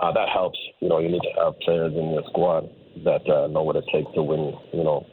uh, 0.00 0.12
that 0.12 0.28
helps. 0.28 0.58
You 0.80 0.88
know, 0.88 0.98
you 0.98 1.08
need 1.08 1.22
to 1.22 1.44
have 1.44 1.58
players 1.60 1.92
in 1.94 2.10
your 2.10 2.24
squad 2.30 2.68
that 3.04 3.22
uh, 3.30 3.46
know 3.46 3.62
what 3.62 3.76
it 3.76 3.84
takes 3.92 4.10
to 4.14 4.22
win. 4.22 4.52
You 4.72 4.82
know, 4.82 5.06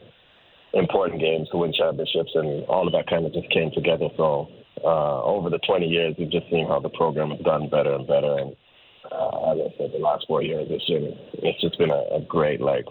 important 0.74 1.20
games 1.20 1.48
to 1.50 1.58
win 1.58 1.72
championships, 1.72 2.32
and 2.34 2.64
all 2.66 2.86
of 2.86 2.92
that 2.92 3.06
kind 3.08 3.24
of 3.24 3.32
just 3.32 3.48
came 3.50 3.70
together. 3.72 4.08
So 4.16 4.48
uh, 4.82 5.22
over 5.22 5.50
the 5.50 5.58
20 5.58 5.86
years, 5.86 6.16
we've 6.18 6.32
just 6.32 6.50
seen 6.50 6.66
how 6.66 6.80
the 6.80 6.90
program 6.90 7.30
has 7.30 7.40
gotten 7.42 7.70
better 7.70 7.94
and 7.94 8.08
better. 8.08 8.38
And 8.38 8.56
uh, 9.06 9.52
as 9.52 9.58
I 9.70 9.78
said, 9.78 9.90
the 9.92 10.02
last 10.02 10.24
four 10.26 10.42
years, 10.42 10.66
it's, 10.68 10.84
it's 10.88 11.60
just 11.60 11.78
been 11.78 11.90
a, 11.90 12.18
a 12.18 12.20
great 12.26 12.60
like 12.60 12.86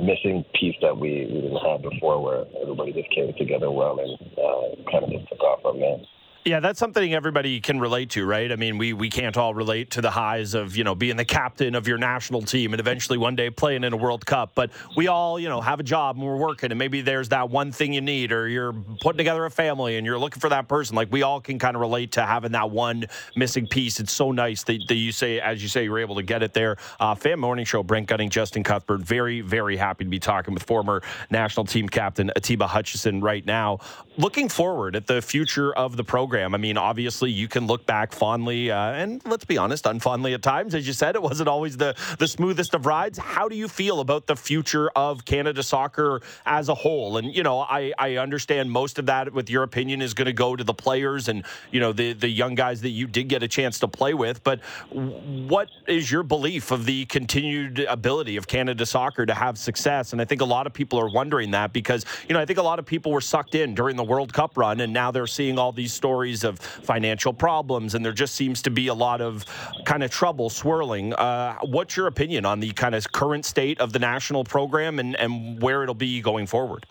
missing 0.00 0.44
piece 0.58 0.76
that 0.82 0.96
we, 0.96 1.26
we 1.30 1.40
didn't 1.40 1.64
have 1.64 1.82
before, 1.82 2.22
where 2.22 2.44
everybody 2.62 2.92
just 2.92 3.10
came 3.14 3.32
together 3.38 3.70
well 3.70 3.98
and 3.98 4.18
uh, 4.38 4.90
kind 4.90 5.04
of 5.04 5.10
just 5.10 5.28
took 5.28 5.40
off 5.40 5.62
from 5.62 5.80
there. 5.80 5.98
Yeah, 6.42 6.60
that's 6.60 6.78
something 6.78 7.12
everybody 7.12 7.60
can 7.60 7.78
relate 7.80 8.08
to, 8.10 8.24
right? 8.24 8.50
I 8.50 8.56
mean, 8.56 8.78
we 8.78 8.94
we 8.94 9.10
can't 9.10 9.36
all 9.36 9.52
relate 9.52 9.90
to 9.90 10.00
the 10.00 10.10
highs 10.10 10.54
of 10.54 10.74
you 10.74 10.84
know 10.84 10.94
being 10.94 11.16
the 11.16 11.24
captain 11.24 11.74
of 11.74 11.86
your 11.86 11.98
national 11.98 12.40
team 12.40 12.72
and 12.72 12.80
eventually 12.80 13.18
one 13.18 13.36
day 13.36 13.50
playing 13.50 13.84
in 13.84 13.92
a 13.92 13.96
World 13.96 14.24
Cup. 14.24 14.52
But 14.54 14.70
we 14.96 15.06
all 15.06 15.38
you 15.38 15.50
know 15.50 15.60
have 15.60 15.80
a 15.80 15.82
job 15.82 16.16
and 16.16 16.24
we're 16.24 16.38
working, 16.38 16.72
and 16.72 16.78
maybe 16.78 17.02
there's 17.02 17.28
that 17.28 17.50
one 17.50 17.72
thing 17.72 17.92
you 17.92 18.00
need, 18.00 18.32
or 18.32 18.48
you're 18.48 18.72
putting 19.02 19.18
together 19.18 19.44
a 19.44 19.50
family 19.50 19.98
and 19.98 20.06
you're 20.06 20.18
looking 20.18 20.40
for 20.40 20.48
that 20.48 20.66
person. 20.66 20.96
Like 20.96 21.12
we 21.12 21.22
all 21.22 21.42
can 21.42 21.58
kind 21.58 21.76
of 21.76 21.80
relate 21.82 22.12
to 22.12 22.24
having 22.24 22.52
that 22.52 22.70
one 22.70 23.04
missing 23.36 23.66
piece. 23.66 24.00
It's 24.00 24.12
so 24.12 24.32
nice 24.32 24.62
that, 24.62 24.88
that 24.88 24.94
you 24.94 25.12
say, 25.12 25.40
as 25.40 25.62
you 25.62 25.68
say, 25.68 25.84
you're 25.84 25.98
able 25.98 26.14
to 26.14 26.22
get 26.22 26.42
it 26.42 26.54
there. 26.54 26.78
Uh, 26.98 27.14
Fan 27.14 27.38
Morning 27.38 27.66
Show, 27.66 27.82
Brent 27.82 28.06
Gunning, 28.06 28.30
Justin 28.30 28.62
Cuthbert, 28.62 29.02
very 29.02 29.42
very 29.42 29.76
happy 29.76 30.04
to 30.04 30.10
be 30.10 30.18
talking 30.18 30.54
with 30.54 30.62
former 30.62 31.02
national 31.28 31.66
team 31.66 31.86
captain 31.86 32.30
Atiba 32.34 32.66
Hutchinson 32.66 33.20
right 33.20 33.44
now. 33.44 33.78
Looking 34.16 34.48
forward 34.48 34.96
at 34.96 35.06
the 35.06 35.20
future 35.20 35.74
of 35.74 35.98
the 35.98 36.04
program. 36.04 36.29
I 36.38 36.56
mean, 36.56 36.76
obviously, 36.76 37.30
you 37.30 37.48
can 37.48 37.66
look 37.66 37.86
back 37.86 38.12
fondly, 38.12 38.70
uh, 38.70 38.92
and 38.92 39.20
let's 39.26 39.44
be 39.44 39.58
honest, 39.58 39.84
unfondly 39.84 40.34
at 40.34 40.42
times. 40.42 40.74
As 40.74 40.86
you 40.86 40.92
said, 40.92 41.14
it 41.14 41.22
wasn't 41.22 41.48
always 41.48 41.76
the, 41.76 41.94
the 42.18 42.28
smoothest 42.28 42.74
of 42.74 42.86
rides. 42.86 43.18
How 43.18 43.48
do 43.48 43.56
you 43.56 43.68
feel 43.68 44.00
about 44.00 44.26
the 44.26 44.36
future 44.36 44.90
of 44.94 45.24
Canada 45.24 45.62
soccer 45.62 46.20
as 46.46 46.68
a 46.68 46.74
whole? 46.74 47.16
And, 47.16 47.34
you 47.34 47.42
know, 47.42 47.60
I, 47.60 47.92
I 47.98 48.16
understand 48.16 48.70
most 48.70 48.98
of 48.98 49.06
that, 49.06 49.32
with 49.32 49.50
your 49.50 49.62
opinion, 49.62 50.02
is 50.02 50.14
going 50.14 50.26
to 50.26 50.32
go 50.32 50.56
to 50.56 50.64
the 50.64 50.74
players 50.74 51.28
and, 51.28 51.44
you 51.70 51.80
know, 51.80 51.92
the, 51.92 52.12
the 52.12 52.28
young 52.28 52.54
guys 52.54 52.80
that 52.82 52.90
you 52.90 53.06
did 53.06 53.28
get 53.28 53.42
a 53.42 53.48
chance 53.48 53.78
to 53.80 53.88
play 53.88 54.14
with. 54.14 54.44
But 54.44 54.60
what 54.90 55.68
is 55.88 56.10
your 56.10 56.22
belief 56.22 56.70
of 56.70 56.86
the 56.86 57.06
continued 57.06 57.80
ability 57.80 58.36
of 58.36 58.46
Canada 58.46 58.86
soccer 58.86 59.26
to 59.26 59.34
have 59.34 59.58
success? 59.58 60.12
And 60.12 60.20
I 60.20 60.24
think 60.24 60.40
a 60.40 60.46
lot 60.46 60.66
of 60.66 60.72
people 60.72 60.98
are 61.00 61.10
wondering 61.10 61.50
that 61.52 61.72
because, 61.72 62.04
you 62.28 62.34
know, 62.34 62.40
I 62.40 62.44
think 62.44 62.58
a 62.58 62.62
lot 62.62 62.78
of 62.78 62.86
people 62.86 63.12
were 63.12 63.20
sucked 63.20 63.54
in 63.54 63.74
during 63.74 63.96
the 63.96 64.04
World 64.04 64.32
Cup 64.32 64.56
run, 64.56 64.80
and 64.80 64.92
now 64.92 65.10
they're 65.10 65.26
seeing 65.26 65.58
all 65.58 65.72
these 65.72 65.92
stories 65.92 66.19
of 66.44 66.58
financial 66.58 67.32
problems, 67.32 67.94
and 67.94 68.04
there 68.04 68.12
just 68.12 68.34
seems 68.34 68.62
to 68.62 68.70
be 68.70 68.88
a 68.88 68.94
lot 68.94 69.20
of 69.20 69.44
kind 69.84 70.02
of 70.02 70.10
trouble 70.10 70.50
swirling. 70.50 71.14
Uh, 71.14 71.56
what's 71.62 71.96
your 71.96 72.06
opinion 72.06 72.44
on 72.44 72.60
the 72.60 72.70
kind 72.72 72.94
of 72.94 73.10
current 73.12 73.44
state 73.44 73.80
of 73.80 73.92
the 73.92 73.98
national 73.98 74.44
program 74.44 74.98
and, 74.98 75.16
and 75.16 75.62
where 75.62 75.82
it'll 75.82 75.94
be 75.94 76.20
going 76.20 76.46
forward? 76.46 76.86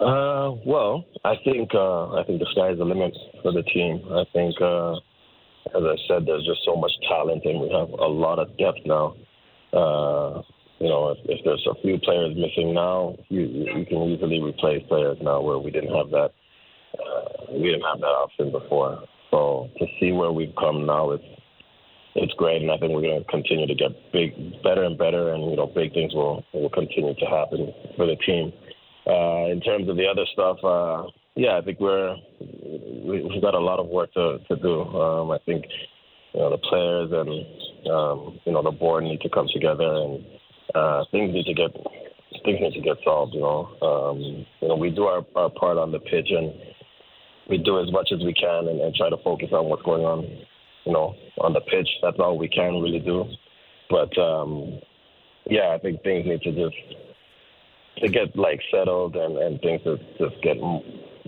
Uh, 0.00 0.52
well, 0.64 1.04
I 1.24 1.34
think 1.44 1.74
uh, 1.74 2.14
I 2.14 2.24
think 2.24 2.38
the 2.38 2.46
sky's 2.52 2.78
the 2.78 2.84
limit 2.84 3.16
for 3.42 3.52
the 3.52 3.62
team. 3.64 4.00
I 4.12 4.24
think, 4.32 4.54
uh, 4.60 4.94
as 4.94 5.82
I 5.82 5.96
said, 6.06 6.24
there's 6.24 6.46
just 6.46 6.60
so 6.64 6.76
much 6.76 6.92
talent, 7.08 7.44
and 7.44 7.60
we 7.60 7.68
have 7.70 7.90
a 7.90 8.06
lot 8.06 8.38
of 8.38 8.56
depth 8.58 8.78
now. 8.86 9.16
Uh, 9.72 10.42
you 10.78 10.88
know, 10.88 11.10
if, 11.10 11.18
if, 11.24 11.44
there's 11.44 11.66
a 11.68 11.74
few 11.82 11.98
players 11.98 12.36
missing 12.36 12.72
now, 12.72 13.16
you, 13.28 13.40
you 13.40 13.84
can 13.86 14.02
easily 14.04 14.40
replace 14.40 14.82
players 14.86 15.18
now 15.20 15.40
where 15.40 15.58
we 15.58 15.72
didn't 15.72 15.94
have 15.94 16.10
that. 16.10 16.30
Uh, 16.94 17.52
we 17.52 17.64
didn't 17.64 17.82
have 17.82 18.00
that 18.00 18.06
option 18.06 18.50
before. 18.50 19.02
So 19.30 19.68
to 19.78 19.86
see 20.00 20.12
where 20.12 20.32
we've 20.32 20.54
come 20.58 20.86
now, 20.86 21.10
it's 21.12 21.24
it's 22.14 22.32
great, 22.34 22.62
and 22.62 22.70
I 22.70 22.78
think 22.78 22.92
we're 22.92 23.02
going 23.02 23.22
to 23.22 23.30
continue 23.30 23.66
to 23.66 23.74
get 23.74 23.90
big, 24.12 24.62
better 24.62 24.82
and 24.82 24.98
better, 24.98 25.34
and 25.34 25.50
you 25.50 25.56
know, 25.56 25.66
big 25.66 25.92
things 25.92 26.14
will 26.14 26.44
will 26.52 26.70
continue 26.70 27.14
to 27.14 27.26
happen 27.26 27.72
for 27.96 28.06
the 28.06 28.16
team. 28.26 28.52
Uh, 29.06 29.52
in 29.52 29.60
terms 29.60 29.88
of 29.88 29.96
the 29.96 30.06
other 30.06 30.24
stuff, 30.32 30.58
uh, 30.64 31.08
yeah, 31.36 31.56
I 31.56 31.62
think 31.62 31.78
we're 31.80 32.16
we've 32.40 33.42
got 33.42 33.54
a 33.54 33.60
lot 33.60 33.78
of 33.78 33.86
work 33.86 34.12
to 34.14 34.38
to 34.48 34.56
do. 34.56 34.82
Um, 34.82 35.30
I 35.30 35.38
think 35.46 35.64
you 36.32 36.40
know 36.40 36.50
the 36.50 36.58
players 36.58 37.10
and 37.12 37.30
um, 37.92 38.40
you 38.44 38.52
know 38.52 38.62
the 38.62 38.72
board 38.72 39.04
need 39.04 39.20
to 39.20 39.28
come 39.28 39.46
together 39.52 39.84
and 39.86 40.24
uh, 40.74 41.04
things 41.12 41.32
need 41.32 41.46
to 41.46 41.54
get 41.54 41.70
things 42.44 42.58
need 42.60 42.74
to 42.74 42.80
get 42.80 42.96
solved. 43.04 43.34
You 43.34 43.40
know, 43.40 43.68
um, 43.82 44.46
you 44.60 44.68
know, 44.68 44.76
we 44.76 44.90
do 44.90 45.04
our, 45.04 45.24
our 45.36 45.50
part 45.50 45.78
on 45.78 45.92
the 45.92 46.00
pitch 46.00 46.28
and 46.30 46.52
we 47.48 47.58
do 47.58 47.80
as 47.80 47.90
much 47.92 48.10
as 48.12 48.22
we 48.24 48.34
can 48.34 48.68
and, 48.68 48.80
and 48.80 48.94
try 48.94 49.10
to 49.10 49.16
focus 49.24 49.48
on 49.52 49.66
what's 49.66 49.82
going 49.82 50.04
on. 50.04 50.24
You 50.84 50.92
know, 50.92 51.14
on 51.40 51.52
the 51.52 51.60
pitch. 51.60 51.88
That's 52.02 52.18
all 52.18 52.38
we 52.38 52.48
can 52.48 52.80
really 52.80 53.00
do. 53.00 53.24
But 53.90 54.16
um, 54.18 54.80
yeah, 55.46 55.74
I 55.74 55.78
think 55.78 56.02
things 56.02 56.26
need 56.26 56.42
to 56.42 56.52
just 56.52 56.76
to 57.98 58.08
get 58.08 58.36
like 58.36 58.60
settled 58.70 59.16
and, 59.16 59.36
and 59.36 59.60
things 59.60 59.82
to 59.84 59.98
just 60.18 60.42
get 60.42 60.56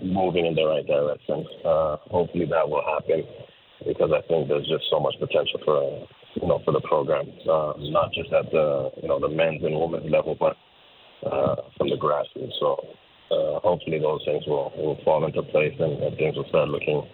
moving 0.01 0.45
in 0.45 0.55
the 0.55 0.65
right 0.65 0.85
direction. 0.85 1.45
Uh, 1.65 1.97
hopefully 2.09 2.45
that 2.45 2.67
will 2.67 2.83
happen 2.83 3.23
because 3.85 4.11
I 4.13 4.25
think 4.27 4.47
there's 4.47 4.67
just 4.67 4.85
so 4.89 4.99
much 4.99 5.15
potential 5.19 5.59
for 5.65 6.07
you 6.35 6.47
know, 6.47 6.61
for 6.63 6.71
the 6.71 6.81
program, 6.81 7.27
uh, 7.49 7.73
not 7.77 8.13
just 8.13 8.31
at 8.31 8.49
the 8.51 8.91
you 9.01 9.07
know 9.07 9.19
the 9.19 9.29
men's 9.29 9.63
and 9.63 9.79
women's 9.79 10.09
level, 10.09 10.35
but 10.39 10.55
uh, 11.27 11.55
from 11.77 11.89
the 11.89 11.97
grassroots. 11.97 12.53
So 12.59 12.77
uh, 13.31 13.59
hopefully 13.59 13.99
those 13.99 14.21
things 14.25 14.45
will, 14.45 14.71
will 14.77 14.99
fall 15.03 15.25
into 15.25 15.41
place 15.43 15.75
and, 15.79 16.03
and 16.03 16.17
things 16.17 16.35
will 16.35 16.47
start 16.49 16.69
looking 16.69 17.07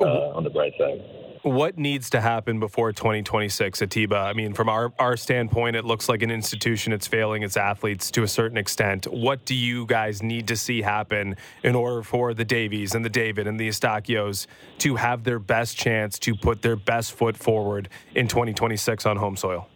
uh, 0.00 0.36
on 0.36 0.44
the 0.44 0.50
bright 0.50 0.72
side 0.78 1.00
what 1.42 1.78
needs 1.78 2.10
to 2.10 2.20
happen 2.20 2.60
before 2.60 2.92
2026 2.92 3.80
Atiba? 3.80 4.16
I 4.16 4.32
mean, 4.34 4.52
from 4.52 4.68
our, 4.68 4.92
our 4.98 5.16
standpoint, 5.16 5.76
it 5.76 5.84
looks 5.84 6.08
like 6.08 6.22
an 6.22 6.30
institution 6.30 6.92
it's 6.92 7.06
failing 7.06 7.42
its 7.42 7.56
athletes 7.56 8.10
to 8.12 8.22
a 8.22 8.28
certain 8.28 8.58
extent. 8.58 9.06
What 9.06 9.44
do 9.44 9.54
you 9.54 9.86
guys 9.86 10.22
need 10.22 10.48
to 10.48 10.56
see 10.56 10.82
happen 10.82 11.36
in 11.62 11.74
order 11.74 12.02
for 12.02 12.34
the 12.34 12.44
Davies 12.44 12.94
and 12.94 13.04
the 13.04 13.10
David 13.10 13.46
and 13.46 13.58
the 13.58 13.68
Eustaquios 13.68 14.46
to 14.78 14.96
have 14.96 15.24
their 15.24 15.38
best 15.38 15.76
chance 15.76 16.18
to 16.20 16.34
put 16.34 16.62
their 16.62 16.76
best 16.76 17.12
foot 17.12 17.36
forward 17.36 17.88
in 18.14 18.28
2026 18.28 19.06
on 19.06 19.16
home 19.16 19.36
soil? 19.36 19.66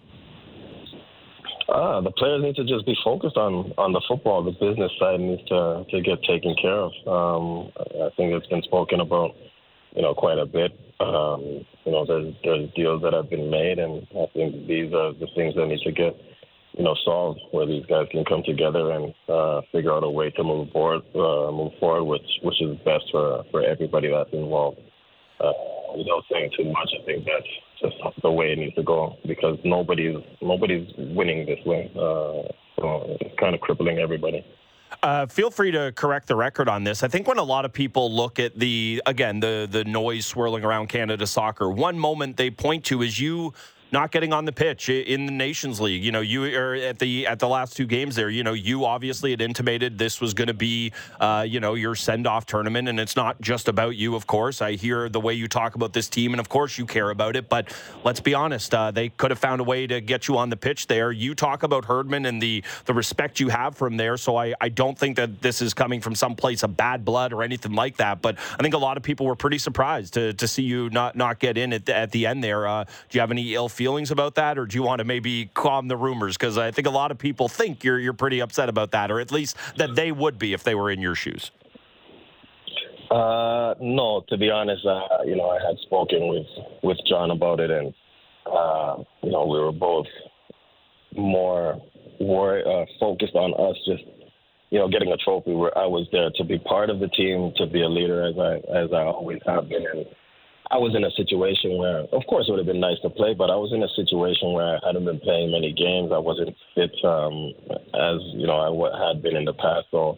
Uh, 1.68 2.00
the 2.02 2.10
players 2.10 2.42
need 2.42 2.56
to 2.56 2.64
just 2.64 2.84
be 2.84 2.94
focused 3.02 3.36
on, 3.36 3.72
on 3.78 3.92
the 3.92 4.02
football. 4.06 4.44
The 4.44 4.52
business 4.52 4.92
side 4.98 5.20
needs 5.20 5.42
to, 5.48 5.84
to 5.90 6.00
get 6.02 6.22
taken 6.22 6.54
care 6.60 6.76
of. 6.76 6.92
Um, 7.08 7.72
I 7.76 8.10
think 8.16 8.32
it's 8.32 8.46
been 8.48 8.62
spoken 8.62 9.00
about, 9.00 9.30
you 9.96 10.02
know, 10.02 10.14
quite 10.14 10.38
a 10.38 10.46
bit. 10.46 10.72
Um, 11.00 11.64
you 11.84 11.92
know, 11.92 12.04
there's 12.06 12.34
there's 12.44 12.70
deals 12.74 13.02
that 13.02 13.12
have 13.12 13.28
been 13.28 13.50
made, 13.50 13.78
and 13.78 14.06
I 14.12 14.26
think 14.32 14.66
these 14.66 14.92
are 14.92 15.12
the 15.12 15.26
things 15.34 15.54
that 15.56 15.66
need 15.66 15.80
to 15.84 15.92
get 15.92 16.14
you 16.72 16.84
know 16.84 16.94
solved, 17.04 17.40
where 17.50 17.66
these 17.66 17.84
guys 17.86 18.06
can 18.10 18.24
come 18.24 18.42
together 18.44 18.92
and 18.92 19.14
uh, 19.28 19.60
figure 19.72 19.92
out 19.92 20.04
a 20.04 20.10
way 20.10 20.30
to 20.30 20.44
move 20.44 20.70
forward, 20.70 21.02
uh, 21.14 21.50
move 21.50 21.72
forward, 21.80 22.04
which 22.04 22.28
which 22.42 22.60
is 22.62 22.76
best 22.84 23.04
for 23.10 23.44
for 23.50 23.64
everybody 23.64 24.08
that's 24.08 24.32
involved. 24.32 24.78
Uh, 25.40 25.52
without 25.96 26.22
saying 26.30 26.50
too 26.56 26.64
much, 26.64 26.90
I 27.00 27.04
think 27.04 27.24
that's 27.24 27.50
just 27.84 28.22
the 28.22 28.30
way 28.30 28.52
it 28.52 28.58
needs 28.58 28.74
to 28.76 28.82
go 28.82 29.16
because 29.26 29.58
nobody's 29.64 30.16
nobody's 30.40 30.88
winning 30.96 31.46
this 31.46 31.58
way. 31.64 31.90
Uh, 31.94 32.48
so 32.80 33.16
it's 33.20 33.38
kind 33.38 33.54
of 33.54 33.60
crippling 33.60 33.98
everybody. 33.98 34.44
Uh, 35.02 35.26
feel 35.26 35.50
free 35.50 35.70
to 35.70 35.92
correct 35.92 36.28
the 36.28 36.36
record 36.36 36.68
on 36.68 36.84
this. 36.84 37.02
I 37.02 37.08
think 37.08 37.26
when 37.26 37.38
a 37.38 37.42
lot 37.42 37.64
of 37.64 37.72
people 37.72 38.12
look 38.12 38.38
at 38.38 38.58
the 38.58 39.02
again 39.06 39.40
the 39.40 39.68
the 39.70 39.84
noise 39.84 40.26
swirling 40.26 40.64
around 40.64 40.88
Canada 40.88 41.26
soccer, 41.26 41.70
one 41.70 41.98
moment 41.98 42.36
they 42.36 42.50
point 42.50 42.84
to 42.86 43.02
is 43.02 43.18
you 43.20 43.52
not 43.92 44.10
getting 44.10 44.32
on 44.32 44.44
the 44.44 44.52
pitch 44.52 44.88
in 44.88 45.26
the 45.26 45.32
Nations 45.32 45.80
League. 45.80 46.04
You 46.04 46.12
know, 46.12 46.20
you 46.20 46.44
are 46.56 46.74
at 46.74 46.98
the 46.98 47.26
at 47.26 47.38
the 47.38 47.48
last 47.48 47.76
two 47.76 47.86
games 47.86 48.16
there. 48.16 48.28
You 48.28 48.42
know, 48.42 48.52
you 48.52 48.84
obviously 48.84 49.30
had 49.30 49.40
intimated 49.40 49.98
this 49.98 50.20
was 50.20 50.34
going 50.34 50.48
to 50.48 50.54
be, 50.54 50.92
uh, 51.20 51.44
you 51.48 51.60
know, 51.60 51.74
your 51.74 51.94
send 51.94 52.26
off 52.26 52.46
tournament, 52.46 52.88
and 52.88 52.98
it's 52.98 53.16
not 53.16 53.40
just 53.40 53.68
about 53.68 53.96
you. 53.96 54.16
Of 54.16 54.26
course, 54.26 54.60
I 54.60 54.72
hear 54.72 55.08
the 55.08 55.20
way 55.20 55.34
you 55.34 55.48
talk 55.48 55.74
about 55.74 55.92
this 55.92 56.08
team, 56.08 56.32
and 56.32 56.40
of 56.40 56.48
course 56.48 56.76
you 56.76 56.86
care 56.86 57.10
about 57.10 57.36
it. 57.36 57.48
But 57.48 57.74
let's 58.02 58.20
be 58.20 58.34
honest, 58.34 58.74
uh, 58.74 58.90
they 58.90 59.10
could 59.10 59.30
have 59.30 59.38
found 59.38 59.60
a 59.60 59.64
way 59.64 59.86
to 59.86 60.00
get 60.00 60.28
you 60.28 60.38
on 60.38 60.50
the 60.50 60.56
pitch 60.56 60.86
there. 60.86 61.12
You 61.12 61.34
talk 61.34 61.62
about 61.62 61.84
Herdman 61.84 62.26
and 62.26 62.42
the 62.42 62.64
the 62.86 62.94
respect 62.94 63.40
you 63.40 63.48
have 63.48 63.76
from 63.76 63.96
there. 63.96 64.16
So 64.16 64.36
I 64.36 64.54
I 64.60 64.68
don't 64.68 64.98
think 64.98 65.16
that 65.16 65.40
this 65.40 65.62
is 65.62 65.74
coming 65.74 66.00
from 66.00 66.14
some 66.14 66.34
place 66.34 66.62
of 66.62 66.76
bad 66.76 67.04
blood 67.04 67.32
or 67.32 67.42
anything 67.42 67.72
like 67.72 67.98
that. 67.98 68.22
But 68.22 68.38
I 68.58 68.62
think 68.62 68.74
a 68.74 68.78
lot 68.78 68.96
of 68.96 69.02
people 69.02 69.26
were 69.26 69.36
pretty 69.36 69.58
surprised 69.58 70.14
to 70.14 70.32
to 70.32 70.48
see 70.48 70.62
you 70.62 70.90
not 70.90 71.16
not 71.16 71.38
get 71.38 71.56
in 71.56 71.72
at 71.72 71.86
the, 71.86 71.96
at 71.96 72.10
the 72.10 72.26
end 72.26 72.42
there. 72.42 72.66
Uh, 72.66 72.84
do 72.84 72.90
you 73.12 73.20
have 73.20 73.30
any 73.30 73.54
ill 73.54 73.68
feelings? 73.74 74.10
about 74.14 74.36
that, 74.36 74.58
or 74.58 74.64
do 74.64 74.76
you 74.76 74.82
want 74.82 75.00
to 75.00 75.04
maybe 75.04 75.50
calm 75.52 75.88
the 75.88 75.96
rumors? 75.96 76.36
Because 76.36 76.56
I 76.56 76.70
think 76.70 76.86
a 76.86 76.90
lot 76.90 77.10
of 77.10 77.18
people 77.18 77.48
think 77.48 77.84
you're 77.84 77.98
you're 77.98 78.14
pretty 78.14 78.40
upset 78.40 78.68
about 78.68 78.92
that, 78.92 79.10
or 79.10 79.20
at 79.20 79.30
least 79.30 79.56
that 79.76 79.94
they 79.94 80.10
would 80.10 80.38
be 80.38 80.54
if 80.54 80.62
they 80.62 80.74
were 80.74 80.90
in 80.90 81.00
your 81.00 81.14
shoes. 81.14 81.50
Uh, 83.10 83.74
no, 83.80 84.24
to 84.28 84.38
be 84.38 84.50
honest, 84.50 84.84
uh, 84.86 85.22
you 85.24 85.36
know, 85.36 85.50
I 85.50 85.58
had 85.66 85.76
spoken 85.82 86.28
with 86.28 86.46
with 86.82 86.98
John 87.06 87.30
about 87.30 87.60
it, 87.60 87.70
and 87.70 87.92
uh, 88.46 89.02
you 89.22 89.30
know, 89.30 89.46
we 89.46 89.58
were 89.58 89.72
both 89.72 90.06
more 91.16 91.80
more 92.20 92.58
uh, 92.58 92.86
focused 92.98 93.34
on 93.34 93.52
us 93.54 93.76
just 93.86 94.04
you 94.70 94.78
know 94.78 94.88
getting 94.88 95.12
a 95.12 95.16
trophy. 95.18 95.52
Where 95.52 95.76
I 95.76 95.86
was 95.86 96.08
there 96.12 96.30
to 96.34 96.44
be 96.44 96.58
part 96.58 96.88
of 96.88 97.00
the 97.00 97.08
team, 97.08 97.52
to 97.56 97.66
be 97.66 97.82
a 97.82 97.88
leader 97.88 98.24
as 98.24 98.38
I 98.38 98.54
as 98.74 98.92
I 98.92 99.02
always 99.02 99.40
have 99.46 99.68
been, 99.68 99.84
and 99.92 100.06
I 100.70 100.78
was 100.78 100.96
in 100.96 101.04
a 101.04 101.10
situation 101.12 101.76
where, 101.76 102.08
of 102.08 102.22
course, 102.26 102.48
it 102.48 102.52
would 102.52 102.58
have 102.58 102.66
been 102.66 102.80
nice 102.80 102.96
to 103.02 103.10
play, 103.10 103.34
but 103.34 103.50
I 103.50 103.56
was 103.56 103.72
in 103.72 103.82
a 103.82 103.92
situation 103.92 104.52
where 104.52 104.76
I 104.76 104.86
hadn't 104.86 105.04
been 105.04 105.20
playing 105.20 105.52
many 105.52 105.72
games. 105.72 106.08
I 106.12 106.18
wasn't 106.18 106.56
fit 106.74 106.94
um, 107.04 107.52
as 107.92 108.16
you 108.32 108.46
know 108.48 108.56
I 108.56 108.72
had 109.08 109.22
been 109.22 109.36
in 109.36 109.44
the 109.44 109.52
past. 109.52 109.92
So 109.92 110.16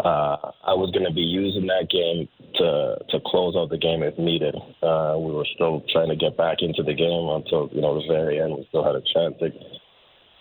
uh, 0.00 0.50
I 0.64 0.72
was 0.72 0.90
going 0.96 1.04
to 1.04 1.12
be 1.12 1.20
using 1.20 1.66
that 1.68 1.92
game 1.92 2.26
to 2.56 2.96
to 3.10 3.20
close 3.26 3.54
out 3.54 3.68
the 3.68 3.76
game 3.76 4.02
if 4.02 4.16
needed. 4.16 4.56
Uh, 4.80 5.20
we 5.20 5.32
were 5.32 5.46
still 5.54 5.84
trying 5.92 6.08
to 6.08 6.16
get 6.16 6.36
back 6.36 6.64
into 6.64 6.82
the 6.82 6.96
game 6.96 7.28
until 7.28 7.68
you 7.72 7.84
know 7.84 8.00
the 8.00 8.08
very 8.08 8.40
end. 8.40 8.56
We 8.56 8.64
still 8.72 8.84
had 8.84 8.96
a 8.96 9.04
chance 9.12 9.36
to, 9.44 9.52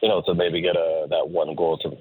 you 0.02 0.08
know, 0.08 0.24
to 0.26 0.34
maybe 0.34 0.62
get 0.62 0.80
a 0.80 1.08
that 1.12 1.28
one 1.28 1.54
goal 1.56 1.78
to, 1.84 1.92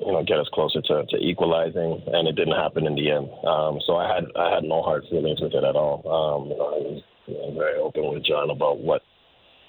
you 0.00 0.12
know, 0.12 0.24
get 0.24 0.38
us 0.38 0.48
closer 0.52 0.82
to, 0.82 1.04
to 1.06 1.16
equalizing, 1.16 2.02
and 2.12 2.28
it 2.28 2.36
didn't 2.36 2.56
happen 2.56 2.86
in 2.86 2.94
the 2.94 3.10
end. 3.10 3.28
Um, 3.46 3.78
so 3.86 3.96
I 3.96 4.12
had 4.12 4.24
I 4.36 4.54
had 4.54 4.64
no 4.64 4.82
hard 4.82 5.04
feelings 5.10 5.40
with 5.40 5.54
it 5.54 5.64
at 5.64 5.76
all. 5.76 6.02
Um, 6.04 6.50
you 6.50 6.56
know, 6.56 6.66
I 6.66 6.78
was 6.78 7.02
you 7.26 7.34
know, 7.34 7.54
very 7.58 7.78
open 7.78 8.12
with 8.12 8.24
John 8.24 8.50
about 8.50 8.78
what 8.78 9.02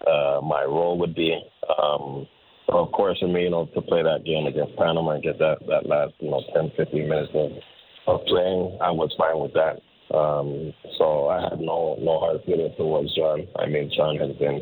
uh, 0.07 0.41
my 0.41 0.63
role 0.63 0.97
would 0.99 1.15
be. 1.15 1.39
Um, 1.81 2.27
of 2.69 2.91
course, 2.91 3.19
for 3.19 3.27
me, 3.27 3.43
you 3.43 3.49
know, 3.51 3.67
to 3.75 3.81
play 3.81 4.01
that 4.01 4.25
game 4.25 4.47
against 4.47 4.75
Panama 4.75 5.11
and 5.11 5.23
get 5.23 5.37
that 5.37 5.59
that 5.67 5.85
last, 5.85 6.13
you 6.19 6.31
know, 6.31 6.41
10, 6.53 6.71
15 6.75 7.07
minutes 7.07 7.31
of, 7.35 7.51
of 8.07 8.25
playing, 8.25 8.77
I 8.81 8.89
was 8.91 9.13
fine 9.17 9.39
with 9.39 9.53
that. 9.53 9.81
Um, 10.15 10.73
so 10.97 11.29
I 11.29 11.41
had 11.41 11.59
no 11.59 11.97
no 11.99 12.19
hard 12.19 12.41
feelings 12.45 12.75
towards 12.77 13.15
John. 13.15 13.47
I 13.57 13.67
mean, 13.67 13.91
John 13.95 14.17
has 14.17 14.35
been 14.37 14.61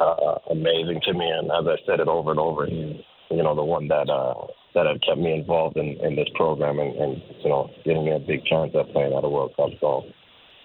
uh, 0.00 0.38
amazing 0.50 1.00
to 1.04 1.12
me, 1.12 1.28
and 1.28 1.50
as 1.52 1.66
I 1.68 1.76
said 1.86 2.00
it 2.00 2.08
over 2.08 2.30
and 2.30 2.40
over, 2.40 2.66
he's 2.66 2.96
you 3.36 3.42
know 3.42 3.54
the 3.54 3.64
one 3.64 3.88
that 3.88 4.08
uh, 4.08 4.46
that 4.74 4.86
had 4.86 5.02
kept 5.02 5.18
me 5.18 5.32
involved 5.32 5.76
in, 5.76 5.96
in 6.02 6.16
this 6.16 6.28
program 6.34 6.78
and, 6.78 6.94
and 6.96 7.22
you 7.42 7.48
know 7.48 7.70
giving 7.84 8.04
me 8.04 8.12
a 8.12 8.18
big 8.18 8.44
chance 8.44 8.72
at 8.78 8.92
playing 8.92 9.12
at 9.12 9.24
a 9.24 9.28
World 9.28 9.52
Cup. 9.56 9.70
So 9.80 10.02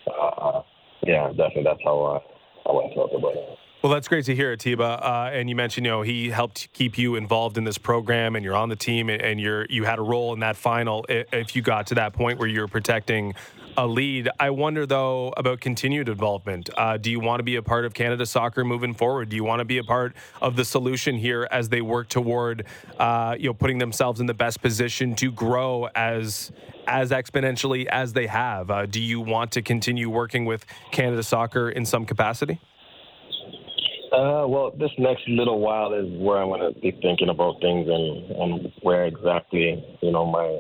uh, 0.10 0.62
yeah, 1.04 1.30
definitely 1.30 1.64
that's 1.64 1.84
how 1.84 2.04
I 2.06 2.20
how 2.66 2.80
I 2.82 2.94
felt 2.94 3.12
about 3.16 3.36
it. 3.36 3.58
Well, 3.82 3.94
that's 3.94 4.10
great 4.10 4.26
to 4.26 4.36
hear, 4.36 4.52
Atiba. 4.52 4.84
Uh, 4.84 5.30
and 5.32 5.50
you 5.50 5.56
mentioned, 5.56 5.86
you 5.86 5.92
know, 5.92 6.02
he 6.02 6.30
helped 6.30 6.68
keep 6.74 6.98
you 6.98 7.16
involved 7.16 7.58
in 7.58 7.64
this 7.64 7.78
program, 7.78 8.36
and 8.36 8.44
you're 8.44 8.56
on 8.56 8.68
the 8.68 8.76
team, 8.76 9.10
and 9.10 9.40
you're 9.40 9.66
you 9.70 9.86
had 9.86 10.00
a 10.00 10.02
role 10.02 10.34
in 10.34 10.42
that 10.42 10.58
final. 10.58 11.06
If 11.08 11.56
you 11.56 11.62
got 11.62 11.88
to 11.88 11.96
that 11.96 12.12
point 12.12 12.40
where 12.40 12.50
you're 12.50 12.68
protecting 12.68 13.36
a 13.78 13.88
lead, 13.88 14.28
I 14.38 14.50
wonder 14.50 14.86
though 14.86 15.34
about 15.38 15.62
continued 15.62 16.10
involvement. 16.10 16.70
Uh, 16.76 16.98
do 16.98 17.10
you 17.10 17.22
want 17.22 17.40
to 17.40 17.44
be 17.44 17.56
a 17.56 17.62
part 17.62 17.86
of 17.86 17.94
Canada 17.94 18.26
soccer 18.26 18.66
moving 18.66 18.94
forward? 18.94 19.30
Do 19.30 19.38
you 19.38 19.46
want 19.46 19.60
to 19.60 19.66
be 19.66 19.78
a 19.78 19.84
part 19.86 20.14
of 20.42 20.58
the 20.58 20.66
solution 20.66 21.16
here 21.16 21.48
as 21.50 21.70
they 21.70 21.80
work 21.80 22.10
toward, 22.10 22.66
uh, 22.98 23.38
you 23.40 23.48
know, 23.48 23.54
putting 23.54 23.78
themselves 23.78 24.20
in 24.20 24.26
the 24.26 24.34
best 24.34 24.62
position 24.62 25.16
to 25.16 25.32
grow 25.32 25.88
as 25.96 26.52
as 26.86 27.12
exponentially 27.12 27.86
as 27.86 28.12
they 28.12 28.28
have? 28.28 28.70
Uh, 28.70 28.86
do 28.86 29.00
you 29.00 29.22
want 29.22 29.54
to 29.54 29.62
continue 29.62 30.10
working 30.10 30.44
with 30.44 30.66
Canada 30.92 31.24
soccer 31.24 31.70
in 31.70 31.86
some 31.86 32.06
capacity? 32.06 32.60
Uh, 34.12 34.48
well, 34.48 34.72
this 34.80 34.90
next 34.98 35.28
little 35.28 35.60
while 35.60 35.94
is 35.94 36.06
where 36.18 36.42
I'm 36.42 36.50
going 36.50 36.74
to 36.74 36.80
be 36.80 36.92
thinking 37.00 37.30
about 37.30 37.62
things 37.62 37.88
and, 37.88 38.32
and 38.32 38.72
where 38.82 39.06
exactly, 39.06 39.84
you 40.02 40.12
know, 40.12 40.26
my 40.26 40.60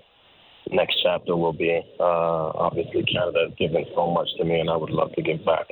next 0.72 1.02
chapter 1.02 1.36
will 1.36 1.54
be. 1.54 1.82
Uh, 2.00 2.54
obviously, 2.54 3.04
Canada 3.04 3.48
has 3.48 3.58
given 3.58 3.86
so 3.96 4.12
much 4.12 4.28
to 4.38 4.46
me, 4.46 4.60
and 4.60 4.70
I 4.70 4.76
would 4.76 4.92
love 4.92 5.14
to 5.14 5.24
give 5.24 5.44
back 5.46 5.66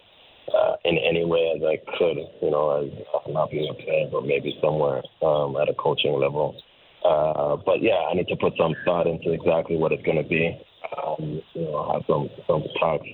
uh, 0.52 0.74
in 0.86 0.98
any 0.98 1.24
way 1.24 1.54
as 1.56 1.62
I 1.62 1.78
could, 1.98 2.18
you 2.42 2.50
know, 2.50 2.82
as 2.82 2.92
not 3.28 3.52
being 3.52 3.70
a 3.70 3.76
player, 3.76 4.08
but 4.12 4.26
maybe 4.26 4.58
somewhere 4.60 5.04
um, 5.22 5.56
at 5.62 5.70
a 5.70 5.76
coaching 5.76 6.14
level. 6.14 6.60
Uh, 7.06 7.58
but 7.64 7.84
yeah, 7.84 8.10
I 8.10 8.16
need 8.16 8.28
to 8.30 8.36
put 8.38 8.54
some 8.58 8.76
thought 8.86 9.06
into 9.06 9.34
exactly 9.34 9.78
what 9.78 9.92
it's 9.92 10.04
going 10.04 10.18
to 10.18 10.28
be. 10.28 10.60
Um, 10.98 11.42
you 11.54 11.62
know, 11.62 11.92
have 11.94 12.04
some 12.08 12.30
some 12.48 12.64
talks 12.80 13.06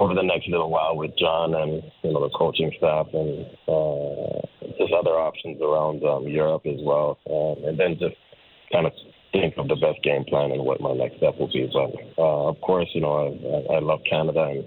over 0.00 0.14
the 0.14 0.22
next 0.22 0.48
little 0.48 0.70
while 0.70 0.96
with 0.96 1.16
John 1.18 1.54
and 1.54 1.82
you 2.02 2.12
know 2.12 2.20
the 2.28 2.30
coaching 2.36 2.70
staff 2.76 3.06
and 3.12 3.46
uh, 3.68 4.40
just 4.78 4.92
other 4.92 5.16
options 5.18 5.60
around 5.60 6.04
um, 6.04 6.28
Europe 6.28 6.66
as 6.66 6.80
well, 6.82 7.18
um, 7.30 7.64
and 7.64 7.78
then 7.78 7.96
just 7.98 8.16
kind 8.72 8.86
of 8.86 8.92
think 9.32 9.54
of 9.56 9.68
the 9.68 9.76
best 9.76 10.02
game 10.02 10.24
plan 10.24 10.52
and 10.52 10.64
what 10.64 10.80
my 10.80 10.92
next 10.92 11.16
step 11.16 11.38
will 11.38 11.48
be. 11.48 11.68
But 11.72 11.92
uh, 12.18 12.48
of 12.48 12.60
course, 12.60 12.88
you 12.92 13.00
know 13.00 13.32
I, 13.70 13.76
I 13.76 13.78
love 13.80 14.00
Canada, 14.08 14.44
and 14.44 14.64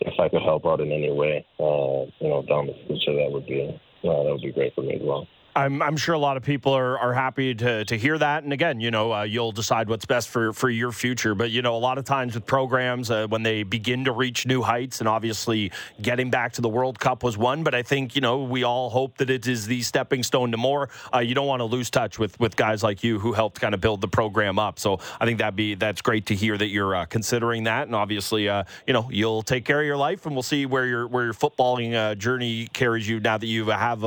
if 0.00 0.18
I 0.18 0.28
could 0.28 0.42
help 0.42 0.66
out 0.66 0.80
in 0.80 0.90
any 0.90 1.12
way, 1.12 1.46
uh, 1.60 2.10
you 2.18 2.28
know 2.28 2.42
down 2.48 2.66
the 2.66 2.74
future, 2.86 3.14
that 3.14 3.30
would 3.30 3.46
be 3.46 3.68
uh, 4.04 4.22
that 4.24 4.32
would 4.32 4.42
be 4.42 4.52
great 4.52 4.74
for 4.74 4.82
me 4.82 4.96
as 4.96 5.02
well. 5.02 5.26
I'm, 5.54 5.82
I'm 5.82 5.98
sure 5.98 6.14
a 6.14 6.18
lot 6.18 6.38
of 6.38 6.42
people 6.42 6.72
are, 6.72 6.98
are 6.98 7.12
happy 7.12 7.54
to, 7.54 7.84
to 7.84 7.98
hear 7.98 8.16
that. 8.16 8.42
And 8.42 8.54
again, 8.54 8.80
you 8.80 8.90
know, 8.90 9.12
uh, 9.12 9.22
you'll 9.24 9.52
decide 9.52 9.86
what's 9.86 10.06
best 10.06 10.30
for, 10.30 10.54
for 10.54 10.70
your 10.70 10.92
future. 10.92 11.34
But, 11.34 11.50
you 11.50 11.60
know, 11.60 11.76
a 11.76 11.78
lot 11.78 11.98
of 11.98 12.06
times 12.06 12.34
with 12.34 12.46
programs, 12.46 13.10
uh, 13.10 13.26
when 13.26 13.42
they 13.42 13.62
begin 13.62 14.06
to 14.06 14.12
reach 14.12 14.46
new 14.46 14.62
heights, 14.62 15.00
and 15.00 15.08
obviously 15.08 15.70
getting 16.00 16.30
back 16.30 16.54
to 16.54 16.62
the 16.62 16.70
World 16.70 16.98
Cup 16.98 17.22
was 17.22 17.36
one, 17.36 17.64
but 17.64 17.74
I 17.74 17.82
think, 17.82 18.14
you 18.14 18.22
know, 18.22 18.44
we 18.44 18.62
all 18.62 18.88
hope 18.88 19.18
that 19.18 19.28
it 19.28 19.46
is 19.46 19.66
the 19.66 19.82
stepping 19.82 20.22
stone 20.22 20.52
to 20.52 20.56
more. 20.56 20.88
Uh, 21.12 21.18
you 21.18 21.34
don't 21.34 21.46
want 21.46 21.60
to 21.60 21.66
lose 21.66 21.90
touch 21.90 22.18
with, 22.18 22.40
with 22.40 22.56
guys 22.56 22.82
like 22.82 23.04
you 23.04 23.18
who 23.18 23.34
helped 23.34 23.60
kind 23.60 23.74
of 23.74 23.80
build 23.82 24.00
the 24.00 24.08
program 24.08 24.58
up. 24.58 24.78
So 24.78 25.00
I 25.20 25.26
think 25.26 25.38
that'd 25.38 25.54
be, 25.54 25.74
that's 25.74 26.00
great 26.00 26.24
to 26.26 26.34
hear 26.34 26.56
that 26.56 26.68
you're 26.68 26.94
uh, 26.94 27.04
considering 27.04 27.64
that. 27.64 27.88
And 27.88 27.94
obviously, 27.94 28.48
uh, 28.48 28.64
you 28.86 28.94
know, 28.94 29.06
you'll 29.10 29.42
take 29.42 29.66
care 29.66 29.80
of 29.80 29.86
your 29.86 29.98
life 29.98 30.24
and 30.24 30.34
we'll 30.34 30.42
see 30.42 30.64
where 30.64 30.86
your, 30.86 31.06
where 31.06 31.24
your 31.24 31.34
footballing 31.34 31.94
uh, 31.94 32.14
journey 32.14 32.68
carries 32.72 33.06
you 33.06 33.20
now 33.20 33.36
that 33.36 33.46
you 33.46 33.66
have 33.66 34.00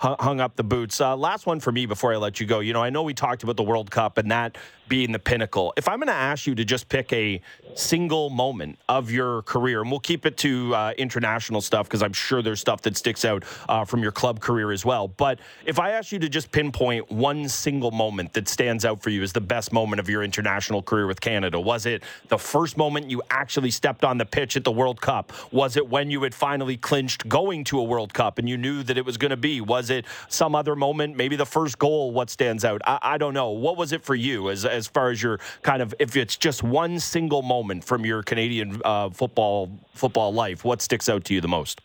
hung 0.00 0.40
up 0.40 0.54
the 0.54 0.62
boots. 0.62 0.91
Uh, 1.00 1.16
last 1.16 1.46
one 1.46 1.60
for 1.60 1.72
me 1.72 1.86
before 1.86 2.12
I 2.12 2.16
let 2.16 2.40
you 2.40 2.46
go. 2.46 2.60
You 2.60 2.72
know, 2.72 2.82
I 2.82 2.90
know 2.90 3.02
we 3.02 3.14
talked 3.14 3.42
about 3.42 3.56
the 3.56 3.62
World 3.62 3.90
Cup 3.90 4.18
and 4.18 4.30
that 4.30 4.56
being 4.92 5.10
the 5.10 5.18
pinnacle. 5.18 5.72
If 5.78 5.88
I'm 5.88 6.00
going 6.00 6.08
to 6.08 6.12
ask 6.12 6.46
you 6.46 6.54
to 6.54 6.66
just 6.66 6.86
pick 6.90 7.14
a 7.14 7.40
single 7.74 8.28
moment 8.28 8.78
of 8.90 9.10
your 9.10 9.40
career, 9.40 9.80
and 9.80 9.90
we'll 9.90 10.00
keep 10.00 10.26
it 10.26 10.36
to 10.36 10.74
uh, 10.74 10.92
international 10.98 11.62
stuff 11.62 11.88
because 11.88 12.02
I'm 12.02 12.12
sure 12.12 12.42
there's 12.42 12.60
stuff 12.60 12.82
that 12.82 12.94
sticks 12.98 13.24
out 13.24 13.42
uh, 13.70 13.86
from 13.86 14.02
your 14.02 14.12
club 14.12 14.40
career 14.40 14.70
as 14.70 14.84
well. 14.84 15.08
But 15.08 15.38
if 15.64 15.78
I 15.78 15.92
ask 15.92 16.12
you 16.12 16.18
to 16.18 16.28
just 16.28 16.52
pinpoint 16.52 17.10
one 17.10 17.48
single 17.48 17.90
moment 17.90 18.34
that 18.34 18.48
stands 18.48 18.84
out 18.84 19.02
for 19.02 19.08
you 19.08 19.22
as 19.22 19.32
the 19.32 19.40
best 19.40 19.72
moment 19.72 19.98
of 19.98 20.10
your 20.10 20.22
international 20.22 20.82
career 20.82 21.06
with 21.06 21.22
Canada, 21.22 21.58
was 21.58 21.86
it 21.86 22.02
the 22.28 22.36
first 22.36 22.76
moment 22.76 23.08
you 23.08 23.22
actually 23.30 23.70
stepped 23.70 24.04
on 24.04 24.18
the 24.18 24.26
pitch 24.26 24.58
at 24.58 24.64
the 24.64 24.72
World 24.72 25.00
Cup? 25.00 25.32
Was 25.52 25.78
it 25.78 25.88
when 25.88 26.10
you 26.10 26.22
had 26.22 26.34
finally 26.34 26.76
clinched 26.76 27.26
going 27.30 27.64
to 27.64 27.78
a 27.78 27.82
World 27.82 28.12
Cup 28.12 28.38
and 28.38 28.46
you 28.46 28.58
knew 28.58 28.82
that 28.82 28.98
it 28.98 29.06
was 29.06 29.16
going 29.16 29.30
to 29.30 29.38
be? 29.38 29.62
Was 29.62 29.88
it 29.88 30.04
some 30.28 30.54
other 30.54 30.76
moment, 30.76 31.16
maybe 31.16 31.36
the 31.36 31.46
first 31.46 31.78
goal? 31.78 32.10
What 32.10 32.28
stands 32.28 32.62
out? 32.62 32.82
I, 32.84 32.98
I 33.00 33.16
don't 33.16 33.32
know. 33.32 33.52
What 33.52 33.78
was 33.78 33.92
it 33.92 34.04
for 34.04 34.14
you 34.14 34.50
as, 34.50 34.66
as 34.66 34.81
far 34.86 35.10
as 35.10 35.22
your 35.22 35.38
kind 35.62 35.82
of 35.82 35.94
if 35.98 36.16
it's 36.16 36.36
just 36.36 36.62
one 36.62 36.98
single 36.98 37.42
moment 37.42 37.84
from 37.84 38.04
your 38.04 38.22
Canadian 38.22 38.80
uh, 38.84 39.10
football 39.10 39.70
football 39.94 40.32
life, 40.32 40.64
what 40.64 40.82
sticks 40.82 41.08
out 41.08 41.24
to 41.24 41.34
you 41.34 41.40
the 41.40 41.48
most? 41.48 41.80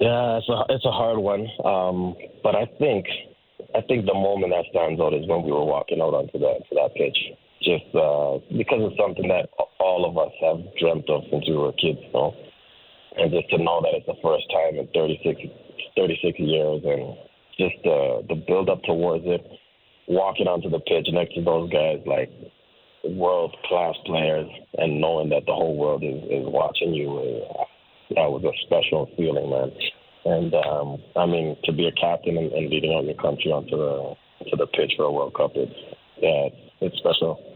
Yeah, 0.00 0.38
it's 0.38 0.48
a 0.48 0.64
it's 0.68 0.84
a 0.84 0.90
hard 0.90 1.18
one, 1.18 1.46
um, 1.64 2.16
but 2.42 2.56
I 2.56 2.66
think 2.78 3.06
I 3.74 3.80
think 3.82 4.06
the 4.06 4.14
moment 4.14 4.52
that 4.52 4.64
stands 4.70 5.00
out 5.00 5.14
is 5.14 5.26
when 5.28 5.44
we 5.44 5.52
were 5.52 5.64
walking 5.64 6.00
out 6.00 6.14
onto 6.14 6.38
that 6.38 6.60
to 6.68 6.74
that 6.74 6.90
pitch, 6.96 7.16
just 7.62 7.86
uh, 7.94 8.42
because 8.56 8.82
it's 8.90 8.98
something 8.98 9.28
that 9.28 9.48
all 9.78 10.02
of 10.02 10.18
us 10.18 10.32
have 10.42 10.58
dreamt 10.80 11.08
of 11.08 11.22
since 11.30 11.46
we 11.48 11.56
were 11.56 11.72
kids, 11.72 12.02
you 12.02 12.12
know, 12.12 12.34
and 13.16 13.30
just 13.30 13.48
to 13.50 13.58
know 13.62 13.80
that 13.80 13.94
it's 13.94 14.06
the 14.06 14.18
first 14.22 14.44
time 14.50 14.76
in 14.76 14.88
36, 14.90 15.38
36 15.96 16.38
years, 16.38 16.82
and 16.82 17.16
just 17.54 17.78
uh, 17.86 18.26
the 18.26 18.42
build 18.46 18.68
up 18.68 18.82
towards 18.82 19.24
it 19.26 19.44
walking 20.08 20.46
onto 20.46 20.68
the 20.68 20.80
pitch 20.80 21.08
next 21.12 21.34
to 21.34 21.42
those 21.42 21.70
guys 21.70 22.00
like 22.06 22.30
world 23.04 23.56
class 23.64 23.94
players 24.06 24.48
and 24.78 25.00
knowing 25.00 25.28
that 25.30 25.44
the 25.46 25.52
whole 25.52 25.76
world 25.76 26.04
is, 26.04 26.22
is 26.24 26.46
watching 26.46 26.94
you, 26.94 27.10
uh, 27.50 27.64
that 28.10 28.30
was 28.30 28.44
a 28.44 28.52
special 28.66 29.10
feeling, 29.16 29.50
man. 29.50 29.72
And 30.24 30.54
um, 30.54 31.02
I 31.16 31.26
mean, 31.26 31.56
to 31.64 31.72
be 31.72 31.88
a 31.88 31.92
captain 31.92 32.36
and, 32.36 32.52
and 32.52 32.70
leading 32.70 32.94
out 32.94 33.04
your 33.04 33.14
country 33.14 33.50
onto 33.50 33.76
the 33.76 34.14
to 34.50 34.56
the 34.56 34.66
pitch 34.66 34.92
for 34.96 35.04
a 35.04 35.12
World 35.12 35.34
Cup, 35.34 35.52
it's 35.54 35.72
yeah, 36.18 36.48
it's 36.80 36.96
special. 36.98 37.52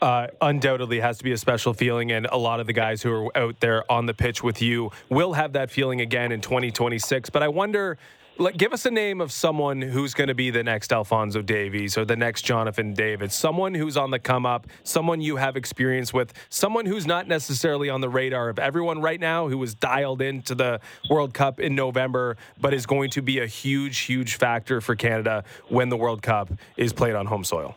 Uh, 0.00 0.28
undoubtedly 0.40 1.00
has 1.00 1.18
to 1.18 1.24
be 1.24 1.32
a 1.32 1.36
special 1.36 1.74
feeling, 1.74 2.12
and 2.12 2.26
a 2.26 2.36
lot 2.36 2.60
of 2.60 2.66
the 2.66 2.72
guys 2.72 3.02
who 3.02 3.12
are 3.12 3.36
out 3.36 3.58
there 3.60 3.90
on 3.90 4.06
the 4.06 4.14
pitch 4.14 4.44
with 4.44 4.62
you 4.62 4.92
will 5.08 5.32
have 5.32 5.54
that 5.54 5.70
feeling 5.70 6.00
again 6.00 6.30
in 6.30 6.40
2026. 6.40 7.30
But 7.30 7.42
I 7.42 7.48
wonder 7.48 7.98
give 8.56 8.72
us 8.72 8.86
a 8.86 8.90
name 8.90 9.20
of 9.20 9.32
someone 9.32 9.82
who's 9.82 10.14
going 10.14 10.28
to 10.28 10.34
be 10.34 10.50
the 10.50 10.62
next 10.62 10.92
Alfonso 10.92 11.42
Davies 11.42 11.98
or 11.98 12.04
the 12.04 12.16
next 12.16 12.42
Jonathan 12.42 12.94
David, 12.94 13.32
someone 13.32 13.74
who's 13.74 13.96
on 13.96 14.10
the 14.10 14.18
come 14.18 14.46
up, 14.46 14.66
someone 14.84 15.20
you 15.20 15.36
have 15.36 15.56
experience 15.56 16.12
with, 16.12 16.32
someone 16.48 16.86
who's 16.86 17.06
not 17.06 17.26
necessarily 17.26 17.90
on 17.90 18.00
the 18.00 18.08
radar 18.08 18.48
of 18.48 18.58
everyone 18.58 19.00
right 19.00 19.20
now 19.20 19.48
who 19.48 19.58
was 19.58 19.74
dialed 19.74 20.22
into 20.22 20.54
the 20.54 20.80
World 21.10 21.34
Cup 21.34 21.58
in 21.60 21.74
November, 21.74 22.36
but 22.60 22.72
is 22.72 22.86
going 22.86 23.10
to 23.10 23.22
be 23.22 23.40
a 23.40 23.46
huge, 23.46 23.98
huge 23.98 24.36
factor 24.36 24.80
for 24.80 24.94
Canada 24.94 25.44
when 25.68 25.88
the 25.88 25.96
World 25.96 26.22
Cup 26.22 26.50
is 26.76 26.92
played 26.92 27.14
on 27.14 27.26
home 27.26 27.44
soil. 27.44 27.76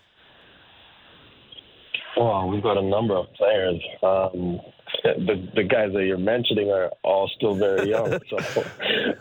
Well, 2.18 2.49
we've 2.49 2.62
got 2.62 2.78
a 2.78 2.82
number 2.82 3.16
of 3.16 3.34
players. 3.34 3.82
Um, 4.03 4.59
the 5.04 5.49
the 5.56 5.64
guys 5.64 5.93
that 5.93 6.06
you're 6.06 6.18
mentioning 6.18 6.70
are 6.70 6.91
all 7.04 7.30
still 7.36 7.56
very 7.56 7.89
young. 7.89 8.20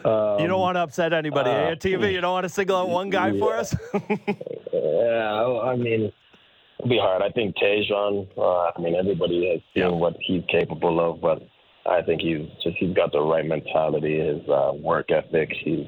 So 0.02 0.34
um, 0.34 0.40
you 0.40 0.46
don't 0.46 0.60
want 0.60 0.76
to 0.76 0.80
upset 0.80 1.12
anybody, 1.12 1.50
uh, 1.50 1.74
TV. 1.74 2.12
You 2.12 2.20
don't 2.20 2.32
want 2.32 2.44
to 2.44 2.48
single 2.48 2.76
out 2.76 2.88
one 2.88 3.10
guy 3.10 3.28
yeah. 3.28 3.38
for 3.38 3.54
us. 3.54 3.74
yeah, 4.72 5.60
I 5.62 5.76
mean, 5.76 6.12
it'll 6.78 6.88
be 6.88 6.98
hard. 6.98 7.22
I 7.22 7.30
think 7.30 7.56
Tajon. 7.56 8.26
Uh, 8.36 8.70
I 8.74 8.80
mean, 8.80 8.94
everybody 8.94 9.50
has 9.50 9.60
seen 9.74 9.90
yeah. 9.92 9.98
what 9.98 10.16
he's 10.20 10.42
capable 10.50 11.00
of, 11.00 11.20
but 11.20 11.42
I 11.86 12.02
think 12.02 12.22
he's 12.22 12.46
just 12.62 12.76
he's 12.78 12.94
got 12.94 13.12
the 13.12 13.20
right 13.20 13.44
mentality, 13.44 14.18
his 14.18 14.48
uh, 14.48 14.72
work 14.74 15.10
ethic. 15.10 15.50
He's 15.64 15.86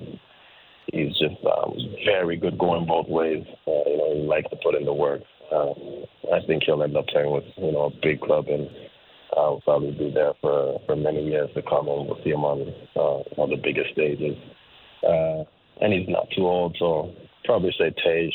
he's 0.93 1.13
just 1.19 1.37
um, 1.47 1.75
very 2.05 2.37
good 2.37 2.59
going 2.59 2.87
both 2.87 3.09
ways. 3.09 3.45
Uh, 3.67 3.71
you 3.87 3.97
know, 3.97 4.15
he 4.15 4.21
likes 4.23 4.51
to 4.51 4.57
put 4.63 4.75
in 4.75 4.85
the 4.85 4.95
work. 4.95 5.23
Um, 5.53 6.05
I 6.33 6.41
think 6.47 6.65
he'll 6.65 6.83
end 6.83 6.97
up 6.97 7.07
playing 7.09 7.31
with 7.33 7.45
you 7.57 7.73
know 7.73 7.85
a 7.85 8.01
big 8.03 8.21
club 8.21 8.47
and 8.49 8.69
will 9.37 9.61
probably 9.65 9.93
be 9.93 10.11
there 10.11 10.33
for 10.41 10.81
for 10.87 10.97
many 10.97 11.25
years 11.25 11.51
to 11.55 11.63
come, 11.63 11.89
and 11.89 12.07
we'll 12.07 12.19
see 12.23 12.31
him 12.31 12.45
on 12.45 12.61
uh, 12.97 13.41
on 13.41 13.51
the 13.51 13.57
biggest 13.57 13.93
stages. 13.93 14.37
Uh, 15.07 15.45
and 15.81 15.93
he's 15.93 16.09
not 16.09 16.29
too 16.37 16.47
old, 16.47 16.77
so 16.79 17.13
probably 17.45 17.75
say 17.79 17.93
Tage. 18.05 18.35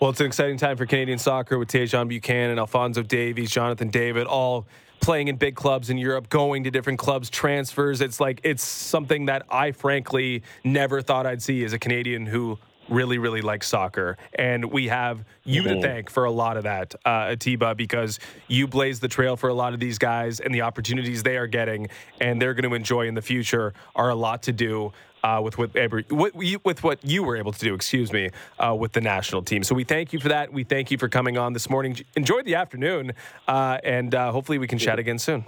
Well, 0.00 0.10
it's 0.10 0.20
an 0.20 0.26
exciting 0.26 0.56
time 0.56 0.78
for 0.78 0.86
Canadian 0.86 1.18
soccer 1.18 1.58
with 1.58 1.68
Tajon 1.68 2.08
Buchanan, 2.08 2.58
Alfonso 2.58 3.02
Davies, 3.02 3.50
Jonathan 3.50 3.90
David, 3.90 4.26
all 4.26 4.66
playing 5.00 5.28
in 5.28 5.36
big 5.36 5.56
clubs 5.56 5.90
in 5.90 5.98
Europe, 5.98 6.30
going 6.30 6.64
to 6.64 6.70
different 6.70 6.98
clubs, 6.98 7.28
transfers. 7.28 8.00
It's 8.00 8.20
like 8.20 8.40
it's 8.42 8.64
something 8.64 9.26
that 9.26 9.44
I 9.50 9.72
frankly 9.72 10.42
never 10.64 11.02
thought 11.02 11.26
I'd 11.26 11.42
see 11.42 11.64
as 11.64 11.74
a 11.74 11.78
Canadian 11.78 12.24
who 12.26 12.58
really, 12.90 13.18
really 13.18 13.40
like 13.40 13.62
soccer. 13.62 14.18
And 14.34 14.66
we 14.66 14.88
have 14.88 15.24
you 15.44 15.62
mm-hmm. 15.62 15.80
to 15.80 15.82
thank 15.82 16.10
for 16.10 16.24
a 16.24 16.30
lot 16.30 16.56
of 16.56 16.64
that, 16.64 16.94
uh, 17.04 17.28
Atiba, 17.30 17.74
because 17.74 18.18
you 18.48 18.66
blaze 18.66 19.00
the 19.00 19.08
trail 19.08 19.36
for 19.36 19.48
a 19.48 19.54
lot 19.54 19.72
of 19.72 19.80
these 19.80 19.98
guys 19.98 20.40
and 20.40 20.54
the 20.54 20.62
opportunities 20.62 21.22
they 21.22 21.36
are 21.36 21.46
getting 21.46 21.88
and 22.20 22.42
they're 22.42 22.54
going 22.54 22.68
to 22.68 22.74
enjoy 22.74 23.06
in 23.06 23.14
the 23.14 23.22
future 23.22 23.72
are 23.94 24.10
a 24.10 24.14
lot 24.14 24.42
to 24.42 24.52
do 24.52 24.92
uh, 25.22 25.40
with 25.42 25.58
what, 25.58 25.70
what 26.08 26.34
with 26.34 26.82
what 26.82 27.04
you 27.04 27.22
were 27.22 27.36
able 27.36 27.52
to 27.52 27.58
do, 27.58 27.74
excuse 27.74 28.12
me, 28.12 28.30
uh, 28.58 28.74
with 28.74 28.92
the 28.92 29.00
national 29.00 29.42
team. 29.42 29.62
So 29.62 29.74
we 29.74 29.84
thank 29.84 30.12
you 30.12 30.20
for 30.20 30.28
that. 30.28 30.52
We 30.52 30.64
thank 30.64 30.90
you 30.90 30.98
for 30.98 31.08
coming 31.08 31.36
on 31.36 31.52
this 31.52 31.68
morning. 31.68 31.98
Enjoy 32.16 32.42
the 32.42 32.54
afternoon, 32.54 33.12
uh, 33.46 33.78
and 33.84 34.14
uh, 34.14 34.32
hopefully 34.32 34.58
we 34.58 34.66
can 34.66 34.78
chat 34.78 34.98
again 34.98 35.18
soon. 35.18 35.44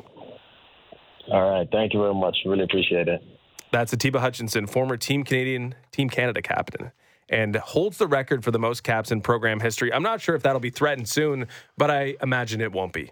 All 1.30 1.50
right, 1.50 1.68
thank 1.70 1.94
you 1.94 2.00
very 2.00 2.14
much. 2.14 2.36
Really 2.44 2.64
appreciate 2.64 3.08
it. 3.08 3.22
That's 3.70 3.92
Atiba 3.92 4.20
Hutchinson, 4.20 4.66
former 4.66 4.96
Team 4.96 5.24
Canadian, 5.24 5.74
Team 5.92 6.10
Canada 6.10 6.42
captain. 6.42 6.92
And 7.32 7.56
holds 7.56 7.96
the 7.96 8.06
record 8.06 8.44
for 8.44 8.50
the 8.50 8.58
most 8.58 8.84
caps 8.84 9.10
in 9.10 9.22
program 9.22 9.58
history. 9.58 9.92
I'm 9.92 10.02
not 10.02 10.20
sure 10.20 10.34
if 10.34 10.42
that'll 10.42 10.60
be 10.60 10.70
threatened 10.70 11.08
soon, 11.08 11.48
but 11.78 11.90
I 11.90 12.16
imagine 12.20 12.60
it 12.60 12.72
won't 12.72 12.92
be. 12.92 13.10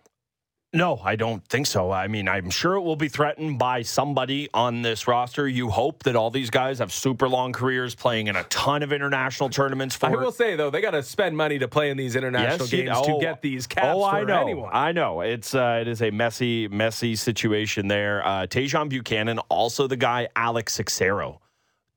No, 0.72 1.00
I 1.02 1.16
don't 1.16 1.44
think 1.48 1.66
so. 1.66 1.90
I 1.90 2.06
mean, 2.06 2.28
I'm 2.28 2.48
sure 2.48 2.74
it 2.74 2.82
will 2.82 2.94
be 2.94 3.08
threatened 3.08 3.58
by 3.58 3.82
somebody 3.82 4.48
on 4.54 4.82
this 4.82 5.08
roster. 5.08 5.48
You 5.48 5.68
hope 5.68 6.04
that 6.04 6.14
all 6.14 6.30
these 6.30 6.48
guys 6.48 6.78
have 6.78 6.92
super 6.92 7.28
long 7.28 7.52
careers 7.52 7.96
playing 7.96 8.28
in 8.28 8.36
a 8.36 8.44
ton 8.44 8.84
of 8.84 8.92
international 8.92 9.48
tournaments. 9.48 9.96
For 9.96 10.06
I 10.06 10.10
will 10.10 10.30
say 10.30 10.54
though, 10.54 10.70
they 10.70 10.80
got 10.80 10.92
to 10.92 11.02
spend 11.02 11.36
money 11.36 11.58
to 11.58 11.66
play 11.66 11.90
in 11.90 11.96
these 11.96 12.14
international 12.14 12.68
yes, 12.68 12.70
games 12.70 12.90
oh, 12.94 13.18
to 13.18 13.20
get 13.20 13.42
these 13.42 13.66
caps. 13.66 13.88
Oh, 13.88 14.04
I 14.04 14.22
know, 14.22 14.42
anyone. 14.42 14.70
I 14.72 14.92
know. 14.92 15.22
It's 15.22 15.56
uh, 15.56 15.78
it 15.80 15.88
is 15.88 16.02
a 16.02 16.12
messy, 16.12 16.68
messy 16.68 17.16
situation 17.16 17.88
there. 17.88 18.24
Uh, 18.24 18.46
Tajon 18.46 18.88
Buchanan, 18.90 19.40
also 19.48 19.88
the 19.88 19.96
guy 19.96 20.28
Alex 20.36 20.78
Sixero 20.78 21.38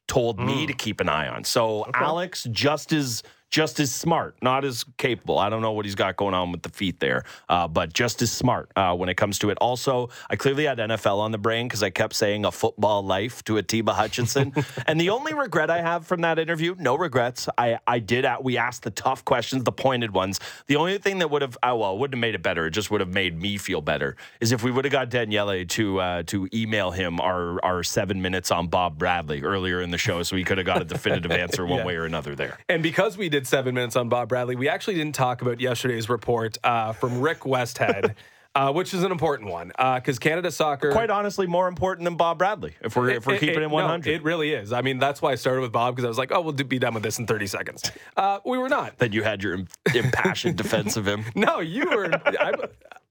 told 0.07 0.37
mm. 0.37 0.45
me 0.45 0.65
to 0.67 0.73
keep 0.73 0.99
an 0.99 1.09
eye 1.09 1.27
on. 1.27 1.43
So 1.43 1.83
okay. 1.83 1.91
Alex 2.03 2.47
just 2.51 2.93
as 2.93 3.23
just 3.53 3.79
as 3.79 3.91
smart, 3.91 4.35
not 4.41 4.65
as 4.65 4.83
capable. 4.97 5.37
I 5.37 5.47
don't 5.47 5.61
know 5.61 5.73
what 5.73 5.85
he's 5.85 5.93
got 5.93 6.17
going 6.17 6.33
on 6.33 6.51
with 6.51 6.63
the 6.63 6.69
feet 6.69 6.99
there, 6.99 7.23
uh, 7.47 7.67
but 7.67 7.93
just 7.93 8.23
as 8.23 8.31
smart 8.31 8.71
uh, 8.75 8.95
when 8.95 9.09
it 9.09 9.15
comes 9.15 9.37
to 9.39 9.51
it. 9.51 9.59
Also, 9.59 10.09
I 10.27 10.35
clearly 10.35 10.65
had 10.65 10.79
NFL 10.79 11.19
on 11.19 11.31
the 11.31 11.37
brain 11.37 11.67
because 11.67 11.83
I 11.83 11.91
kept 11.91 12.15
saying 12.15 12.45
a 12.45 12.51
football 12.51 13.03
life 13.03 13.43
to 13.43 13.59
Atiba 13.59 13.93
Hutchinson. 13.93 14.53
and 14.87 14.99
the 14.99 15.11
only 15.11 15.35
regret 15.35 15.69
I 15.69 15.81
have 15.81 16.07
from 16.07 16.21
that 16.21 16.39
interview, 16.39 16.75
no 16.79 16.95
regrets. 16.95 17.47
I, 17.55 17.77
I 17.85 17.99
did, 17.99 18.25
at, 18.25 18.43
we 18.43 18.57
asked 18.57 18.81
the 18.81 18.89
tough 18.89 19.23
questions, 19.23 19.65
the 19.65 19.71
pointed 19.71 20.15
ones. 20.15 20.39
The 20.65 20.75
only 20.77 20.97
thing 20.97 21.19
that 21.19 21.29
would 21.29 21.43
have, 21.43 21.55
oh, 21.61 21.77
well, 21.77 21.95
wouldn't 21.95 22.15
have 22.15 22.21
made 22.21 22.33
it 22.33 22.41
better, 22.41 22.65
it 22.65 22.71
just 22.71 22.89
would 22.89 23.01
have 23.01 23.13
made 23.13 23.39
me 23.39 23.59
feel 23.59 23.81
better, 23.81 24.17
is 24.41 24.51
if 24.51 24.63
we 24.63 24.71
would 24.71 24.83
have 24.83 24.91
got 24.91 25.11
Daniele 25.11 25.63
to 25.63 25.99
uh, 25.99 26.23
to 26.23 26.49
email 26.55 26.89
him 26.89 27.21
our, 27.21 27.63
our 27.63 27.83
seven 27.83 28.19
minutes 28.19 28.49
on 28.49 28.65
Bob 28.65 28.97
Bradley 28.97 29.43
earlier 29.43 29.79
in 29.79 29.91
the 29.91 29.99
show 29.99 30.23
so 30.23 30.35
he 30.35 30.43
could 30.43 30.57
have 30.57 30.65
got 30.65 30.81
a 30.81 30.85
definitive 30.85 31.31
answer 31.31 31.63
one 31.67 31.79
yeah. 31.79 31.85
way 31.85 31.95
or 31.95 32.05
another 32.05 32.33
there. 32.33 32.57
And 32.67 32.81
because 32.81 33.15
we 33.15 33.29
did 33.29 33.42
did 33.43 33.47
seven 33.49 33.75
minutes 33.75 33.95
on 33.95 34.07
Bob 34.09 34.29
Bradley, 34.29 34.55
we 34.55 34.69
actually 34.69 34.95
didn't 34.95 35.15
talk 35.15 35.41
about 35.41 35.59
yesterday's 35.59 36.09
report 36.09 36.57
uh, 36.63 36.93
from 36.93 37.19
Rick 37.19 37.41
Westhead. 37.41 38.15
Uh, 38.55 38.71
which 38.71 38.93
is 38.93 39.01
an 39.01 39.11
important 39.11 39.49
one 39.49 39.69
because 39.69 40.17
uh, 40.17 40.21
Canada 40.21 40.51
soccer, 40.51 40.91
quite 40.91 41.09
honestly, 41.09 41.47
more 41.47 41.67
important 41.67 42.05
than 42.05 42.15
Bob 42.15 42.37
Bradley. 42.37 42.75
If 42.81 42.95
we're 42.95 43.09
if 43.09 43.25
we're 43.25 43.33
it, 43.33 43.39
keeping 43.39 43.55
it, 43.55 43.63
it 43.63 43.69
100, 43.71 44.05
no, 44.07 44.13
it 44.13 44.21
really 44.21 44.53
is. 44.53 44.71
I 44.71 44.83
mean, 44.83 44.99
that's 44.99 45.23
why 45.23 45.31
I 45.31 45.35
started 45.35 45.61
with 45.61 45.71
Bob 45.71 45.95
because 45.95 46.05
I 46.05 46.07
was 46.07 46.19
like, 46.19 46.31
oh, 46.31 46.41
we'll 46.41 46.53
be 46.53 46.77
done 46.77 46.93
with 46.93 47.01
this 47.01 47.17
in 47.17 47.25
30 47.25 47.47
seconds. 47.47 47.91
Uh, 48.15 48.41
we 48.45 48.59
were 48.59 48.69
not. 48.69 48.99
Then 48.99 49.11
you 49.11 49.23
had 49.23 49.41
your 49.41 49.57
impassioned 49.95 50.55
defense 50.55 50.97
of 50.97 51.07
him. 51.07 51.25
No, 51.35 51.61
you 51.61 51.89
were. 51.89 52.13
I, 52.13 52.53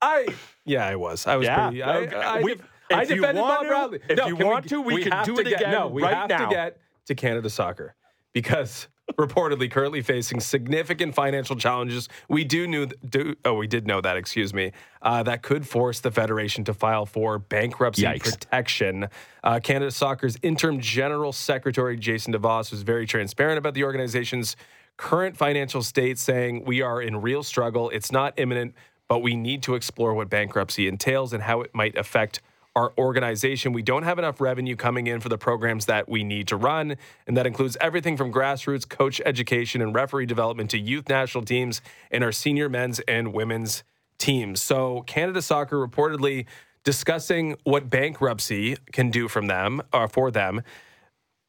I, 0.01 0.29
yeah, 0.65 0.87
I 0.87 0.95
was. 0.95 1.27
I 1.27 1.35
was. 1.35 1.47
Yeah, 1.47 1.71
pretty, 1.71 1.83
I, 1.83 2.37
I, 2.37 2.41
we, 2.41 2.57
I 2.93 3.05
defended 3.05 3.43
Bob 3.43 3.67
Bradley. 3.67 3.99
If 4.09 4.19
no, 4.19 4.29
you 4.29 4.37
want 4.37 4.67
we, 4.67 4.69
to, 4.69 4.81
we, 4.81 4.95
we 4.95 5.03
can 5.03 5.25
do 5.25 5.41
it 5.41 5.49
get, 5.49 5.61
again. 5.61 5.73
No, 5.73 5.89
we 5.89 6.05
right 6.05 6.15
have 6.15 6.29
now. 6.29 6.49
to 6.49 6.55
get 6.55 6.79
to 7.07 7.17
Canada 7.17 7.51
soccer 7.51 7.97
because 8.33 8.87
reportedly 9.17 9.71
currently 9.71 10.03
facing 10.03 10.41
significant 10.41 11.15
financial 11.15 11.57
challenges. 11.57 12.09
We 12.29 12.45
do 12.45 12.67
knew 12.67 12.87
do 12.87 13.37
oh 13.45 13.55
we 13.55 13.67
did 13.67 13.87
know 13.87 14.01
that 14.01 14.17
excuse 14.17 14.53
me 14.53 14.73
uh, 15.03 15.23
that 15.25 15.43
could 15.43 15.67
force 15.67 16.01
the 16.01 16.11
federation 16.11 16.65
to 16.65 16.75
file 16.75 17.07
for 17.07 17.39
bankruptcy 17.39 18.03
Yikes. 18.03 18.25
protection. 18.25 19.09
Uh, 19.43 19.61
Canada 19.61 19.91
Soccer's 19.91 20.37
interim 20.43 20.81
general 20.81 21.33
secretary 21.33 21.97
Jason 21.97 22.33
DeVos 22.33 22.71
was 22.71 22.83
very 22.83 23.07
transparent 23.07 23.59
about 23.59 23.75
the 23.75 23.85
organization's 23.85 24.57
current 24.97 25.37
financial 25.37 25.83
state, 25.83 26.19
saying 26.19 26.65
we 26.65 26.81
are 26.83 27.03
in 27.03 27.21
real 27.21 27.43
struggle. 27.43 27.91
It's 27.91 28.13
not 28.13 28.35
imminent, 28.37 28.75
but 29.09 29.21
we 29.21 29.35
need 29.35 29.63
to 29.65 29.75
explore 29.75 30.15
what 30.15 30.31
bankruptcy 30.31 30.87
entails 30.87 31.33
and 31.33 31.43
how 31.43 31.61
it 31.63 31.75
might 31.75 31.97
affect 31.97 32.41
our 32.75 32.93
organization. 32.97 33.73
We 33.73 33.83
don't 33.83 34.05
have 34.05 34.19
enough 34.19 34.41
revenue 34.41 34.77
coming 34.77 35.07
in 35.07 35.21
for 35.21 35.29
the 35.29 35.39
programs 35.39 35.87
that 35.87 36.09
we 36.09 36.25
need 36.25 36.49
to 36.49 36.57
run. 36.57 36.97
And 37.27 37.37
that 37.37 37.47
includes 37.47 37.77
everything 37.81 38.17
from 38.17 38.33
grassroots 38.33 38.89
coach 38.89 39.21
education 39.27 39.83
and 39.83 39.95
referee 39.95 40.27
development 40.27 40.71
to 40.71 40.79
youth 40.79 41.09
national 41.09 41.45
teams 41.45 41.83
and 42.11 42.25
our 42.25 42.33
senior 42.33 42.69
men's 42.69 43.01
and 43.01 43.33
women's 43.33 43.85
teams. 44.19 44.63
So, 44.63 45.03
Canada 45.03 45.43
Soccer 45.43 45.77
reportedly 45.77 46.47
discussing 46.85 47.57
what 47.65 47.91
bankruptcy 47.91 48.77
can 48.93 49.11
do 49.11 49.29
from 49.29 49.47
them 49.47 49.83
or 49.93 50.05
uh, 50.05 50.09
for 50.09 50.31
them. 50.31 50.63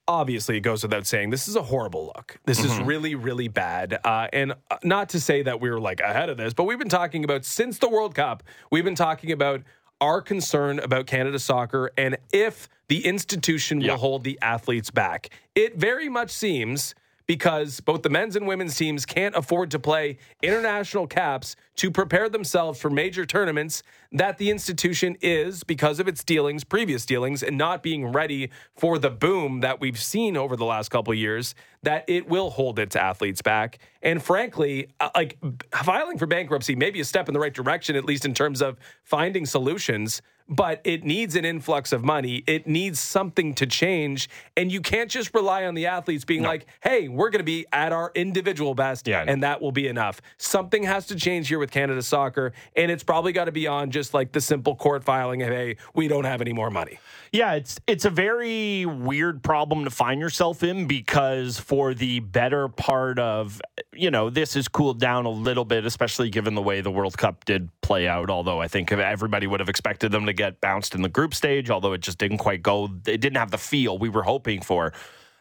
Obviously, 0.06 0.58
it 0.58 0.62
goes 0.62 0.84
without 0.84 1.08
saying, 1.08 1.30
this 1.30 1.48
is 1.48 1.56
a 1.56 1.64
horrible 1.64 2.08
look. 2.08 2.38
This 2.46 2.60
mm-hmm. 2.60 2.82
is 2.82 2.86
really, 2.86 3.16
really 3.16 3.48
bad. 3.48 4.00
Uh, 4.04 4.28
and 4.34 4.54
uh, 4.70 4.78
not 4.84 5.10
to 5.10 5.22
say 5.22 5.44
that 5.44 5.62
we 5.62 5.70
were 5.70 5.80
like 5.80 6.02
ahead 6.02 6.30
of 6.30 6.36
this, 6.36 6.54
but 6.54 6.66
we've 6.66 6.78
been 6.78 6.90
talking 6.90 7.24
about 7.24 7.46
since 7.46 7.78
the 7.78 7.88
World 7.88 8.14
Cup, 8.14 8.44
we've 8.70 8.84
been 8.84 8.96
talking 8.96 9.32
about 9.32 9.62
are 10.04 10.22
concerned 10.22 10.82
about 10.82 11.08
Canada 11.08 11.40
soccer 11.40 11.90
and 11.98 12.18
if 12.34 12.68
the 12.90 13.06
institution 13.06 13.80
will 13.80 13.96
hold 13.96 14.26
the 14.26 14.38
athletes 14.42 14.92
back. 14.92 15.30
It 15.56 15.78
very 15.78 16.10
much 16.10 16.30
seems 16.30 16.94
because 17.26 17.80
both 17.80 18.02
the 18.02 18.10
men's 18.10 18.36
and 18.36 18.48
women's 18.48 18.76
teams 18.76 19.06
can't 19.06 19.36
afford 19.36 19.72
to 19.72 19.80
play 19.80 20.18
international 20.42 21.08
caps 21.08 21.56
to 21.76 21.90
prepare 21.90 22.30
themselves 22.30 22.80
for 22.80 22.90
major 22.90 23.26
tournaments 23.26 23.84
that 24.12 24.38
the 24.38 24.50
institution 24.50 25.18
is 25.22 25.64
because 25.64 26.00
of 26.00 26.08
its 26.08 26.24
dealings 26.24 26.64
previous 26.64 27.06
dealings 27.06 27.42
and 27.42 27.58
not 27.58 27.82
being 27.82 28.06
ready 28.08 28.50
for 28.76 29.00
the 29.00 29.10
boom 29.10 29.62
that 29.62 29.80
we've 29.80 30.00
seen 30.00 30.38
over 30.38 30.56
the 30.56 30.66
last 30.66 30.90
couple 30.90 31.14
years 31.14 31.56
that 31.82 32.06
it 32.08 32.28
will 32.28 32.50
hold 32.50 32.80
its 32.80 32.96
athletes 32.96 33.42
back. 33.42 33.80
And 34.02 34.22
frankly 34.22 34.88
uh, 35.00 35.10
like 35.16 35.38
filing 35.84 36.18
for 36.18 36.28
bankruptcy 36.28 36.76
may 36.76 36.92
be 36.92 37.00
a 37.00 37.06
step 37.06 37.28
in 37.28 37.34
the 37.34 37.40
right 37.40 37.54
direction 37.54 37.96
at 37.96 38.06
least 38.06 38.26
in 38.26 38.34
terms 38.34 38.62
of 38.62 38.78
finding 39.04 39.46
solutions 39.46 40.22
but 40.48 40.82
it 40.84 41.04
needs 41.04 41.36
an 41.36 41.46
influx 41.46 41.92
of 41.92 42.04
money. 42.04 42.44
It 42.48 42.68
needs 42.68 43.00
something 43.00 43.54
to 43.56 43.66
change. 43.66 44.30
And 44.58 44.72
you 44.72 44.82
can't 44.82 45.10
just 45.10 45.34
rely 45.34 45.66
on 45.66 45.74
the 45.74 45.88
athletes 45.88 46.26
being 46.26 46.44
no. 46.44 46.50
like, 46.50 46.66
hey, 46.82 47.08
we're 47.08 47.30
going 47.30 47.40
to 47.40 47.44
be 47.44 47.66
at 47.72 47.92
our 47.92 48.12
individual 48.16 48.76
best, 48.76 49.08
yeah, 49.08 49.24
and 49.28 49.44
that 49.44 49.62
will 49.62 49.72
be 49.72 49.88
enough. 49.88 50.22
Something 50.38 50.84
has 50.84 51.08
to 51.08 51.16
change 51.16 51.48
here 51.48 51.60
with 51.60 51.72
Canada 51.72 52.02
soccer. 52.02 52.54
And 52.76 52.92
it's 52.92 53.04
probably 53.04 53.32
got 53.32 53.46
to 53.46 53.52
be 53.52 53.68
on 53.68 53.92
just 53.92 54.14
like 54.14 54.32
the 54.32 54.42
simple 54.42 54.76
court 54.76 55.04
filing 55.04 55.42
of, 55.42 55.50
hey, 55.50 55.78
we 55.94 56.08
don't 56.08 56.26
have 56.26 56.42
any 56.42 56.54
more 56.54 56.70
money. 56.70 57.00
Yeah, 57.32 57.54
it's 57.54 57.80
it's 57.88 58.06
a 58.06 58.12
very 58.12 58.86
weird 58.86 59.42
problem 59.42 59.86
to 59.86 59.90
find 59.90 60.22
yourself 60.22 60.62
in 60.62 60.86
because 60.86 61.60
for 61.60 61.96
the 61.96 62.20
better 62.20 62.68
part 62.68 63.18
of 63.18 63.60
you 63.92 64.12
know 64.12 64.30
this 64.30 64.54
has 64.54 64.68
cooled 64.68 65.00
down 65.00 65.26
a 65.26 65.32
little 65.32 65.66
bit, 65.66 65.84
especially 65.86 66.30
given 66.30 66.54
the 66.54 66.62
way 66.62 66.82
the 66.82 66.92
World 66.92 67.18
Cup 67.18 67.44
did 67.46 67.70
play 67.82 68.08
out. 68.08 68.30
Although 68.30 68.62
I 68.62 68.68
think 68.68 68.92
everybody 68.92 69.48
would 69.48 69.60
have 69.60 69.70
expected 69.70 70.12
them 70.12 70.28
to 70.28 70.33
get 70.34 70.60
bounced 70.60 70.96
in 70.96 71.02
the 71.02 71.10
group 71.10 71.34
stage, 71.34 71.70
although 71.70 71.94
it 71.94 72.02
just 72.02 72.18
didn't 72.18 72.40
quite 72.40 72.62
go. 72.62 72.86
It 73.06 73.22
didn't 73.22 73.38
have 73.38 73.52
the 73.52 73.58
feel 73.58 73.98
we 73.98 74.10
were 74.10 74.24
hoping 74.24 74.62
for. 74.62 74.94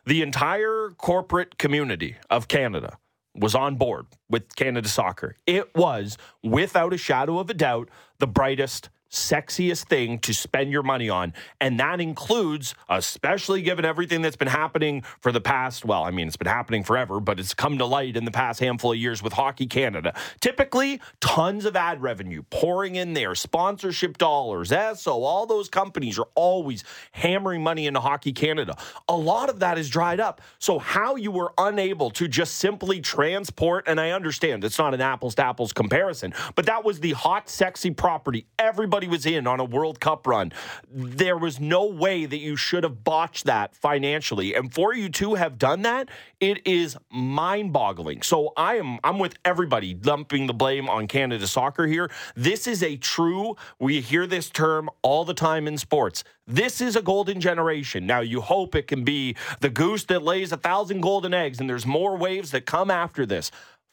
The 0.06 0.22
entire 0.22 0.90
corporate 0.98 1.58
community 1.58 2.16
of 2.28 2.48
Canada 2.48 2.98
was 3.34 3.54
on 3.54 3.76
board 3.76 4.06
with 4.28 4.54
Canada 4.56 4.88
soccer. 4.88 5.36
It 5.46 5.74
was, 5.74 6.18
without 6.42 6.92
a 6.92 6.98
shadow 6.98 7.38
of 7.38 7.48
a 7.50 7.54
doubt, 7.54 7.88
the 8.18 8.26
brightest 8.26 8.90
sexiest 9.12 9.84
thing 9.84 10.18
to 10.20 10.32
spend 10.32 10.72
your 10.72 10.82
money 10.82 11.08
on. 11.08 11.34
And 11.60 11.78
that 11.78 12.00
includes, 12.00 12.74
especially 12.88 13.62
given 13.62 13.84
everything 13.84 14.22
that's 14.22 14.36
been 14.36 14.48
happening 14.48 15.02
for 15.20 15.30
the 15.30 15.40
past, 15.40 15.84
well, 15.84 16.02
I 16.04 16.10
mean, 16.10 16.26
it's 16.26 16.36
been 16.36 16.48
happening 16.48 16.82
forever, 16.82 17.20
but 17.20 17.38
it's 17.38 17.54
come 17.54 17.78
to 17.78 17.84
light 17.84 18.16
in 18.16 18.24
the 18.24 18.30
past 18.30 18.58
handful 18.60 18.92
of 18.92 18.98
years 18.98 19.22
with 19.22 19.34
Hockey 19.34 19.66
Canada. 19.66 20.14
Typically, 20.40 21.00
tons 21.20 21.66
of 21.66 21.76
ad 21.76 22.02
revenue 22.02 22.42
pouring 22.50 22.96
in 22.96 23.12
there, 23.12 23.34
sponsorship 23.34 24.16
dollars, 24.16 24.72
ESSO, 24.72 25.22
all 25.22 25.46
those 25.46 25.68
companies 25.68 26.18
are 26.18 26.28
always 26.34 26.82
hammering 27.12 27.62
money 27.62 27.86
into 27.86 28.00
Hockey 28.00 28.32
Canada. 28.32 28.76
A 29.08 29.16
lot 29.16 29.50
of 29.50 29.60
that 29.60 29.76
is 29.76 29.90
dried 29.90 30.20
up. 30.20 30.40
So, 30.58 30.78
how 30.78 31.16
you 31.16 31.30
were 31.30 31.52
unable 31.58 32.10
to 32.12 32.28
just 32.28 32.56
simply 32.56 33.00
transport, 33.00 33.84
and 33.86 34.00
I 34.00 34.12
understand 34.12 34.64
it's 34.64 34.78
not 34.78 34.94
an 34.94 35.02
apples 35.02 35.34
to 35.34 35.44
apples 35.44 35.72
comparison, 35.72 36.32
but 36.54 36.64
that 36.66 36.84
was 36.84 37.00
the 37.00 37.12
hot, 37.12 37.50
sexy 37.50 37.90
property 37.90 38.46
everybody 38.58 39.01
was 39.08 39.26
in 39.26 39.46
on 39.46 39.60
a 39.60 39.64
World 39.64 40.00
Cup 40.00 40.26
run. 40.26 40.52
There 40.90 41.36
was 41.36 41.60
no 41.60 41.84
way 41.84 42.26
that 42.26 42.38
you 42.38 42.56
should 42.56 42.84
have 42.84 43.04
botched 43.04 43.44
that 43.44 43.74
financially. 43.74 44.54
And 44.54 44.72
for 44.72 44.94
you 44.94 45.08
to 45.10 45.34
have 45.34 45.58
done 45.58 45.82
that, 45.82 46.08
it 46.40 46.66
is 46.66 46.96
mind-boggling. 47.10 48.22
So 48.22 48.52
I 48.56 48.76
am 48.76 48.98
I'm 49.04 49.18
with 49.18 49.36
everybody 49.44 49.94
dumping 49.94 50.46
the 50.46 50.54
blame 50.54 50.88
on 50.88 51.06
Canada 51.06 51.46
soccer 51.46 51.86
here. 51.86 52.10
This 52.34 52.66
is 52.66 52.82
a 52.82 52.96
true, 52.96 53.56
we 53.78 54.00
hear 54.00 54.26
this 54.26 54.50
term 54.50 54.90
all 55.02 55.24
the 55.24 55.34
time 55.34 55.66
in 55.66 55.78
sports. 55.78 56.24
This 56.46 56.80
is 56.80 56.96
a 56.96 57.02
golden 57.02 57.40
generation. 57.40 58.06
Now, 58.06 58.20
you 58.20 58.40
hope 58.40 58.74
it 58.74 58.88
can 58.88 59.04
be 59.04 59.36
the 59.60 59.70
goose 59.70 60.04
that 60.06 60.22
lays 60.22 60.50
a 60.50 60.56
thousand 60.56 61.00
golden 61.00 61.32
eggs, 61.32 61.60
and 61.60 61.70
there's 61.70 61.86
more 61.86 62.16
waves 62.16 62.50
that 62.50 62.66
come 62.66 62.90
after 62.90 63.24
this 63.24 63.50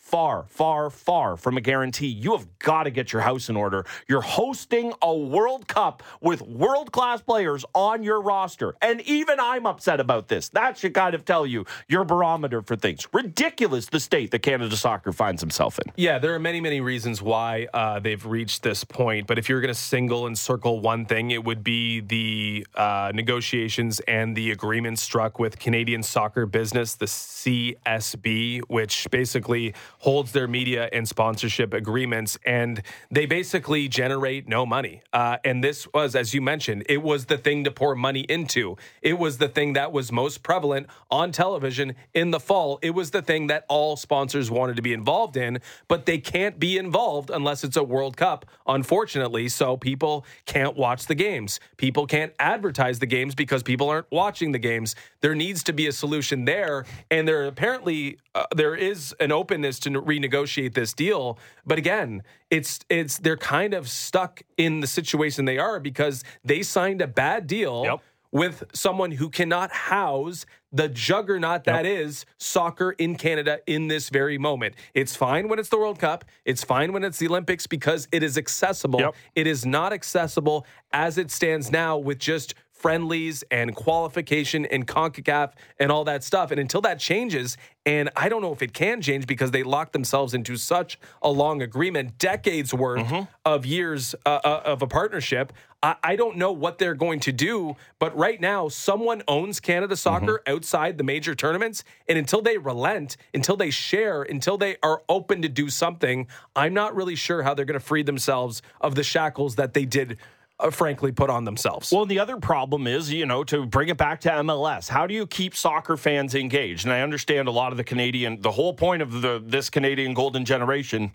far, 0.09 0.45
far, 0.49 0.89
far 0.89 1.37
from 1.37 1.55
a 1.55 1.61
guarantee. 1.61 2.07
You 2.07 2.35
have 2.35 2.47
got 2.57 2.83
to 2.83 2.89
get 2.89 3.13
your 3.13 3.21
house 3.21 3.47
in 3.47 3.55
order. 3.55 3.85
You're 4.07 4.21
hosting 4.21 4.91
a 5.03 5.15
World 5.15 5.67
Cup 5.67 6.01
with 6.19 6.41
world 6.41 6.91
class 6.91 7.21
players 7.21 7.63
on 7.75 8.01
your 8.01 8.19
roster. 8.19 8.73
And 8.81 9.01
even 9.01 9.39
I'm 9.39 9.67
upset 9.67 9.99
about 9.99 10.27
this. 10.27 10.49
That 10.49 10.79
should 10.79 10.95
kind 10.95 11.13
of 11.13 11.25
tell 11.25 11.45
you 11.45 11.65
your 11.87 12.05
barometer 12.05 12.63
for 12.63 12.75
things. 12.75 13.07
Ridiculous 13.13 13.85
the 13.85 13.99
state 13.99 14.31
that 14.31 14.39
Canada 14.39 14.75
soccer 14.75 15.11
finds 15.11 15.43
himself 15.43 15.77
in. 15.77 15.91
Yeah, 15.95 16.17
there 16.17 16.33
are 16.33 16.39
many, 16.39 16.59
many 16.59 16.81
reasons 16.81 17.21
why 17.21 17.67
uh, 17.71 17.99
they've 17.99 18.25
reached 18.25 18.63
this 18.63 18.83
point. 18.83 19.27
But 19.27 19.37
if 19.37 19.47
you're 19.47 19.61
going 19.61 19.73
to 19.73 19.79
single 19.79 20.25
and 20.25 20.35
circle 20.35 20.79
one 20.79 21.05
thing, 21.05 21.29
it 21.29 21.43
would 21.43 21.63
be 21.63 21.99
the 21.99 22.65
uh, 22.73 23.11
negotiations 23.13 23.99
and 24.07 24.35
the 24.35 24.49
agreement 24.49 24.97
struck 24.97 25.37
with 25.37 25.59
Canadian 25.59 26.01
Soccer 26.01 26.47
Business, 26.47 26.95
the 26.95 27.05
CSB, 27.05 28.61
which 28.69 29.07
basically 29.11 29.75
holds 29.99 30.31
their 30.31 30.47
media 30.47 30.89
and 30.91 31.07
sponsorship 31.07 31.73
agreements, 31.73 32.37
and 32.45 32.81
they 33.11 33.25
basically 33.25 33.87
generate 33.87 34.47
no 34.47 34.65
money. 34.65 35.01
Uh, 35.13 35.37
and 35.43 35.63
this 35.63 35.87
was, 35.93 36.15
as 36.15 36.33
you 36.33 36.41
mentioned, 36.41 36.85
it 36.89 37.01
was 37.01 37.25
the 37.25 37.37
thing 37.37 37.63
to 37.65 37.71
pour 37.71 37.95
money 37.95 38.21
into. 38.21 38.77
It 39.01 39.19
was 39.19 39.37
the 39.37 39.49
thing 39.49 39.73
that 39.73 39.91
was 39.91 40.11
most 40.11 40.41
prevalent 40.41 40.87
on 41.11 41.31
television 41.31 41.95
in 42.13 42.31
the 42.31 42.39
fall. 42.39 42.79
It 42.81 42.91
was 42.91 43.11
the 43.11 43.21
thing 43.21 43.47
that 43.47 43.65
all 43.67 43.97
sponsors 43.97 44.49
wanted 44.49 44.77
to 44.77 44.81
be 44.81 44.93
involved 44.93 45.35
in, 45.35 45.59
but 45.87 46.05
they 46.05 46.17
can't 46.17 46.59
be 46.59 46.77
involved 46.77 47.29
unless 47.29 47.63
it's 47.63 47.77
a 47.77 47.83
World 47.83 48.15
Cup, 48.15 48.45
unfortunately. 48.67 49.49
So 49.49 49.75
people 49.75 50.25
can't 50.45 50.77
watch 50.77 51.07
the 51.07 51.15
games. 51.15 51.59
People 51.77 52.07
can't 52.07 52.33
advertise 52.39 52.99
the 52.99 53.05
games 53.05 53.35
because 53.35 53.63
people 53.63 53.89
aren't 53.89 54.09
watching 54.11 54.53
the 54.53 54.59
games. 54.59 54.95
There 55.21 55.35
needs 55.35 55.63
to 55.63 55.73
be 55.73 55.87
a 55.87 55.91
solution 55.91 56.45
there, 56.45 56.85
and 57.11 57.27
there 57.27 57.45
apparently 57.45 58.17
uh, 58.33 58.45
there 58.55 58.75
is 58.75 59.13
an 59.19 59.31
openness 59.31 59.79
to 59.79 59.88
renegotiate 59.95 60.73
this 60.73 60.93
deal. 60.93 61.37
But 61.65 61.77
again, 61.77 62.23
it's 62.49 62.79
it's 62.89 63.19
they're 63.19 63.37
kind 63.37 63.73
of 63.73 63.89
stuck 63.89 64.41
in 64.57 64.79
the 64.79 64.87
situation 64.87 65.45
they 65.45 65.57
are 65.57 65.79
because 65.79 66.23
they 66.43 66.63
signed 66.63 67.01
a 67.01 67.07
bad 67.07 67.47
deal. 67.47 67.83
Yep. 67.85 67.99
With 68.31 68.63
someone 68.73 69.09
who 69.09 69.31
cannot 69.31 69.71
house 69.71 70.45
the 70.71 70.87
juggernaut 70.87 71.63
that 71.63 71.87
is 71.87 72.27
soccer 72.37 72.91
in 72.91 73.15
Canada 73.15 73.57
in 73.65 73.87
this 73.87 74.09
very 74.09 74.37
moment. 74.37 74.75
It's 74.93 75.15
fine 75.15 75.47
when 75.47 75.57
it's 75.57 75.69
the 75.69 75.79
World 75.79 75.97
Cup. 75.97 76.25
It's 76.45 76.63
fine 76.63 76.93
when 76.93 77.03
it's 77.03 77.17
the 77.17 77.27
Olympics 77.27 77.65
because 77.65 78.07
it 78.11 78.21
is 78.21 78.37
accessible. 78.37 78.99
Yep. 78.99 79.15
It 79.33 79.47
is 79.47 79.65
not 79.65 79.93
accessible 79.93 80.67
as 80.93 81.17
it 81.17 81.31
stands 81.31 81.71
now 81.71 81.97
with 81.97 82.19
just 82.19 82.53
friendlies 82.79 83.43
and 83.51 83.75
qualification 83.75 84.65
and 84.65 84.87
CONCACAF 84.87 85.51
and 85.79 85.91
all 85.91 86.05
that 86.05 86.23
stuff. 86.23 86.49
And 86.51 86.59
until 86.59 86.81
that 86.81 86.99
changes, 86.99 87.57
and 87.85 88.09
I 88.15 88.29
don't 88.29 88.41
know 88.41 88.53
if 88.53 88.61
it 88.61 88.73
can 88.73 89.01
change 89.01 89.27
because 89.27 89.51
they 89.51 89.63
locked 89.63 89.93
themselves 89.93 90.33
into 90.33 90.55
such 90.55 90.97
a 91.21 91.29
long 91.29 91.61
agreement, 91.61 92.17
decades 92.17 92.73
worth 92.73 93.27
of 93.45 93.65
years 93.65 94.15
uh, 94.25 94.39
uh, 94.43 94.61
of 94.65 94.81
a 94.81 94.87
partnership. 94.87 95.51
I, 95.81 95.95
I 96.03 96.15
don't 96.15 96.37
know 96.37 96.51
what 96.51 96.77
they're 96.77 96.93
going 96.93 97.19
to 97.21 97.31
do, 97.31 97.75
but 97.99 98.15
right 98.15 98.39
now, 98.39 98.69
someone 98.69 99.23
owns 99.27 99.59
Canada 99.59 99.95
soccer 99.95 100.41
outside 100.47 100.97
the 100.97 101.03
major 101.03 101.35
tournaments. 101.35 101.83
And 102.07 102.17
until 102.17 102.41
they 102.41 102.57
relent, 102.57 103.17
until 103.33 103.57
they 103.57 103.71
share, 103.71 104.23
until 104.23 104.57
they 104.57 104.77
are 104.83 105.01
open 105.09 105.41
to 105.41 105.49
do 105.49 105.69
something, 105.69 106.27
I'm 106.55 106.73
not 106.73 106.95
really 106.95 107.15
sure 107.15 107.43
how 107.43 107.53
they're 107.53 107.65
going 107.65 107.79
to 107.79 107.85
free 107.85 108.03
themselves 108.03 108.61
of 108.81 108.95
the 108.95 109.03
shackles 109.03 109.55
that 109.55 109.73
they 109.73 109.85
did 109.85 110.17
uh, 110.59 110.69
frankly 110.69 111.11
put 111.11 111.29
on 111.29 111.45
themselves. 111.45 111.91
Well, 111.91 112.05
the 112.05 112.19
other 112.19 112.37
problem 112.37 112.87
is, 112.87 113.11
you 113.11 113.25
know, 113.25 113.43
to 113.45 113.65
bring 113.65 113.89
it 113.89 113.97
back 113.97 114.21
to 114.21 114.29
MLS, 114.29 114.89
how 114.89 115.07
do 115.07 115.13
you 115.13 115.25
keep 115.25 115.55
soccer 115.55 115.97
fans 115.97 116.35
engaged? 116.35 116.85
And 116.85 116.93
I 116.93 117.01
understand 117.01 117.47
a 117.47 117.51
lot 117.51 117.71
of 117.71 117.77
the 117.77 117.83
Canadian, 117.83 118.41
the 118.41 118.51
whole 118.51 118.73
point 118.73 119.01
of 119.01 119.21
the 119.21 119.41
this 119.43 119.69
Canadian 119.69 120.13
golden 120.13 120.45
generation 120.45 121.13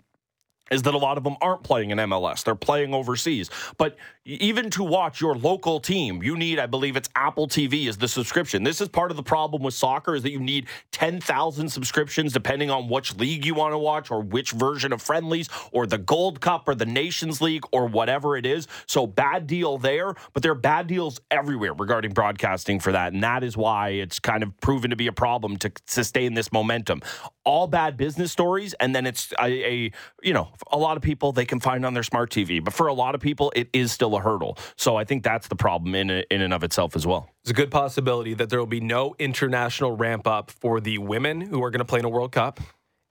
is 0.71 0.81
that 0.83 0.93
a 0.93 0.97
lot 0.97 1.17
of 1.17 1.23
them 1.23 1.35
aren't 1.41 1.63
playing 1.63 1.91
in 1.91 1.97
MLS. 1.99 2.43
They're 2.43 2.55
playing 2.55 2.93
overseas. 2.93 3.49
But 3.77 3.97
even 4.25 4.71
to 4.71 4.83
watch 4.83 5.21
your 5.21 5.35
local 5.35 5.79
team, 5.79 6.23
you 6.23 6.35
need, 6.35 6.57
I 6.57 6.65
believe 6.65 6.95
it's 6.95 7.09
Apple 7.15 7.47
TV 7.47 7.87
is 7.87 7.97
the 7.97 8.07
subscription. 8.07 8.63
This 8.63 8.81
is 8.81 8.87
part 8.87 9.11
of 9.11 9.17
the 9.17 9.23
problem 9.23 9.61
with 9.61 9.75
soccer 9.75 10.15
is 10.15 10.23
that 10.23 10.31
you 10.31 10.39
need 10.39 10.67
10,000 10.91 11.69
subscriptions 11.69 12.33
depending 12.33 12.71
on 12.71 12.89
which 12.89 13.15
league 13.17 13.45
you 13.45 13.53
want 13.53 13.73
to 13.73 13.77
watch 13.77 14.09
or 14.09 14.21
which 14.21 14.51
version 14.51 14.91
of 14.91 15.01
friendlies 15.01 15.47
or 15.71 15.85
the 15.85 15.99
Gold 15.99 16.41
Cup 16.41 16.67
or 16.67 16.73
the 16.73 16.87
Nations 16.87 17.41
League 17.41 17.63
or 17.71 17.85
whatever 17.85 18.35
it 18.35 18.47
is. 18.47 18.67
So 18.87 19.05
bad 19.05 19.45
deal 19.45 19.77
there, 19.77 20.15
but 20.33 20.41
there 20.41 20.51
are 20.51 20.55
bad 20.55 20.87
deals 20.87 21.19
everywhere 21.29 21.73
regarding 21.73 22.13
broadcasting 22.13 22.79
for 22.79 22.91
that. 22.91 23.13
And 23.13 23.21
that 23.23 23.43
is 23.43 23.55
why 23.55 23.89
it's 23.89 24.19
kind 24.19 24.41
of 24.41 24.59
proven 24.59 24.89
to 24.89 24.95
be 24.95 25.05
a 25.05 25.13
problem 25.13 25.57
to 25.57 25.71
sustain 25.85 26.33
this 26.33 26.51
momentum. 26.51 27.01
All 27.43 27.67
bad 27.67 27.95
business 27.95 28.31
stories, 28.31 28.73
and 28.79 28.95
then 28.95 29.05
it's 29.05 29.31
a, 29.39 29.45
a 29.45 29.91
you 30.23 30.33
know, 30.33 30.49
a 30.71 30.77
lot 30.77 30.97
of 30.97 31.03
people 31.03 31.31
they 31.31 31.45
can 31.45 31.59
find 31.59 31.85
on 31.85 31.93
their 31.93 32.03
smart 32.03 32.31
TV, 32.31 32.63
but 32.63 32.73
for 32.73 32.87
a 32.87 32.93
lot 32.93 33.15
of 33.15 33.21
people, 33.21 33.51
it 33.55 33.69
is 33.73 33.91
still 33.91 34.15
a 34.15 34.19
hurdle. 34.19 34.57
So 34.75 34.95
I 34.95 35.03
think 35.03 35.23
that's 35.23 35.47
the 35.47 35.55
problem 35.55 35.95
in 35.95 36.09
in 36.09 36.41
and 36.41 36.53
of 36.53 36.63
itself 36.63 36.95
as 36.95 37.05
well. 37.05 37.29
It's 37.41 37.51
a 37.51 37.53
good 37.53 37.71
possibility 37.71 38.33
that 38.33 38.49
there 38.49 38.59
will 38.59 38.65
be 38.65 38.79
no 38.79 39.15
international 39.19 39.95
ramp 39.95 40.27
up 40.27 40.51
for 40.51 40.79
the 40.79 40.97
women 40.97 41.41
who 41.41 41.63
are 41.63 41.69
going 41.69 41.79
to 41.79 41.85
play 41.85 41.99
in 41.99 42.05
a 42.05 42.09
World 42.09 42.31
Cup 42.31 42.59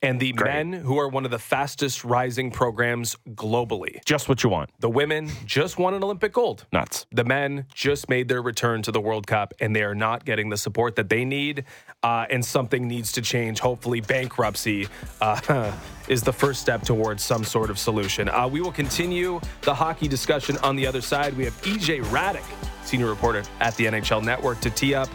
and 0.04 0.20
the 0.20 0.32
men 0.34 0.72
who 0.72 0.98
are 0.98 1.08
one 1.08 1.24
of 1.24 1.30
the 1.30 1.38
fastest 1.38 2.04
rising 2.04 2.50
programs 2.50 3.16
globally. 3.30 4.04
Just 4.04 4.28
what 4.28 4.42
you 4.42 4.50
want. 4.50 4.70
The 4.80 4.90
women 4.90 5.30
just 5.46 5.78
won 5.78 5.94
an 5.94 6.04
Olympic 6.04 6.32
gold. 6.32 6.66
Nuts. 6.72 7.06
The 7.10 7.24
men 7.24 7.66
just 7.72 8.08
made 8.08 8.28
their 8.28 8.42
return 8.42 8.82
to 8.82 8.92
the 8.92 9.00
World 9.00 9.26
Cup 9.26 9.54
and 9.60 9.74
they 9.74 9.82
are 9.82 9.94
not 9.94 10.24
getting 10.24 10.50
the 10.50 10.56
support 10.56 10.96
that 10.96 11.08
they 11.08 11.24
need. 11.24 11.64
Uh, 12.02 12.26
and 12.28 12.44
something 12.44 12.86
needs 12.86 13.12
to 13.12 13.22
change. 13.22 13.60
Hopefully, 13.60 14.02
bankruptcy 14.02 14.88
uh, 15.22 15.72
is 16.08 16.22
the 16.22 16.32
first 16.32 16.60
step 16.60 16.82
towards 16.82 17.22
some 17.22 17.44
sort 17.44 17.70
of 17.70 17.78
solution. 17.78 18.28
Uh, 18.28 18.46
we 18.46 18.60
will 18.60 18.72
continue 18.72 19.40
the 19.62 19.74
hockey 19.74 20.06
discussion 20.06 20.58
on 20.58 20.76
the 20.76 20.86
other 20.86 21.00
side. 21.00 21.34
We 21.34 21.44
have 21.44 21.54
EJ 21.62 22.02
Hradek, 22.04 22.44
senior 22.84 23.06
reporter 23.06 23.42
at 23.60 23.74
the 23.76 23.86
NHL 23.86 24.22
Network, 24.22 24.60
to 24.60 24.70
tee 24.70 24.94
up 24.94 25.08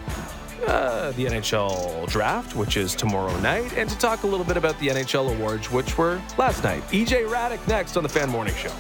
uh, 0.68 1.12
the 1.12 1.26
NHL 1.26 2.08
draft, 2.08 2.56
which 2.56 2.78
is 2.78 2.96
tomorrow 2.96 3.38
night, 3.40 3.76
and 3.78 3.90
to 3.90 3.98
talk 3.98 4.24
a 4.24 4.28
little 4.28 4.46
bit 4.46 4.58
about 4.58 4.78
the 4.80 4.88
NHL 4.88 5.36
awards, 5.36 5.72
which 5.72 5.98
were 5.98 6.22
last 6.38 6.64
night. 6.64 6.84
EJ 6.90 7.28
Hradek 7.28 7.66
next 7.68 7.98
on 7.98 8.04
the 8.04 8.10
Fan 8.10 8.30
Morning 8.30 8.56
Show. 8.56 8.72